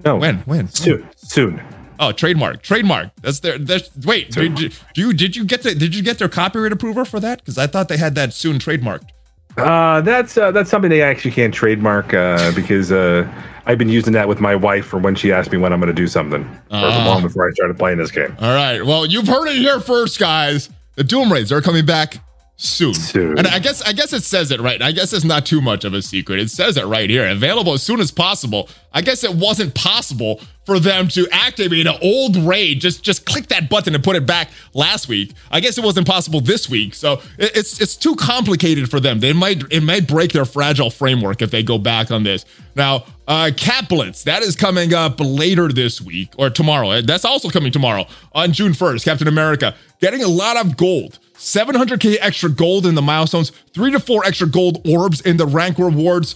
No, 0.04 0.18
When? 0.18 0.40
When? 0.40 0.68
Soon, 0.68 1.08
soon. 1.16 1.62
Oh, 2.00 2.12
trademark, 2.12 2.62
trademark. 2.62 3.10
That's 3.22 3.40
their. 3.40 3.58
That's 3.58 3.90
wait. 4.06 4.32
Did 4.32 4.60
you, 4.60 4.70
do 4.94 5.02
you 5.02 5.14
did 5.14 5.36
you 5.38 5.46
get 5.46 5.64
the 5.64 5.74
did 5.74 5.96
you 5.96 6.04
get 6.04 6.18
their 6.20 6.28
copyright 6.28 6.74
approval 6.74 7.06
for 7.06 7.22
that? 7.22 7.40
Because 7.40 7.58
I 7.58 7.68
thought 7.68 7.88
they 7.88 7.98
had 7.98 8.16
that 8.16 8.34
soon 8.34 8.60
trademarked. 8.60 9.10
Uh, 9.58 10.02
that's 10.02 10.38
uh, 10.38 10.52
that's 10.52 10.70
something 10.70 10.90
they 10.90 11.02
actually 11.02 11.32
can't 11.32 11.54
trademark 11.54 12.14
uh, 12.14 12.52
because 12.54 12.92
uh, 12.92 13.26
I've 13.66 13.78
been 13.78 13.90
using 13.90 14.14
that 14.14 14.28
with 14.28 14.40
my 14.40 14.56
wife 14.56 14.86
for 14.86 14.98
when 15.00 15.16
she 15.16 15.32
asked 15.32 15.52
me 15.52 15.58
when 15.58 15.74
I'm 15.74 15.80
going 15.80 15.88
to 15.88 16.02
do 16.02 16.08
something. 16.08 16.44
For 16.44 16.52
Ah. 16.72 17.04
long 17.06 17.22
before 17.24 17.48
I 17.50 17.52
started 17.54 17.78
playing 17.80 17.98
this 17.98 18.12
game. 18.12 18.36
All 18.40 18.54
right. 18.54 18.86
Well, 18.86 19.06
you've 19.06 19.28
heard 19.28 19.48
it 19.48 19.56
here 19.58 19.80
first, 19.80 20.20
guys. 20.20 20.70
The 20.96 21.04
Doom 21.04 21.32
Raids 21.32 21.52
are 21.52 21.62
coming 21.62 21.86
back 21.86 22.18
soon. 22.58 22.94
Soon. 22.94 23.38
And 23.38 23.48
I 23.48 23.60
guess 23.60 23.82
I 23.82 23.94
guess 23.94 24.14
it 24.14 24.24
says 24.24 24.52
it 24.52 24.62
right. 24.62 24.82
I 24.82 24.92
guess 24.92 25.12
it's 25.14 25.26
not 25.26 25.46
too 25.46 25.62
much 25.62 25.84
of 25.84 25.94
a 25.94 26.02
secret. 26.02 26.40
It 26.40 26.50
says 26.50 26.78
it 26.78 26.86
right 26.86 27.10
here. 27.10 27.28
Available 27.28 27.74
as 27.74 27.84
soon 27.84 28.00
as 28.00 28.12
possible. 28.12 28.70
I 28.94 29.02
guess 29.02 29.24
it 29.24 29.36
wasn't 29.36 29.76
possible 29.76 30.40
for 30.66 30.80
them 30.80 31.08
to 31.10 31.28
activate 31.32 31.86
an 31.86 31.96
old 32.02 32.38
raid. 32.38 32.80
Just 32.82 33.04
just 33.04 33.26
click 33.26 33.48
that 33.48 33.70
button 33.70 33.94
and 33.94 34.04
put 34.04 34.16
it 34.16 34.26
back 34.26 34.50
last 34.74 35.08
week. 35.10 35.34
I 35.52 35.60
guess 35.60 35.78
it 35.78 35.84
wasn't 35.84 36.08
possible 36.08 36.40
this 36.40 36.70
week. 36.70 36.96
So 36.96 37.22
it- 37.38 37.56
it's 37.58 37.82
it's 37.82 37.96
too 37.96 38.16
complicated 38.16 38.90
for 38.90 39.00
them. 39.00 39.20
They 39.20 39.34
might 39.34 39.64
it 39.72 39.82
might 39.84 40.08
break 40.08 40.32
their 40.32 40.46
fragile 40.46 40.90
framework 40.90 41.42
if 41.42 41.52
they 41.52 41.62
go 41.62 41.78
back 41.78 42.10
on 42.10 42.24
this. 42.24 42.46
Now, 42.76 43.04
uh 43.28 43.52
Cap 43.56 43.90
Blitz, 43.90 44.24
that 44.24 44.44
is 44.44 44.56
coming 44.56 44.94
up 44.94 45.20
later 45.20 45.68
this 45.68 46.00
week 46.02 46.30
or 46.38 46.50
tomorrow. 46.50 47.02
That's 47.02 47.26
also 47.26 47.50
coming 47.50 47.72
tomorrow 47.72 48.06
on 48.32 48.54
June 48.54 48.72
1st. 48.72 49.04
Captain 49.04 49.28
America 49.28 49.76
getting 50.00 50.24
a 50.24 50.28
lot 50.28 50.58
of 50.58 50.78
gold. 50.78 51.20
700k 51.38 52.18
extra 52.22 52.50
gold 52.50 52.86
in 52.86 52.96
the 52.96 53.02
milestones, 53.02 53.52
3 53.74 53.92
to 53.92 54.00
4 54.00 54.26
extra 54.26 54.48
gold 54.48 54.88
orbs 54.88 55.22
in 55.22 55.38
the 55.38 55.46
rank 55.46 55.78
rewards. 55.78 56.36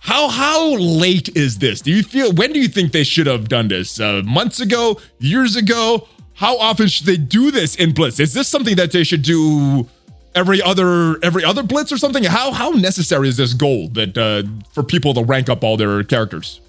How 0.00 0.28
how 0.28 0.74
late 0.74 1.34
is 1.36 1.58
this? 1.58 1.80
Do 1.80 1.92
you 1.92 2.02
feel 2.02 2.32
when 2.32 2.52
do 2.52 2.58
you 2.58 2.66
think 2.66 2.90
they 2.90 3.04
should 3.04 3.28
have 3.28 3.48
done 3.48 3.68
this? 3.68 4.00
Uh, 4.00 4.22
months 4.24 4.58
ago, 4.58 5.00
years 5.20 5.54
ago? 5.54 6.08
How 6.34 6.58
often 6.58 6.88
should 6.88 7.06
they 7.06 7.16
do 7.16 7.52
this 7.52 7.76
in 7.76 7.92
Blitz? 7.92 8.18
Is 8.18 8.34
this 8.34 8.48
something 8.48 8.74
that 8.76 8.90
they 8.90 9.04
should 9.04 9.22
do 9.22 9.88
every 10.34 10.60
other 10.60 11.18
every 11.22 11.44
other 11.44 11.62
Blitz 11.62 11.92
or 11.92 11.98
something? 11.98 12.24
How 12.24 12.50
how 12.50 12.70
necessary 12.70 13.28
is 13.28 13.36
this 13.36 13.54
gold 13.54 13.94
that 13.94 14.18
uh, 14.18 14.42
for 14.72 14.82
people 14.82 15.14
to 15.14 15.22
rank 15.22 15.48
up 15.48 15.62
all 15.62 15.76
their 15.76 16.02
characters? 16.02 16.60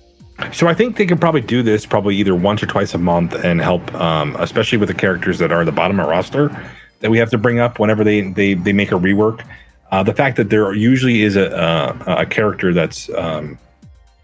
So 0.52 0.68
I 0.68 0.76
think 0.76 0.98
they 0.98 1.08
could 1.08 1.20
probably 1.20 1.42
do 1.42 1.64
this 1.64 1.88
probably 1.88 2.16
either 2.18 2.36
once 2.36 2.62
or 2.62 2.68
twice 2.68 2.94
a 2.94 2.98
month 3.00 3.34
and 3.34 3.60
help, 3.62 3.94
um, 3.96 4.36
especially 4.38 4.78
with 4.78 4.90
the 4.90 4.96
characters 4.96 5.40
that 5.40 5.52
are 5.52 5.66
the 5.66 5.72
bottom 5.72 6.00
of 6.00 6.08
roster 6.08 6.56
that 7.04 7.12
we 7.12 7.18
have 7.18 7.30
to 7.30 7.38
bring 7.38 7.60
up 7.60 7.80
whenever 7.80 8.04
they 8.04 8.22
they 8.22 8.54
they 8.54 8.74
make 8.74 8.92
a 8.92 8.96
rework. 8.96 9.46
Uh, 9.92 10.02
the 10.02 10.14
fact 10.14 10.38
that 10.38 10.50
there 10.50 10.74
usually 10.74 11.22
is 11.22 11.36
a 11.36 11.98
a, 12.08 12.22
a 12.22 12.26
character 12.26 12.74
that's 12.74 13.10
um, 13.10 13.60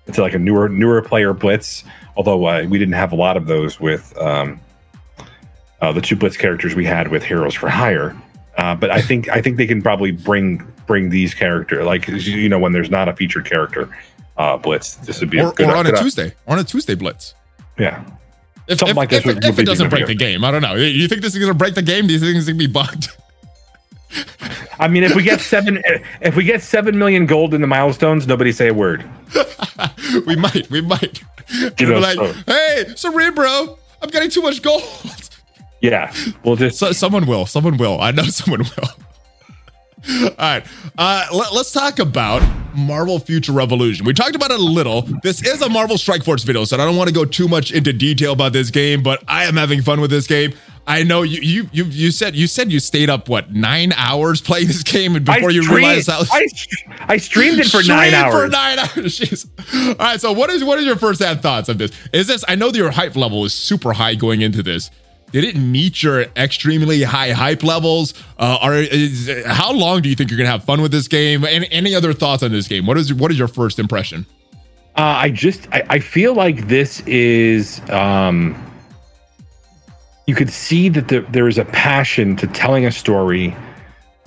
it's 0.07 0.17
like 0.17 0.33
a 0.33 0.39
newer 0.39 0.69
newer 0.69 1.01
player 1.01 1.33
blitz, 1.33 1.83
although 2.15 2.45
uh, 2.45 2.65
we 2.67 2.79
didn't 2.79 2.95
have 2.95 3.11
a 3.11 3.15
lot 3.15 3.37
of 3.37 3.47
those 3.47 3.79
with 3.79 4.17
um, 4.17 4.59
uh, 5.81 5.91
the 5.91 6.01
two 6.01 6.15
blitz 6.15 6.37
characters 6.37 6.73
we 6.73 6.85
had 6.85 7.09
with 7.09 7.21
Heroes 7.21 7.53
for 7.53 7.69
Hire. 7.69 8.15
Uh, 8.57 8.75
but 8.75 8.89
I 8.89 9.01
think 9.01 9.27
I 9.27 9.41
think 9.41 9.57
they 9.57 9.67
can 9.67 9.81
probably 9.81 10.11
bring 10.11 10.65
bring 10.87 11.09
these 11.09 11.33
character 11.33 11.83
like 11.83 12.07
you 12.07 12.47
know 12.47 12.59
when 12.59 12.71
there's 12.71 12.89
not 12.89 13.09
a 13.09 13.15
featured 13.15 13.45
character 13.45 13.89
uh, 14.37 14.55
blitz. 14.55 14.95
This 14.95 15.19
would 15.19 15.29
be 15.29 15.39
a 15.39 15.51
good, 15.51 15.67
or 15.67 15.75
on 15.75 15.85
a 15.85 15.91
Tuesday, 15.91 16.33
or 16.47 16.53
on 16.53 16.59
a 16.59 16.63
Tuesday 16.63 16.95
Blitz. 16.95 17.35
Yeah. 17.77 18.03
If, 18.69 18.79
Something 18.79 18.89
if, 18.91 18.97
like 18.97 19.09
this 19.09 19.19
if, 19.19 19.25
would- 19.25 19.43
if 19.43 19.55
would 19.57 19.63
it 19.63 19.65
doesn't 19.65 19.89
break 19.89 20.05
the 20.07 20.15
game, 20.15 20.43
I 20.45 20.51
don't 20.51 20.61
know. 20.61 20.75
You 20.75 21.07
think 21.07 21.21
this 21.21 21.33
is 21.33 21.39
going 21.39 21.51
to 21.51 21.57
break 21.57 21.73
the 21.75 21.81
game? 21.81 22.05
These 22.07 22.21
things 22.21 22.33
think 22.33 22.37
it's 22.37 22.47
going 22.47 22.59
to 22.59 22.67
be 22.67 22.71
bugged? 22.71 23.09
I 24.79 24.87
mean, 24.87 25.03
if 25.03 25.15
we 25.15 25.23
get 25.23 25.39
seven, 25.41 25.81
if 26.21 26.35
we 26.35 26.43
get 26.43 26.61
seven 26.61 26.97
million 26.97 27.25
gold 27.25 27.53
in 27.53 27.61
the 27.61 27.67
milestones, 27.67 28.25
nobody 28.27 28.51
say 28.51 28.69
a 28.69 28.73
word. 28.73 29.03
we 30.27 30.35
might. 30.35 30.69
We 30.69 30.81
might. 30.81 31.21
You 31.51 31.71
We're 31.81 31.89
know, 31.93 31.99
like, 31.99 32.15
so- 32.15 32.33
hey, 32.47 32.85
Cerebro, 32.95 33.77
I'm 34.01 34.09
getting 34.09 34.29
too 34.29 34.41
much 34.41 34.61
gold. 34.61 34.83
Yeah, 35.81 36.13
we'll 36.43 36.55
just 36.57 36.77
So, 36.77 36.91
someone 36.91 37.25
will. 37.25 37.45
Someone 37.45 37.77
will. 37.77 37.99
I 38.01 38.11
know 38.11 38.23
someone 38.25 38.61
will. 38.61 38.89
All 40.07 40.29
right. 40.39 40.65
Uh, 40.97 41.25
let, 41.33 41.51
us 41.53 41.71
talk 41.71 41.99
about 41.99 42.41
Marvel 42.75 43.19
Future 43.19 43.51
Revolution. 43.51 44.05
We 44.05 44.13
talked 44.13 44.35
about 44.35 44.51
it 44.51 44.59
a 44.59 44.63
little. 44.63 45.01
This 45.23 45.45
is 45.45 45.61
a 45.61 45.69
Marvel 45.69 45.97
Strike 45.97 46.23
Force 46.23 46.43
video, 46.43 46.63
so 46.63 46.77
I 46.77 46.85
don't 46.85 46.95
want 46.95 47.09
to 47.09 47.13
go 47.13 47.25
too 47.25 47.47
much 47.47 47.71
into 47.71 47.91
detail 47.91 48.33
about 48.33 48.53
this 48.53 48.71
game, 48.71 49.03
but 49.03 49.23
I 49.27 49.45
am 49.45 49.55
having 49.55 49.81
fun 49.81 49.99
with 50.01 50.09
this 50.09 50.27
game. 50.27 50.53
I 50.87 51.03
know 51.03 51.21
you 51.21 51.39
you 51.41 51.69
you, 51.71 51.85
you 51.85 52.11
said 52.11 52.35
you 52.35 52.47
said 52.47 52.71
you 52.71 52.79
stayed 52.79 53.11
up 53.11 53.29
what 53.29 53.51
nine 53.51 53.93
hours 53.93 54.41
playing 54.41 54.67
this 54.67 54.81
game 54.81 55.15
and 55.15 55.23
before 55.23 55.49
I 55.49 55.53
you 55.53 55.61
streamed- 55.61 55.77
realized 55.77 56.09
how 56.09 56.23
I, 56.31 56.47
I 57.01 57.17
streamed 57.17 57.59
it 57.59 57.67
for 57.67 57.83
nine 57.83 58.13
hours. 58.15 58.33
For 58.33 58.47
nine 58.47 58.79
hours. 58.79 58.89
Jeez. 59.19 59.47
All 59.91 59.95
right. 59.97 60.19
So, 60.19 60.31
what 60.31 60.49
is 60.49 60.63
what 60.63 60.79
is 60.79 60.85
your 60.85 60.95
first 60.95 61.21
hand 61.21 61.41
thoughts 61.41 61.69
of 61.69 61.77
this? 61.77 61.91
Is 62.11 62.25
this? 62.25 62.43
I 62.47 62.55
know 62.55 62.71
that 62.71 62.77
your 62.77 62.89
hype 62.89 63.15
level 63.15 63.45
is 63.45 63.53
super 63.53 63.93
high 63.93 64.15
going 64.15 64.41
into 64.41 64.63
this. 64.63 64.89
Did 65.31 65.43
it 65.43 65.55
meet 65.55 66.01
your 66.01 66.21
extremely 66.35 67.03
high 67.03 67.31
hype 67.31 67.63
levels? 67.63 68.13
Uh, 68.37 68.57
are 68.61 68.75
is, 68.75 69.29
how 69.45 69.71
long 69.71 70.01
do 70.01 70.09
you 70.09 70.15
think 70.15 70.31
you're 70.31 70.37
gonna 70.37 70.49
have 70.49 70.63
fun 70.63 70.81
with 70.81 70.91
this 70.91 71.07
game? 71.07 71.45
Any, 71.45 71.71
any 71.71 71.95
other 71.95 72.13
thoughts 72.13 72.41
on 72.41 72.51
this 72.51 72.67
game? 72.67 72.85
What 72.85 72.97
is 72.97 73.13
what 73.13 73.31
is 73.31 73.37
your 73.37 73.47
first 73.47 73.77
impression? 73.77 74.25
Uh, 74.97 75.01
I 75.17 75.29
just 75.29 75.67
I, 75.71 75.83
I 75.89 75.99
feel 75.99 76.33
like 76.33 76.67
this 76.67 77.01
is 77.01 77.81
um 77.89 78.55
you 80.25 80.35
could 80.35 80.51
see 80.51 80.89
that 80.89 81.07
the, 81.07 81.21
there 81.31 81.47
is 81.47 81.57
a 81.57 81.65
passion 81.65 82.35
to 82.35 82.45
telling 82.47 82.85
a 82.85 82.91
story. 82.91 83.55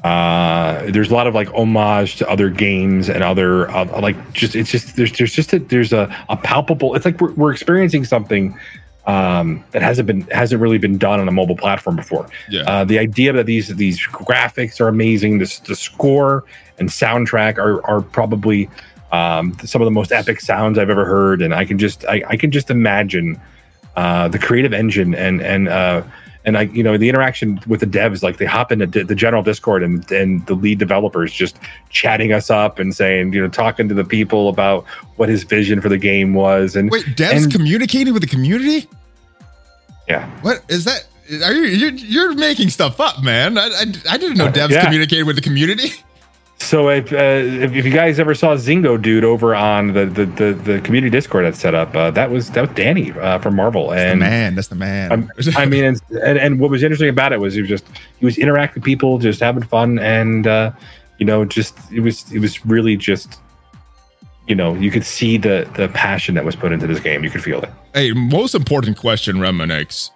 Uh, 0.02 0.90
there's 0.90 1.12
a 1.12 1.14
lot 1.14 1.28
of 1.28 1.34
like 1.34 1.48
homage 1.54 2.16
to 2.16 2.28
other 2.28 2.50
games 2.50 3.08
and 3.08 3.22
other 3.22 3.70
uh, 3.70 4.00
like 4.00 4.32
just 4.32 4.56
it's 4.56 4.70
just 4.70 4.96
there's 4.96 5.12
there's 5.12 5.32
just 5.32 5.52
a, 5.52 5.60
there's 5.60 5.92
a, 5.92 6.12
a 6.28 6.36
palpable 6.36 6.96
it's 6.96 7.04
like 7.04 7.20
we're, 7.20 7.32
we're 7.34 7.52
experiencing 7.52 8.04
something 8.04 8.58
um, 9.06 9.64
that 9.72 9.82
hasn't 9.82 10.06
been 10.06 10.22
hasn't 10.22 10.60
really 10.60 10.78
been 10.78 10.98
done 10.98 11.18
on 11.20 11.28
a 11.28 11.32
mobile 11.32 11.56
platform 11.56 11.96
before. 11.96 12.28
Yeah. 12.48 12.62
Uh, 12.62 12.84
the 12.84 12.98
idea 12.98 13.32
that 13.32 13.46
these 13.46 13.68
these 13.74 14.00
graphics 14.00 14.80
are 14.80 14.88
amazing, 14.88 15.38
this 15.38 15.58
the 15.60 15.74
score 15.74 16.44
and 16.78 16.88
soundtrack 16.88 17.58
are 17.58 17.84
are 17.84 18.00
probably 18.00 18.68
um, 19.10 19.56
some 19.64 19.82
of 19.82 19.86
the 19.86 19.92
most 19.92 20.12
epic 20.12 20.40
sounds 20.40 20.78
I've 20.78 20.90
ever 20.90 21.04
heard, 21.04 21.42
and 21.42 21.52
I 21.52 21.64
can 21.64 21.78
just 21.78 22.04
I, 22.06 22.22
I 22.28 22.36
can 22.36 22.50
just 22.50 22.70
imagine 22.70 23.40
uh, 23.96 24.28
the 24.28 24.38
creative 24.38 24.72
engine 24.72 25.14
and 25.14 25.42
and 25.42 25.68
uh, 25.68 26.02
and 26.44 26.58
I 26.58 26.62
you 26.62 26.82
know 26.82 26.96
the 26.96 27.08
interaction 27.08 27.60
with 27.66 27.80
the 27.80 27.86
devs 27.86 28.22
like 28.22 28.38
they 28.38 28.44
hop 28.46 28.72
into 28.72 28.86
the 29.04 29.14
general 29.14 29.42
Discord 29.42 29.82
and 29.82 30.10
and 30.10 30.44
the 30.46 30.54
lead 30.54 30.78
developers 30.78 31.32
just 31.32 31.56
chatting 31.90 32.32
us 32.32 32.50
up 32.50 32.78
and 32.78 32.94
saying 32.94 33.32
you 33.32 33.40
know 33.40 33.48
talking 33.48 33.88
to 33.88 33.94
the 33.94 34.04
people 34.04 34.48
about 34.48 34.84
what 35.16 35.28
his 35.28 35.44
vision 35.44 35.80
for 35.80 35.88
the 35.88 35.98
game 35.98 36.34
was 36.34 36.74
and 36.76 36.90
Wait, 36.90 37.04
devs 37.16 37.44
and- 37.44 37.52
communicating 37.52 38.12
with 38.12 38.22
the 38.22 38.28
community? 38.28 38.88
yeah 40.08 40.28
What 40.40 40.64
is 40.68 40.84
that? 40.84 41.06
Are 41.44 41.52
you 41.52 41.62
you're, 41.62 41.90
you're 41.92 42.34
making 42.34 42.68
stuff 42.70 43.00
up, 43.00 43.22
man? 43.22 43.56
I, 43.56 43.66
I, 43.68 43.84
I 44.10 44.18
didn't 44.18 44.36
know 44.36 44.48
devs 44.48 44.70
Yeah. 44.70 44.84
communicated 44.84 45.24
with 45.24 45.36
the 45.36 45.42
community. 45.42 45.90
So 46.62 46.88
if, 46.90 47.12
uh, 47.12 47.16
if 47.16 47.74
if 47.74 47.84
you 47.84 47.90
guys 47.90 48.20
ever 48.20 48.34
saw 48.34 48.54
Zingo 48.54 49.00
dude 49.00 49.24
over 49.24 49.54
on 49.54 49.92
the 49.94 50.06
the, 50.06 50.26
the, 50.26 50.52
the 50.54 50.80
community 50.80 51.10
Discord 51.10 51.44
that's 51.44 51.58
set 51.58 51.74
up, 51.74 51.94
uh, 51.94 52.10
that 52.12 52.30
was 52.30 52.50
that 52.52 52.60
was 52.68 52.70
Danny 52.76 53.10
uh, 53.12 53.38
from 53.40 53.56
Marvel, 53.56 53.88
That's 53.90 54.00
the 54.02 54.10
and 54.12 54.20
man. 54.20 54.54
That's 54.54 54.68
the 54.68 54.74
man. 54.76 55.10
I'm- 55.10 55.30
I 55.56 55.66
mean, 55.66 55.84
and, 55.84 56.00
and 56.22 56.38
and 56.38 56.60
what 56.60 56.70
was 56.70 56.82
interesting 56.82 57.08
about 57.08 57.32
it 57.32 57.40
was 57.40 57.54
he 57.54 57.60
was 57.60 57.68
just 57.68 57.84
he 58.18 58.24
was 58.24 58.38
interacting 58.38 58.80
with 58.80 58.84
people, 58.84 59.18
just 59.18 59.40
having 59.40 59.62
fun, 59.64 59.98
and 59.98 60.46
uh, 60.46 60.70
you 61.18 61.26
know, 61.26 61.44
just 61.44 61.76
it 61.92 62.00
was 62.00 62.30
it 62.32 62.38
was 62.38 62.64
really 62.64 62.96
just 62.96 63.40
you 64.46 64.54
know 64.54 64.74
you 64.74 64.90
could 64.90 65.04
see 65.04 65.36
the 65.36 65.68
the 65.76 65.88
passion 65.88 66.34
that 66.36 66.44
was 66.44 66.54
put 66.56 66.72
into 66.72 66.86
this 66.86 67.00
game. 67.00 67.24
You 67.24 67.30
could 67.30 67.42
feel 67.42 67.60
it. 67.60 67.70
Hey, 67.92 68.12
most 68.12 68.54
important 68.54 68.96
question, 68.96 69.36
Reminex. 69.36 70.10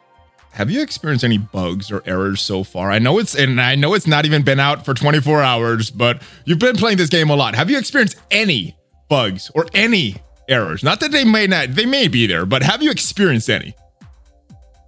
Have 0.56 0.70
you 0.70 0.80
experienced 0.80 1.22
any 1.22 1.36
bugs 1.36 1.92
or 1.92 2.02
errors 2.06 2.40
so 2.40 2.64
far? 2.64 2.90
I 2.90 2.98
know 2.98 3.18
it's 3.18 3.34
and 3.34 3.60
I 3.60 3.74
know 3.74 3.92
it's 3.92 4.06
not 4.06 4.24
even 4.24 4.40
been 4.40 4.58
out 4.58 4.86
for 4.86 4.94
24 4.94 5.42
hours, 5.42 5.90
but 5.90 6.22
you've 6.46 6.58
been 6.58 6.76
playing 6.76 6.96
this 6.96 7.10
game 7.10 7.28
a 7.28 7.36
lot. 7.36 7.54
Have 7.54 7.68
you 7.68 7.76
experienced 7.76 8.16
any 8.30 8.74
bugs 9.10 9.50
or 9.54 9.66
any 9.74 10.16
errors? 10.48 10.82
Not 10.82 11.00
that 11.00 11.12
they 11.12 11.26
may 11.26 11.46
not, 11.46 11.74
they 11.74 11.84
may 11.84 12.08
be 12.08 12.26
there, 12.26 12.46
but 12.46 12.62
have 12.62 12.82
you 12.82 12.90
experienced 12.90 13.50
any? 13.50 13.74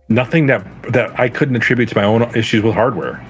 Nothing 0.08 0.46
that 0.46 0.64
that 0.94 1.20
I 1.20 1.28
couldn't 1.28 1.56
attribute 1.56 1.90
to 1.90 1.96
my 1.96 2.04
own 2.04 2.22
issues 2.34 2.62
with 2.62 2.72
hardware. 2.72 3.22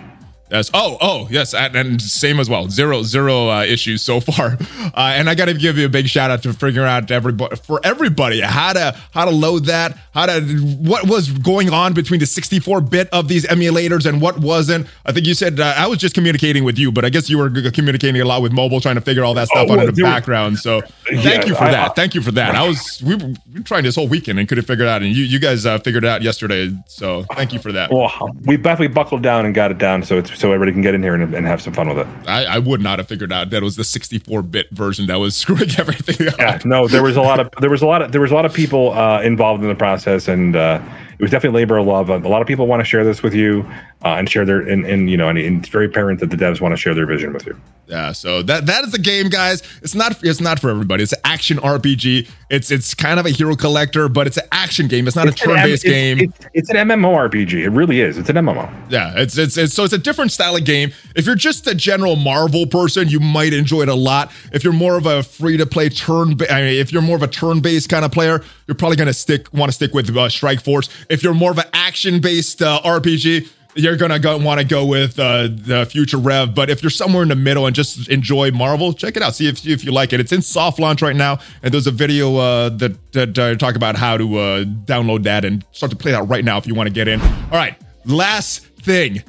Yes. 0.51 0.71
Oh, 0.73 0.97
oh, 1.01 1.29
yes, 1.31 1.53
and, 1.55 1.77
and 1.77 2.01
same 2.03 2.41
as 2.41 2.49
well. 2.49 2.69
Zero, 2.69 3.03
zero 3.03 3.49
uh, 3.51 3.65
issues 3.65 4.03
so 4.03 4.21
far. 4.29 4.57
Uh, 4.95 5.13
and 5.17 5.29
I 5.29 5.35
got 5.35 5.47
to 5.47 5.55
give 5.55 5.77
you 5.79 5.87
a 5.87 5.89
big 5.89 6.07
shout 6.09 6.31
out 6.31 6.43
to 6.45 6.53
figuring 6.53 6.89
out 6.89 7.11
everybody 7.11 7.57
for 7.57 7.81
everybody 7.85 8.41
how 8.41 8.73
to 8.73 8.97
how 9.13 9.25
to 9.27 9.31
load 9.31 9.67
that, 9.67 9.97
how 10.15 10.27
to 10.27 10.41
what 10.81 11.07
was 11.09 11.31
going 11.31 11.71
on 11.71 11.93
between 11.93 12.21
the 12.21 12.27
64 12.27 12.81
bit 12.81 13.09
of 13.13 13.29
these 13.29 13.45
emulators 13.47 14.07
and 14.07 14.21
what 14.21 14.39
wasn't. 14.39 14.87
I 15.05 15.13
think 15.13 15.27
you 15.27 15.35
said 15.35 15.61
uh, 15.61 15.75
I 15.77 15.87
was 15.87 15.99
just 15.99 16.15
communicating 16.15 16.65
with 16.65 16.79
you, 16.79 16.91
but 16.93 17.05
I 17.05 17.11
guess 17.11 17.29
you 17.29 17.39
were 17.39 17.51
g- 17.51 17.71
communicating 17.71 18.21
a 18.21 18.25
lot 18.25 18.41
with 18.43 18.53
mobile, 18.53 18.81
trying 18.81 18.95
to 18.95 19.01
figure 19.03 19.25
all 19.25 19.35
that 19.35 19.49
stuff 19.49 19.59
Oh, 19.69 19.73
out 19.73 19.79
well, 19.79 19.89
in 19.89 19.95
the 19.95 20.03
background. 20.03 20.59
So 20.59 20.81
thank 21.07 21.25
Yeah, 21.25 21.45
you 21.47 21.55
for 21.55 21.65
I- 21.65 21.71
that. 21.73 21.91
I- 21.91 21.95
thank 21.95 22.15
you 22.15 22.23
for 22.23 22.33
that. 22.33 22.55
I 22.55 22.67
was 22.67 23.03
we 23.05 23.17
were, 23.17 23.35
we 23.55 23.63
trying 23.63 23.83
this 23.85 23.97
whole 23.97 24.09
weekend 24.09 24.39
and 24.39 24.49
couldn't 24.49 24.65
figure 24.65 24.85
it 24.85 24.89
out, 24.89 25.03
and 25.03 25.15
you 25.15 25.25
you 25.25 25.39
guys 25.39 25.67
uh, 25.67 25.79
figured 25.79 26.05
it 26.05 26.09
out 26.09 26.23
yesterday. 26.23 26.71
So 26.87 27.25
thank 27.35 27.53
you 27.53 27.59
for 27.59 27.73
that. 27.73 27.91
Well, 27.93 28.11
we 28.45 28.57
definitely 28.57 28.89
buckled 28.95 29.23
down 29.23 29.45
and 29.45 29.55
got 29.55 29.71
it 29.71 29.79
down 29.79 30.03
so 30.05 30.17
it's 30.19 30.38
so 30.39 30.53
everybody 30.53 30.73
can 30.73 30.83
get 30.83 30.95
in 30.95 31.03
here 31.03 31.15
and, 31.15 31.35
and 31.35 31.47
have 31.47 31.61
some 31.61 31.73
fun 31.73 31.89
with 31.89 31.99
it. 31.99 32.07
I, 32.29 32.45
I 32.45 32.59
would 32.59 32.81
not 32.81 32.99
have 32.99 33.09
figured 33.09 33.33
out 33.33 33.51
that 33.51 33.59
it 33.59 33.65
was 33.65 33.77
the 33.77 33.83
64-bit 33.83 34.71
version 34.71 35.07
that 35.07 35.17
was 35.17 35.37
screwing 35.37 35.71
everything 35.79 36.29
up. 36.29 36.39
Yeah, 36.39 36.61
no, 36.65 36.87
there 36.87 37.03
was 37.03 37.17
a 37.17 37.23
lot 37.23 37.41
of 37.41 37.51
there 37.61 37.71
was 37.71 37.83
a 37.83 37.87
lot 37.87 38.03
of 38.03 38.13
there 38.13 38.21
was 38.21 38.31
a 38.31 38.35
lot 38.35 38.45
of 38.45 38.55
people 38.55 38.93
uh, 38.93 39.21
involved 39.23 39.63
in 39.63 39.69
the 39.69 39.75
process, 39.75 40.29
and 40.29 40.55
uh, 40.55 40.81
it 41.19 41.23
was 41.23 41.31
definitely 41.31 41.61
labor 41.61 41.79
of 41.79 41.87
love. 41.87 42.09
A 42.11 42.29
lot 42.29 42.41
of 42.41 42.49
people 42.49 42.67
want 42.67 42.81
to 42.81 42.85
share 42.85 43.05
this 43.05 43.23
with 43.23 43.35
you 43.35 43.69
uh, 44.05 44.09
and 44.19 44.29
share 44.31 44.45
their 44.45 44.61
and, 44.61 44.85
and 44.87 45.11
you 45.11 45.17
know, 45.17 45.29
and, 45.29 45.39
and 45.39 45.59
it's 45.61 45.69
very 45.69 45.87
apparent 45.87 46.21
that 46.21 46.31
the 46.31 46.37
devs 46.37 46.61
want 46.61 46.73
to 46.73 46.77
share 46.77 46.95
their 46.95 47.07
vision 47.07 47.33
with 47.33 47.47
you. 47.47 47.59
Yeah, 47.87 48.13
so 48.13 48.43
that 48.43 48.67
that 48.67 48.85
is 48.85 48.93
the 48.93 48.99
game, 48.99 49.31
guys. 49.31 49.63
It's 49.83 49.95
not 49.95 50.23
it's 50.23 50.43
not 50.43 50.61
for 50.61 50.69
everybody. 50.69 51.03
It's 51.03 51.15
an 51.15 51.21
action 51.25 51.57
RPG. 51.57 52.29
It's 52.51 52.71
it's 52.71 52.93
kind 52.95 53.19
of 53.19 53.25
a 53.25 53.31
hero 53.31 53.57
collector, 53.57 54.11
but 54.11 54.27
it's 54.27 54.37
an 54.37 54.45
action 54.53 54.89
game. 54.89 55.07
It's 55.07 55.17
not 55.17 55.27
It's 55.27 55.41
a 55.41 55.45
turn-based 55.47 55.87
it's- 55.87 56.19
game. 56.19 56.19
It's, 56.29 56.47
it's 56.53 56.71
an 56.71 56.77
MMORPG. 56.77 57.55
It 57.55 57.71
really 57.71 58.01
is. 58.03 58.19
It's 58.19 58.29
an 58.29 58.37
MMO. 58.37 58.71
Yeah, 58.91 59.15
it's, 59.17 59.39
it's 59.39 59.57
it's 59.57 59.73
so 59.73 59.85
it's 59.85 59.95
a 59.95 59.99
different 59.99 60.33
style 60.33 60.55
of 60.55 60.65
game. 60.67 60.93
If 61.17 61.25
you're 61.25 61.35
just 61.35 61.67
a 61.67 61.75
general 61.75 62.17
Marvel 62.17 62.67
person, 62.67 63.09
you 63.09 63.21
might 63.21 63.55
enjoy 63.55 63.83
it 63.83 63.89
a 63.89 63.95
lot. 63.95 64.31
If 64.53 64.65
you're 64.65 64.75
more 64.75 64.99
of 64.99 65.07
a 65.07 65.23
free 65.23 65.57
to 65.57 65.65
play 65.65 65.89
turn, 65.89 66.37
I 66.51 66.61
mean, 66.61 66.79
if 66.79 66.93
you're 66.93 67.01
more 67.03 67.17
of 67.17 67.23
a 67.23 67.29
turn 67.29 67.61
based 67.61 67.89
kind 67.89 68.05
of 68.05 68.13
player, 68.13 68.43
you're 68.67 68.75
probably 68.75 68.97
gonna 68.97 69.15
stick 69.15 69.51
want 69.55 69.71
to 69.71 69.75
stick 69.75 69.95
with 69.95 70.15
uh, 70.15 70.29
Strike 70.29 70.61
Force. 70.63 70.91
If 71.09 71.23
you're 71.23 71.33
more 71.33 71.53
of 71.53 71.59
an 71.59 71.65
action 71.73 72.21
based 72.21 72.61
uh, 72.61 72.83
RPG, 72.85 73.49
you're 73.79 73.97
gonna 73.97 74.19
go, 74.19 74.37
want 74.37 74.61
to 74.61 74.67
go 74.67 74.85
with 74.85 75.19
uh, 75.19 75.49
the 75.51 75.87
Future 75.91 76.19
Rev. 76.19 76.55
But 76.55 76.69
if 76.69 76.83
you're 76.83 76.91
somewhere 76.91 77.23
in 77.23 77.29
the 77.29 77.37
middle 77.37 77.67
and 77.67 77.75
just 77.75 78.09
enjoy 78.09 78.51
Marvel, 78.51 78.93
check 78.93 79.17
it 79.17 79.23
out. 79.23 79.35
See 79.35 79.49
if 79.49 79.67
if 79.67 79.85
you 79.85 79.93
like 79.93 80.13
it. 80.13 80.21
It's 80.21 80.33
in 80.33 80.43
soft 80.43 80.79
launch 80.79 81.01
right 81.01 81.17
now, 81.17 81.39
and 81.63 81.73
there's 81.73 81.87
a 81.87 81.93
video 81.93 82.37
uh, 82.37 82.69
that 82.71 83.13
that 83.13 83.39
uh, 83.39 83.55
talk 83.57 83.77
about 83.77 83.97
how 83.97 84.17
to 84.17 84.39
uh, 84.39 84.65
download 84.65 85.23
that 85.25 85.45
and 85.45 85.65
start 85.73 85.91
to 85.91 85.97
play 85.97 86.13
that 86.13 86.25
right 86.25 86.45
now 86.45 86.59
if 86.59 86.67
you 86.67 86.75
want 86.75 86.89
to 86.89 86.93
get 86.93 87.09
in. 87.09 87.21
All 87.21 87.53
right, 87.53 87.77
last 88.05 88.67
thing. 88.67 89.23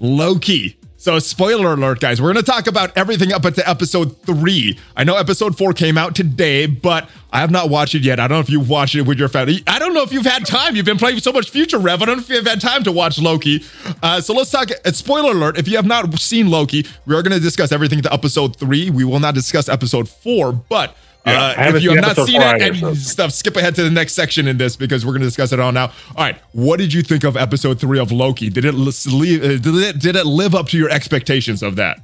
Loki. 0.00 0.77
So, 1.00 1.16
spoiler 1.20 1.74
alert, 1.74 2.00
guys. 2.00 2.20
We're 2.20 2.32
going 2.32 2.44
to 2.44 2.50
talk 2.50 2.66
about 2.66 2.90
everything 2.98 3.32
up 3.32 3.44
until 3.44 3.62
episode 3.68 4.20
three. 4.22 4.76
I 4.96 5.04
know 5.04 5.14
episode 5.14 5.56
four 5.56 5.72
came 5.72 5.96
out 5.96 6.16
today, 6.16 6.66
but 6.66 7.08
I 7.32 7.38
have 7.38 7.52
not 7.52 7.70
watched 7.70 7.94
it 7.94 8.02
yet. 8.02 8.18
I 8.18 8.26
don't 8.26 8.38
know 8.38 8.40
if 8.40 8.50
you've 8.50 8.68
watched 8.68 8.96
it 8.96 9.02
with 9.02 9.16
your 9.16 9.28
family. 9.28 9.62
I 9.68 9.78
don't 9.78 9.94
know 9.94 10.02
if 10.02 10.12
you've 10.12 10.26
had 10.26 10.44
time. 10.44 10.74
You've 10.74 10.86
been 10.86 10.98
playing 10.98 11.20
so 11.20 11.30
much 11.30 11.50
Future 11.50 11.78
Rev. 11.78 12.02
I 12.02 12.04
don't 12.06 12.16
know 12.16 12.22
if 12.22 12.28
you've 12.28 12.44
had 12.44 12.60
time 12.60 12.82
to 12.82 12.90
watch 12.90 13.16
Loki. 13.20 13.62
Uh, 14.02 14.20
so, 14.20 14.34
let's 14.34 14.50
talk. 14.50 14.70
Uh, 14.84 14.90
spoiler 14.90 15.30
alert. 15.30 15.56
If 15.56 15.68
you 15.68 15.76
have 15.76 15.86
not 15.86 16.18
seen 16.18 16.50
Loki, 16.50 16.84
we 17.06 17.14
are 17.14 17.22
going 17.22 17.32
to 17.32 17.38
discuss 17.40 17.70
everything 17.70 18.02
to 18.02 18.12
episode 18.12 18.56
three. 18.56 18.90
We 18.90 19.04
will 19.04 19.20
not 19.20 19.34
discuss 19.34 19.68
episode 19.68 20.08
four, 20.08 20.52
but. 20.52 20.96
Yeah, 21.28 21.54
I 21.56 21.68
Uh, 21.68 21.76
if 21.76 21.82
you 21.82 21.90
have 21.90 22.00
not 22.00 22.16
seen 22.26 22.40
four 22.40 22.56
it 22.56 22.62
either, 22.62 22.64
and 22.66 22.76
so- 22.78 22.94
stuff, 22.94 23.32
skip 23.32 23.56
ahead 23.56 23.74
to 23.76 23.82
the 23.84 23.90
next 23.90 24.14
section 24.14 24.46
in 24.48 24.56
this 24.58 24.76
because 24.76 25.04
we're 25.06 25.12
going 25.12 25.22
to 25.22 25.26
discuss 25.26 25.52
it 25.52 25.60
all 25.60 25.72
now. 25.72 25.86
All 26.16 26.24
right, 26.24 26.36
what 26.52 26.78
did 26.78 26.92
you 26.92 27.02
think 27.02 27.24
of 27.24 27.36
episode 27.36 27.80
three 27.80 27.98
of 27.98 28.10
Loki? 28.12 28.50
Did 28.50 28.64
it 28.64 28.72
leave, 28.74 29.42
uh, 29.44 29.48
did 29.58 29.66
it 29.74 29.98
did 29.98 30.16
it 30.16 30.26
live 30.26 30.54
up 30.54 30.68
to 30.68 30.78
your 30.78 30.90
expectations 30.90 31.62
of 31.62 31.76
that? 31.76 32.00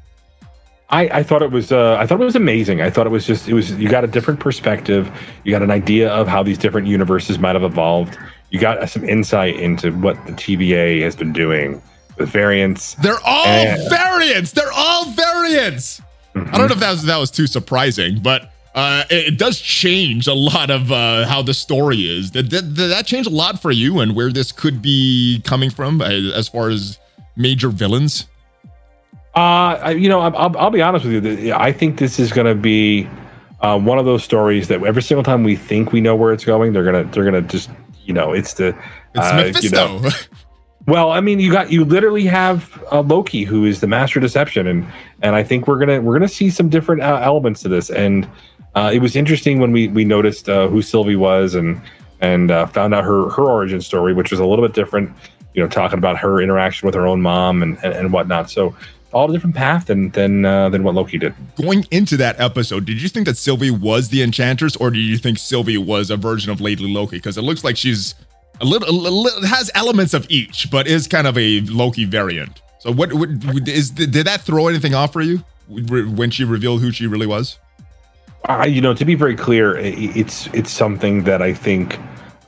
I, 0.91 1.09
I 1.09 1.22
thought 1.22 1.43
it 1.43 1.51
was 1.51 1.72
uh, 1.72 1.97
I 1.99 2.07
thought 2.07 2.20
it 2.20 2.25
was 2.25 2.37
amazing. 2.37 2.81
I 2.83 2.91
thought 2.91 3.07
it 3.07 3.11
was 3.11 3.27
just 3.27 3.49
it 3.49 3.55
was 3.55 3.72
you 3.72 3.89
got 3.89 4.05
a 4.05 4.07
different 4.07 4.39
perspective. 4.39 5.11
You 5.43 5.51
got 5.51 5.62
an 5.62 5.70
idea 5.70 6.11
of 6.11 6.29
how 6.29 6.43
these 6.43 6.59
different 6.59 6.87
universes 6.87 7.39
might 7.39 7.55
have 7.55 7.64
evolved. 7.64 8.16
You 8.51 8.61
got 8.61 8.79
uh, 8.79 8.87
some 8.87 9.03
insight 9.09 9.57
into 9.59 9.91
what 9.93 10.14
the 10.27 10.33
TVA 10.33 11.03
has 11.03 11.16
been 11.16 11.33
doing 11.33 11.83
with 12.18 12.29
variants. 12.29 12.95
They're 12.97 13.18
all 13.25 13.47
And- 13.47 13.91
variants. 13.91 14.53
They're 14.53 14.72
all 14.72 15.07
variants. 15.07 16.01
I 16.37 16.41
don't 16.59 16.68
know 16.68 16.75
if 16.75 16.81
that 16.81 16.91
was 16.91 17.03
that 17.05 17.16
was 17.16 17.31
too 17.31 17.47
surprising, 17.47 18.20
but 18.22 18.53
uh, 18.75 19.05
it, 19.11 19.39
does 19.39 19.61
change 19.61 20.27
a 20.27 20.35
lot 20.35 20.70
of 20.70 20.91
uh, 20.91 21.27
how 21.27 21.43
the 21.43 21.55
story 21.55 22.03
is. 22.03 22.31
Did, 22.31 22.49
did, 22.49 22.75
did 22.75 22.91
that 22.91 23.07
change 23.07 23.27
a 23.27 23.31
lot 23.31 23.62
for 23.62 23.70
you 23.70 24.01
and 24.01 24.16
where 24.16 24.33
this 24.33 24.51
could 24.53 24.83
be 24.83 25.41
coming 25.45 25.70
from 25.70 26.01
uh, 26.01 26.07
as 26.07 26.49
far 26.49 26.68
as 26.70 26.99
major 27.37 27.68
villains? 27.68 28.27
Uh, 29.37 29.79
I- 29.83 29.91
you 29.91 30.09
know, 30.09 30.20
I'll, 30.20 30.37
I'll, 30.37 30.59
I'll 30.59 30.70
be 30.70 30.83
honest 30.83 31.05
with 31.05 31.25
you. 31.25 31.53
I 31.55 31.72
think 31.72 31.99
this 31.99 32.18
is 32.18 32.33
going 32.33 32.47
to 32.47 32.55
be 32.55 33.09
uh, 33.61 33.79
one 33.79 33.99
of 33.99 34.05
those 34.05 34.25
stories 34.25 34.68
that 34.68 34.83
every 34.83 35.03
single 35.03 35.22
time 35.22 35.45
we 35.45 35.57
think 35.57 35.93
we 35.93 36.01
know 36.01 36.16
where 36.16 36.33
it's 36.33 36.45
going, 36.45 36.72
they're 36.72 36.85
gonna 36.85 37.05
they're 37.05 37.25
gonna 37.25 37.41
just 37.41 37.70
you 38.05 38.12
know 38.12 38.33
it's 38.33 38.55
the 38.55 38.77
It's 39.14 39.57
uh, 39.57 39.61
you 39.62 39.70
know, 39.70 40.11
Well, 40.87 41.12
I 41.12 41.20
mean, 41.20 41.41
you 41.41 41.51
got 41.51 41.72
you 41.72 41.83
literally 41.85 42.27
have 42.27 42.83
uh, 42.93 43.01
Loki, 43.01 43.45
who 43.45 43.64
is 43.64 43.81
the 43.81 43.87
master 43.87 44.20
deception, 44.20 44.66
and 44.66 44.87
and 45.22 45.35
I 45.35 45.43
think 45.43 45.66
we're 45.66 45.79
gonna 45.79 46.03
we're 46.03 46.12
gonna 46.12 46.29
see 46.29 46.51
some 46.51 46.68
different 46.68 47.01
uh, 47.01 47.20
elements 47.22 47.62
to 47.62 47.68
this. 47.68 47.89
And 47.89 48.29
uh, 48.75 48.91
it 48.93 49.01
was 49.01 49.16
interesting 49.16 49.59
when 49.59 49.72
we 49.72 49.89
we 49.89 50.05
noticed 50.05 50.49
uh, 50.49 50.68
who 50.68 50.83
Sylvie 50.83 51.16
was 51.16 51.55
and 51.55 51.81
and 52.20 52.51
uh, 52.51 52.66
found 52.66 52.95
out 52.95 53.05
her 53.05 53.29
her 53.31 53.45
origin 53.45 53.81
story, 53.81 54.14
which 54.14 54.31
was 54.31 54.41
a 54.41 54.47
little 54.47 54.66
bit 54.66 54.75
different. 54.75 55.12
You 55.55 55.62
know, 55.62 55.68
talking 55.68 55.99
about 55.99 56.18
her 56.18 56.41
interaction 56.41 56.87
with 56.87 56.95
her 56.95 57.07
own 57.07 57.20
mom 57.20 57.62
and 57.62 57.79
and, 57.85 57.95
and 57.95 58.12
whatnot. 58.12 58.51
So 58.51 58.75
all 59.14 59.31
a 59.31 59.33
different 59.33 59.55
path 59.55 59.87
than 59.87 60.11
than 60.11 60.45
uh, 60.45 60.68
than 60.68 60.83
what 60.83 60.95
Loki 60.95 61.18
did. 61.18 61.35
Going 61.57 61.87
into 61.91 62.16
that 62.18 62.39
episode, 62.41 62.85
did 62.85 63.01
you 63.01 63.09
think 63.09 63.27
that 63.27 63.37
Sylvie 63.37 63.70
was 63.70 64.09
the 64.09 64.22
Enchantress, 64.22 64.77
or 64.77 64.91
did 64.91 65.01
you 65.01 65.16
think 65.16 65.39
Sylvie 65.39 65.79
was 65.79 66.11
a 66.11 66.16
version 66.16 66.51
of 66.51 66.61
Lady 66.61 66.87
Loki? 66.87 67.16
Because 67.16 67.39
it 67.39 67.43
looks 67.43 67.64
like 67.64 67.77
she's 67.77 68.14
a 68.61 68.64
little, 68.64 68.89
a 68.89 68.91
little 68.91 69.47
has 69.47 69.70
elements 69.75 70.14
of 70.14 70.27
each, 70.29 70.70
but 70.70 70.87
is 70.87 71.07
kind 71.07 71.27
of 71.27 71.39
a 71.39 71.61
Loki 71.62 72.05
variant. 72.05 72.61
So, 72.81 72.93
what, 72.93 73.12
what 73.12 73.29
is 73.66 73.91
did 73.91 74.12
that 74.12 74.43
throw 74.43 74.68
anything 74.68 74.95
off 74.95 75.12
for 75.12 75.22
you 75.22 75.39
when 75.68 76.31
she 76.31 76.45
revealed 76.45 76.83
who 76.83 76.91
she 76.91 77.07
really 77.07 77.27
was? 77.27 77.59
I, 78.47 78.66
you 78.66 78.80
know, 78.80 78.92
to 78.95 79.05
be 79.05 79.14
very 79.14 79.36
clear, 79.36 79.76
it's 79.76 80.49
it's 80.49 80.70
something 80.70 81.24
that 81.24 81.40
I 81.40 81.55
think 81.55 81.99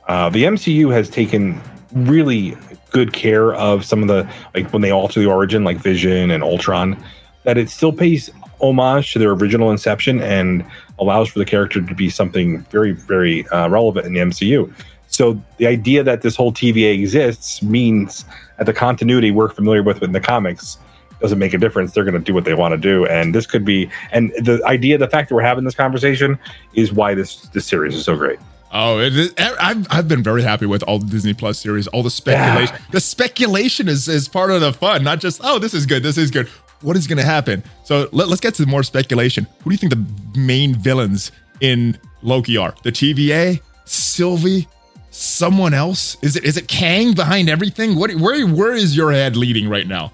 uh, 0.07 0.29
the 0.29 0.43
MCU 0.43 0.91
has 0.93 1.09
taken 1.09 1.59
really 1.91 2.55
good 2.91 3.13
care 3.13 3.55
of. 3.55 3.83
Some 3.83 4.03
of 4.03 4.07
the 4.07 4.29
like 4.53 4.71
when 4.71 4.83
they 4.83 4.91
alter 4.91 5.19
the 5.19 5.25
origin, 5.25 5.63
like 5.63 5.77
Vision 5.77 6.29
and 6.29 6.43
Ultron, 6.43 7.03
that 7.43 7.57
it 7.57 7.69
still 7.69 7.91
pays 7.91 8.29
homage 8.61 9.13
to 9.13 9.19
their 9.19 9.31
original 9.31 9.71
inception 9.71 10.21
and 10.21 10.63
allows 10.99 11.29
for 11.29 11.39
the 11.39 11.45
character 11.45 11.81
to 11.81 11.95
be 11.95 12.09
something 12.09 12.61
very 12.63 12.91
very 12.91 13.47
uh, 13.47 13.67
relevant 13.67 14.05
in 14.05 14.13
the 14.13 14.19
MCU. 14.19 14.71
So 15.07 15.41
the 15.57 15.65
idea 15.65 16.03
that 16.03 16.21
this 16.21 16.35
whole 16.35 16.51
TVA 16.51 16.93
exists 16.93 17.63
means 17.63 18.23
that 18.57 18.65
the 18.65 18.73
continuity 18.73 19.31
we're 19.31 19.49
familiar 19.49 19.81
with 19.81 20.03
in 20.03 20.11
the 20.11 20.19
comics 20.19 20.77
doesn't 21.19 21.39
make 21.39 21.53
a 21.53 21.57
difference. 21.57 21.93
They're 21.93 22.03
going 22.03 22.13
to 22.13 22.19
do 22.19 22.33
what 22.33 22.45
they 22.45 22.53
want 22.53 22.73
to 22.73 22.77
do, 22.77 23.05
and 23.07 23.33
this 23.33 23.45
could 23.45 23.65
be. 23.65 23.89
And 24.11 24.31
the 24.39 24.61
idea, 24.65 24.97
the 24.97 25.07
fact 25.07 25.29
that 25.29 25.35
we're 25.35 25.41
having 25.41 25.63
this 25.63 25.75
conversation, 25.75 26.37
is 26.73 26.93
why 26.93 27.13
this 27.13 27.41
this 27.49 27.65
series 27.65 27.95
is 27.95 28.05
so 28.05 28.15
great. 28.15 28.39
Oh, 28.71 28.99
it 28.99 29.15
is, 29.15 29.33
eh, 29.37 29.55
I've 29.59 29.87
I've 29.89 30.07
been 30.07 30.23
very 30.23 30.43
happy 30.43 30.65
with 30.65 30.83
all 30.83 30.99
the 30.99 31.05
Disney 31.05 31.33
Plus 31.33 31.59
series, 31.59 31.87
all 31.87 32.03
the 32.03 32.09
speculation. 32.09 32.75
The 32.91 32.99
speculation 32.99 33.87
is 33.87 34.07
is 34.07 34.27
part 34.27 34.51
of 34.51 34.61
the 34.61 34.73
fun, 34.73 35.03
not 35.03 35.19
just 35.19 35.41
oh 35.43 35.59
this 35.59 35.73
is 35.73 35.85
good, 35.85 36.03
this 36.03 36.17
is 36.17 36.31
good. 36.31 36.47
What 36.81 36.95
is 36.95 37.07
going 37.07 37.17
to 37.17 37.23
happen? 37.23 37.63
So 37.85 38.07
let, 38.11 38.27
us 38.27 38.39
get 38.39 38.53
to 38.55 38.65
more 38.67 38.83
speculation. 38.83 39.47
Who 39.63 39.71
do 39.71 39.73
you 39.73 39.77
think 39.77 39.93
the 39.93 40.39
main 40.39 40.75
villains 40.75 41.31
in 41.59 41.97
Loki 42.21 42.55
are? 42.55 42.75
The 42.83 42.91
TVA, 42.91 43.61
Sylvie, 43.85 44.67
someone 45.09 45.73
else? 45.73 46.17
Is 46.21 46.35
it 46.35 46.43
is 46.43 46.57
it 46.57 46.67
Kang 46.67 47.13
behind 47.13 47.49
everything? 47.49 47.95
What 47.95 48.13
where 48.15 48.45
where 48.45 48.73
is 48.73 48.95
your 48.95 49.11
head 49.11 49.35
leading 49.35 49.69
right 49.69 49.87
now? 49.87 50.11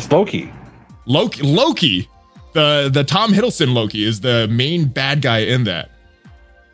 It's 0.00 0.10
Loki. 0.10 0.50
Loki 1.06 1.42
Loki. 1.42 2.08
the 2.54 2.90
the 2.92 3.04
Tom 3.04 3.32
Hiddleston 3.34 3.74
Loki 3.74 4.02
is 4.04 4.20
the 4.20 4.48
main 4.48 4.86
bad 4.86 5.20
guy 5.20 5.40
in 5.40 5.64
that. 5.64 5.90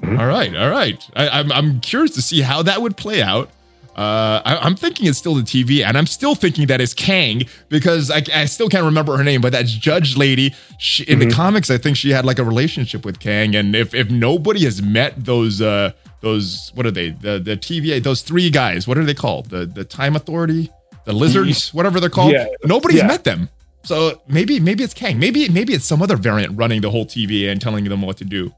Mhm. 0.01 0.19
All 0.21 0.27
right, 0.27 0.55
all 0.55 0.71
right. 0.71 1.03
I, 1.17 1.29
I'm 1.29 1.51
I'm 1.51 1.81
curious 1.81 2.13
to 2.15 2.23
see 2.23 2.41
how 2.41 2.63
that 2.63 2.81
would 2.83 2.97
play 2.97 3.23
out. 3.23 3.51
Uh, 3.97 4.43
I, 4.45 4.59
I'm 4.59 4.77
thinking 4.77 5.07
it's 5.09 5.19
still 5.19 5.35
the 5.35 5.43
TV, 5.43 5.83
and 5.85 5.97
I'm 5.99 6.07
still 6.07 6.35
thinking 6.35 6.67
that 6.67 6.81
it's 6.83 6.93
Kang 6.95 7.43
because 7.71 8.11
I, 8.11 8.23
I 8.35 8.45
still 8.45 8.69
can't 8.69 8.85
remember 8.85 9.17
her 9.17 9.25
name, 9.25 9.41
but 9.41 9.53
that's 9.53 9.73
Judge 9.73 10.17
Lady. 10.19 10.55
She, 10.79 11.03
in 11.05 11.19
the 11.19 11.25
Mhm. 11.27 11.33
comics, 11.33 11.71
I 11.71 11.79
think 11.79 11.97
she 11.97 12.11
had 12.11 12.25
like 12.27 12.39
a 12.39 12.45
relationship 12.45 13.05
with 13.07 13.19
Kang, 13.21 13.57
and 13.57 13.75
if 13.75 13.93
if 13.95 14.09
nobody 14.11 14.65
has 14.65 14.81
met 14.83 15.25
those 15.25 15.61
uh 15.61 15.93
those 16.21 16.71
what 16.75 16.87
are 16.87 16.91
they 16.93 17.11
the 17.11 17.39
the 17.41 17.57
TVA 17.57 18.03
those 18.03 18.23
three 18.23 18.51
guys 18.51 18.87
what 18.87 18.97
are 18.99 19.05
they 19.05 19.15
called 19.15 19.51
the 19.51 19.67
the 19.67 19.85
Time 19.85 20.15
Authority 20.15 20.71
the 21.07 21.13
lizards 21.15 21.73
whatever 21.73 21.99
they're 22.01 22.11
called 22.11 22.33
Yeah. 22.33 22.47
nobody's 22.65 22.99
Yeah. 22.99 23.07
met 23.07 23.25
them 23.25 23.49
so 23.83 24.21
maybe 24.29 24.61
maybe 24.61 24.85
it's 24.85 24.93
Kang 24.95 25.19
maybe 25.19 25.49
maybe 25.49 25.73
it's 25.73 25.85
some 25.87 26.03
other 26.03 26.17
variant 26.17 26.57
running 26.59 26.81
the 26.83 26.91
whole 26.91 27.07
TVA 27.07 27.51
and 27.51 27.61
telling 27.61 27.85
them 27.85 28.03
what 28.03 28.17
to 28.19 28.25
do 28.25 28.53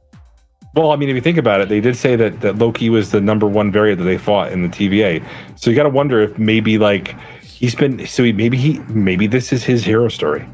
Well, 0.74 0.90
I 0.92 0.96
mean, 0.96 1.08
if 1.08 1.14
you 1.14 1.22
think 1.22 1.38
about 1.38 1.60
it, 1.62 1.68
they 1.70 1.80
did 1.80 1.96
say 1.96 2.14
that, 2.16 2.40
that 2.42 2.58
Loki 2.58 2.88
was 2.90 3.10
the 3.10 3.20
number 3.20 3.46
one 3.46 3.72
variant 3.72 3.98
that 4.00 4.04
they 4.04 4.18
fought 4.18 4.52
in 4.52 4.62
the 4.62 4.68
TVA. 4.68 5.22
So 5.56 5.70
you 5.70 5.76
got 5.76 5.84
to 5.84 5.88
wonder 5.88 6.20
if 6.20 6.38
maybe 6.38 6.78
like 6.78 7.14
he's 7.42 7.74
been 7.74 8.06
so 8.06 8.22
he, 8.22 8.32
maybe 8.32 8.56
he 8.58 8.78
maybe 8.88 9.26
this 9.26 9.50
is 9.52 9.64
his 9.64 9.82
hero 9.82 10.08
story. 10.08 10.44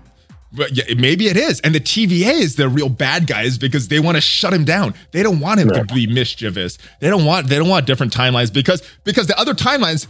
But 0.53 0.71
yeah, 0.77 0.85
maybe 0.97 1.27
it 1.27 1.37
is. 1.37 1.61
And 1.61 1.75
the 1.75 1.81
TVA 1.81 2.33
is 2.47 2.55
the 2.55 2.69
real 2.69 2.89
bad 2.89 3.27
guys 3.27 3.59
because 3.59 3.89
they 3.89 3.99
want 3.99 4.17
to 4.17 4.21
shut 4.21 4.53
him 4.55 4.65
down. 4.65 4.95
They 5.11 5.23
don't 5.23 5.41
want 5.41 5.59
him 5.61 5.69
Right. 5.69 5.87
to 5.87 5.95
be 5.95 6.07
mischievous. 6.07 6.79
They 7.01 7.11
don't 7.11 7.25
want 7.27 7.49
they 7.49 7.57
don't 7.59 7.69
want 7.69 7.85
different 7.85 8.13
timelines 8.15 8.53
because 8.53 8.83
because 9.03 9.27
the 9.27 9.37
other 9.39 9.53
timelines 9.53 10.07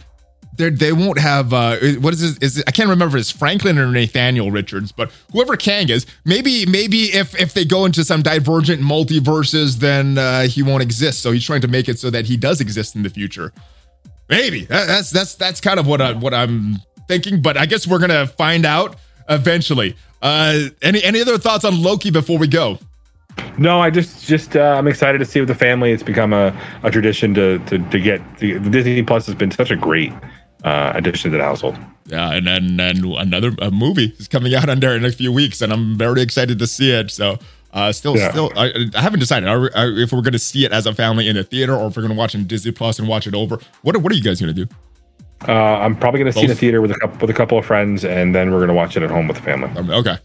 they 0.57 0.69
they 0.69 0.93
won't 0.93 1.19
have 1.19 1.53
uh 1.53 1.77
what 1.99 2.13
is 2.13 2.21
this 2.21 2.37
is 2.39 2.57
it, 2.59 2.63
I 2.67 2.71
can't 2.71 2.89
remember 2.89 3.17
it's 3.17 3.31
Franklin 3.31 3.77
or 3.77 3.87
Nathaniel 3.87 4.51
Richards, 4.51 4.91
but 4.91 5.11
whoever 5.31 5.55
Kang 5.57 5.89
is, 5.89 6.05
maybe 6.25 6.65
maybe 6.65 7.05
if 7.13 7.39
if 7.39 7.53
they 7.53 7.65
go 7.65 7.85
into 7.85 8.03
some 8.03 8.21
divergent 8.21 8.81
multiverses, 8.81 9.77
then 9.77 10.17
uh, 10.17 10.43
he 10.47 10.63
won't 10.63 10.83
exist. 10.83 11.21
So 11.21 11.31
he's 11.31 11.43
trying 11.45 11.61
to 11.61 11.67
make 11.67 11.87
it 11.89 11.99
so 11.99 12.09
that 12.09 12.25
he 12.25 12.37
does 12.37 12.61
exist 12.61 12.95
in 12.95 13.03
the 13.03 13.09
future. 13.09 13.51
Maybe 14.29 14.65
That- 14.65 14.87
that's 14.87 15.09
that's 15.09 15.35
that's 15.35 15.61
kind 15.61 15.79
of 15.79 15.87
what 15.87 16.01
I 16.01 16.13
what 16.13 16.33
I'm 16.33 16.77
thinking. 17.07 17.41
But 17.41 17.57
I 17.57 17.65
guess 17.65 17.87
we're 17.87 17.99
gonna 17.99 18.27
find 18.27 18.65
out 18.65 18.97
eventually. 19.29 19.95
Uh, 20.21 20.69
any 20.81 21.03
any 21.03 21.21
other 21.21 21.37
thoughts 21.37 21.65
on 21.65 21.81
Loki 21.83 22.09
before 22.09 22.37
we 22.39 22.47
go? 22.47 22.79
No, 23.57 23.79
I 23.81 23.89
just 23.89 24.25
just 24.25 24.55
uh, 24.55 24.75
I'm 24.77 24.87
excited 24.87 25.17
to 25.19 25.25
see 25.25 25.39
with 25.41 25.49
the 25.49 25.55
family. 25.55 25.91
It's 25.91 26.01
become 26.03 26.33
a, 26.33 26.57
a 26.83 26.89
tradition 26.89 27.33
to 27.35 27.59
to 27.65 27.77
to 27.77 27.99
get 27.99 28.21
the 28.39 28.57
Disney 28.59 29.03
Plus 29.03 29.25
has 29.27 29.35
been 29.35 29.51
such 29.51 29.71
a 29.71 29.75
great 29.75 30.11
uh, 30.65 30.91
addition 30.95 31.31
to 31.31 31.37
the 31.37 31.43
household. 31.43 31.77
Yeah, 32.07 32.33
and 32.33 32.45
then 32.45 32.79
and 32.79 33.05
another 33.05 33.51
a 33.59 33.71
movie 33.71 34.13
is 34.19 34.27
coming 34.27 34.53
out 34.53 34.67
under 34.67 34.89
in 34.91 35.05
a 35.05 35.11
few 35.11 35.31
weeks, 35.31 35.61
and 35.61 35.71
I'm 35.71 35.97
very 35.97 36.21
excited 36.21 36.59
to 36.59 36.67
see 36.67 36.91
it. 36.91 37.11
So. 37.11 37.37
Uh, 37.73 37.91
still, 37.91 38.15
Yeah. 38.15 38.31
still, 38.31 38.53
I, 38.55 38.71
I 38.95 39.01
haven't 39.01 39.19
decided 39.19 39.49
are, 39.49 39.69
are, 39.75 39.91
if 39.99 40.13
we're 40.13 40.21
going 40.21 40.31
to 40.31 40.39
see 40.39 40.63
it 40.63 40.71
as 40.71 40.85
a 40.85 40.93
family 40.93 41.27
in 41.27 41.35
the 41.35 41.43
theater 41.43 41.75
or 41.75 41.87
if 41.87 41.97
we're 41.97 42.03
going 42.03 42.15
to 42.15 42.17
watch 42.17 42.33
it 42.33 42.37
in 42.37 42.47
Disney 42.47 42.71
Plus 42.71 42.99
and 42.99 43.07
watch 43.09 43.27
it 43.27 43.35
over. 43.35 43.59
What 43.81 43.97
are, 43.97 43.99
what 43.99 44.13
are 44.13 44.15
you 44.15 44.23
guys 44.23 44.39
going 44.39 44.55
to 44.55 44.65
do? 44.65 44.73
Uh, 45.45 45.51
I'm 45.51 45.93
probably 45.97 46.21
going 46.21 46.31
to 46.31 46.39
see 46.39 46.39
it 46.39 46.43
in 46.45 46.49
the 46.51 46.55
theater 46.55 46.79
with 46.79 46.91
a 46.91 46.95
couple 46.95 47.17
with 47.19 47.29
a 47.29 47.33
couple 47.33 47.57
of 47.57 47.65
friends, 47.65 48.05
and 48.05 48.33
then 48.33 48.51
we're 48.51 48.59
going 48.59 48.69
to 48.69 48.73
watch 48.73 48.95
it 48.95 49.03
at 49.03 49.11
home 49.11 49.27
with 49.27 49.35
the 49.35 49.43
family. 49.43 49.69
Okay. 49.91 50.15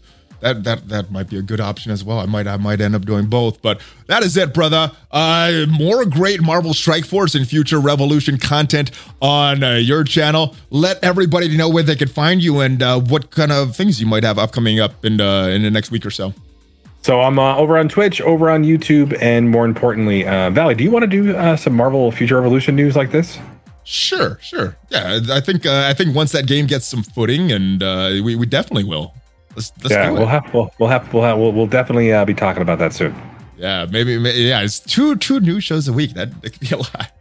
That, 0.41 0.63
that 0.63 0.89
that 0.89 1.11
might 1.11 1.29
be 1.29 1.37
a 1.37 1.41
good 1.41 1.59
option 1.61 1.91
as 1.91 2.03
well. 2.03 2.19
I 2.19 2.25
might 2.25 2.47
I 2.47 2.57
might 2.57 2.81
end 2.81 2.95
up 2.95 3.05
doing 3.05 3.27
both, 3.27 3.61
but 3.61 3.79
that 4.07 4.23
is 4.23 4.35
it, 4.35 4.53
brother. 4.53 4.91
Uh, 5.11 5.65
more 5.69 6.03
great 6.05 6.41
Marvel 6.41 6.73
Strike 6.73 7.05
Force 7.05 7.35
and 7.35 7.47
future 7.47 7.79
Revolution 7.79 8.37
content 8.37 8.91
on 9.21 9.63
uh, 9.63 9.75
your 9.75 10.03
channel. 10.03 10.55
Let 10.69 11.03
everybody 11.03 11.55
know 11.55 11.69
where 11.69 11.83
they 11.83 11.95
could 11.95 12.11
find 12.11 12.43
you 12.43 12.59
and 12.59 12.81
uh, 12.81 12.99
what 12.99 13.31
kind 13.31 13.51
of 13.51 13.75
things 13.75 14.01
you 14.01 14.07
might 14.07 14.23
have 14.23 14.39
upcoming 14.39 14.79
up 14.79 15.05
in 15.05 15.21
uh, 15.21 15.45
in 15.45 15.61
the 15.61 15.71
next 15.71 15.91
week 15.91 16.05
or 16.05 16.11
so. 16.11 16.33
So 17.03 17.21
I'm 17.21 17.39
uh, 17.39 17.57
over 17.57 17.77
on 17.77 17.89
Twitch, 17.89 18.21
over 18.21 18.49
on 18.49 18.63
YouTube, 18.63 19.17
and 19.21 19.49
more 19.49 19.65
importantly, 19.65 20.25
uh, 20.27 20.51
Valley. 20.51 20.75
Do 20.75 20.83
you 20.83 20.91
want 20.91 21.03
to 21.03 21.07
do 21.07 21.35
uh, 21.35 21.55
some 21.55 21.73
Marvel 21.73 22.11
Future 22.11 22.35
Revolution 22.35 22.75
news 22.75 22.95
like 22.95 23.11
this? 23.11 23.39
Sure, 23.83 24.37
sure. 24.41 24.77
Yeah, 24.89 25.19
I 25.31 25.41
think 25.41 25.65
uh, 25.65 25.87
I 25.89 25.93
think 25.93 26.15
once 26.15 26.31
that 26.33 26.45
game 26.45 26.67
gets 26.67 26.85
some 26.85 27.01
footing, 27.01 27.51
and 27.51 27.81
uh, 27.81 28.21
we 28.23 28.35
we 28.35 28.45
definitely 28.45 28.83
will. 28.83 29.15
Let's 29.55 29.71
let's 29.83 29.91
yeah, 29.91 30.09
do 30.09 30.15
it. 30.15 30.19
we'll 30.19 30.27
have 30.27 30.53
we'll, 30.53 30.73
we'll 30.79 30.89
have 30.89 31.13
we'll 31.13 31.23
have 31.23 31.37
we'll, 31.37 31.51
we'll 31.51 31.67
definitely 31.67 32.13
uh, 32.13 32.25
be 32.25 32.33
talking 32.33 32.61
about 32.61 32.79
that 32.79 32.93
soon. 32.93 33.15
Yeah, 33.57 33.85
maybe, 33.89 34.17
may 34.17 34.35
yeah, 34.39 34.61
it's 34.61 34.79
two 34.79 35.15
two 35.17 35.39
new 35.39 35.59
shows 35.59 35.87
a 35.87 35.93
week. 35.93 36.13
That, 36.13 36.29
could 36.41 36.59
be 36.59 36.69
a 36.71 36.77
lot. 36.77 37.11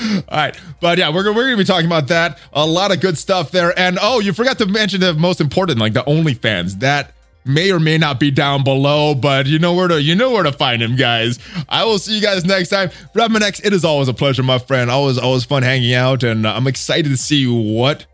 All 0.00 0.22
right, 0.30 0.58
but 0.80 0.98
yeah, 0.98 1.10
we're, 1.10 1.26
we're 1.34 1.44
gonna 1.44 1.56
be 1.56 1.64
talking 1.64 1.86
about 1.86 2.08
that. 2.08 2.38
A 2.52 2.64
lot 2.64 2.92
of 2.92 3.00
good 3.00 3.18
stuff 3.18 3.50
there, 3.50 3.78
and 3.78 3.98
oh, 4.00 4.20
you 4.20 4.32
forgot 4.32 4.58
to 4.58 4.66
mention 4.66 5.00
the 5.00 5.14
most 5.14 5.40
important, 5.40 5.78
like 5.78 5.92
the 5.92 6.04
OnlyFans. 6.04 6.78
That 6.78 7.12
may 7.44 7.72
or 7.72 7.80
may 7.80 7.98
not 7.98 8.20
be 8.20 8.30
down 8.30 8.64
below, 8.64 9.14
but 9.14 9.46
you 9.46 9.58
know 9.58 9.74
where 9.74 9.88
to 9.88 10.00
you 10.00 10.14
know 10.14 10.30
where 10.30 10.42
to 10.42 10.52
find 10.52 10.82
him, 10.82 10.96
guys. 10.96 11.38
I 11.68 11.84
will 11.84 11.98
see 11.98 12.16
you 12.16 12.22
guys 12.22 12.44
next 12.44 12.68
time. 12.68 12.90
Reminex, 13.14 13.64
it 13.64 13.72
is 13.72 13.84
always 13.84 14.08
a 14.08 14.14
pleasure, 14.14 14.42
my 14.42 14.58
friend. 14.58 14.90
Always 14.90 15.18
always 15.18 15.44
fun 15.44 15.62
hanging 15.62 15.94
out, 15.94 16.22
and 16.22 16.46
uh, 16.46 16.54
I'm 16.54 16.66
excited 16.66 17.08
to 17.08 17.16
see 17.16 17.46
what 17.46 18.06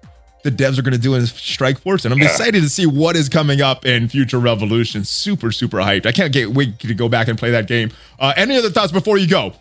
the 0.46 0.64
devs 0.64 0.78
are 0.78 0.82
going 0.82 0.92
to 0.94 0.98
do 0.98 1.14
in 1.14 1.26
Strike 1.26 1.80
Force, 1.80 2.04
and 2.04 2.14
I'm 2.14 2.18
Yeah. 2.20 2.26
excited 2.28 2.62
to 2.62 2.70
see 2.70 2.86
what 2.86 3.16
is 3.16 3.28
coming 3.28 3.60
up 3.60 3.84
in 3.84 4.08
Future 4.08 4.38
Revolution. 4.38 5.04
Super, 5.04 5.52
super 5.52 5.78
hyped. 5.78 6.06
I 6.06 6.12
can't 6.12 6.32
get 6.32 6.54
wait 6.54 6.78
to 6.80 6.94
go 6.94 7.08
back 7.08 7.28
and 7.28 7.38
play 7.38 7.50
that 7.50 7.66
game. 7.66 7.90
Uh, 8.18 8.32
any 8.36 8.56
other 8.56 8.70
thoughts 8.70 8.92
before 8.92 9.18
you 9.18 9.26
go? 9.28 9.52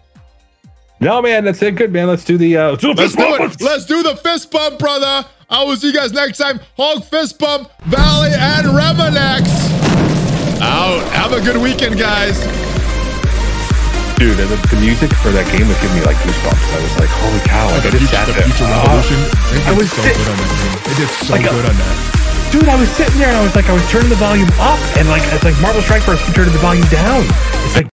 No, 1.01 1.21
man, 1.21 1.43
that's 1.43 1.61
it. 1.61 1.75
Good, 1.75 1.91
man. 1.91 2.07
Let's 2.07 2.23
do 2.23 2.37
the 2.37 2.55
uh, 2.55 2.69
let's 2.71 2.81
do 2.81 2.93
the 2.93 3.01
Let's 3.01 3.15
fist 3.15 3.17
do 3.29 3.37
bump. 3.37 3.53
it. 3.53 3.61
Let's 3.61 3.85
do 3.85 4.01
the 4.03 4.15
fist 4.15 4.49
bump, 4.51 4.79
brother. 4.79 5.25
I 5.49 5.63
will 5.63 5.75
see 5.75 5.87
you 5.87 5.93
guys 5.93 6.13
next 6.13 6.37
time. 6.37 6.59
Hulk 6.77 7.03
fist 7.05 7.37
bump, 7.37 7.69
Valley 7.85 8.31
and 8.33 8.67
Reminex. 8.67 9.45
Out. 10.61 11.03
Have 11.11 11.33
a 11.33 11.41
good 11.41 11.57
weekend, 11.61 11.99
guys. 11.99 12.37
Dude, 14.15 14.31
the, 14.39 14.47
the 14.71 14.79
music 14.79 15.11
for 15.19 15.27
that 15.35 15.43
game 15.51 15.67
was 15.67 15.75
giving 15.83 15.99
me 15.99 16.03
like 16.07 16.15
goosebumps. 16.23 16.63
I 16.71 16.79
was 16.79 16.95
like, 16.95 17.11
holy 17.11 17.43
cow! 17.43 17.67
Like, 17.67 17.83
I 17.83 17.91
just 17.99 18.07
sat 18.15 18.23
there. 18.31 18.47
Oh. 18.47 18.95
They 19.51 19.59
I 19.59 19.75
did 19.75 19.75
was 19.75 19.91
so 19.91 19.99
sit- 20.07 20.15
good 20.15 20.29
on 20.31 20.37
that 20.39 20.51
game. 20.55 20.75
They 20.87 20.95
did 21.03 21.09
so 21.19 21.33
Like 21.35 21.43
good 21.43 21.67
on 21.67 21.75
that. 21.75 21.95
dude, 22.55 22.69
I 22.71 22.79
was 22.79 22.87
sitting 22.95 23.19
there 23.19 23.27
and 23.27 23.35
I 23.35 23.43
was 23.43 23.51
like, 23.59 23.67
I 23.67 23.75
was 23.75 23.83
turning 23.91 24.07
the 24.07 24.15
volume 24.15 24.47
up, 24.63 24.79
and 24.95 25.11
like, 25.11 25.19
it's 25.35 25.43
like 25.43 25.59
Marvel 25.59 25.83
Strike 25.83 26.07
Force, 26.07 26.23
you 26.23 26.31
turning 26.31 26.55
the 26.55 26.63
volume 26.63 26.87
down. 26.87 27.27
It's 27.67 27.75
like 27.75 27.83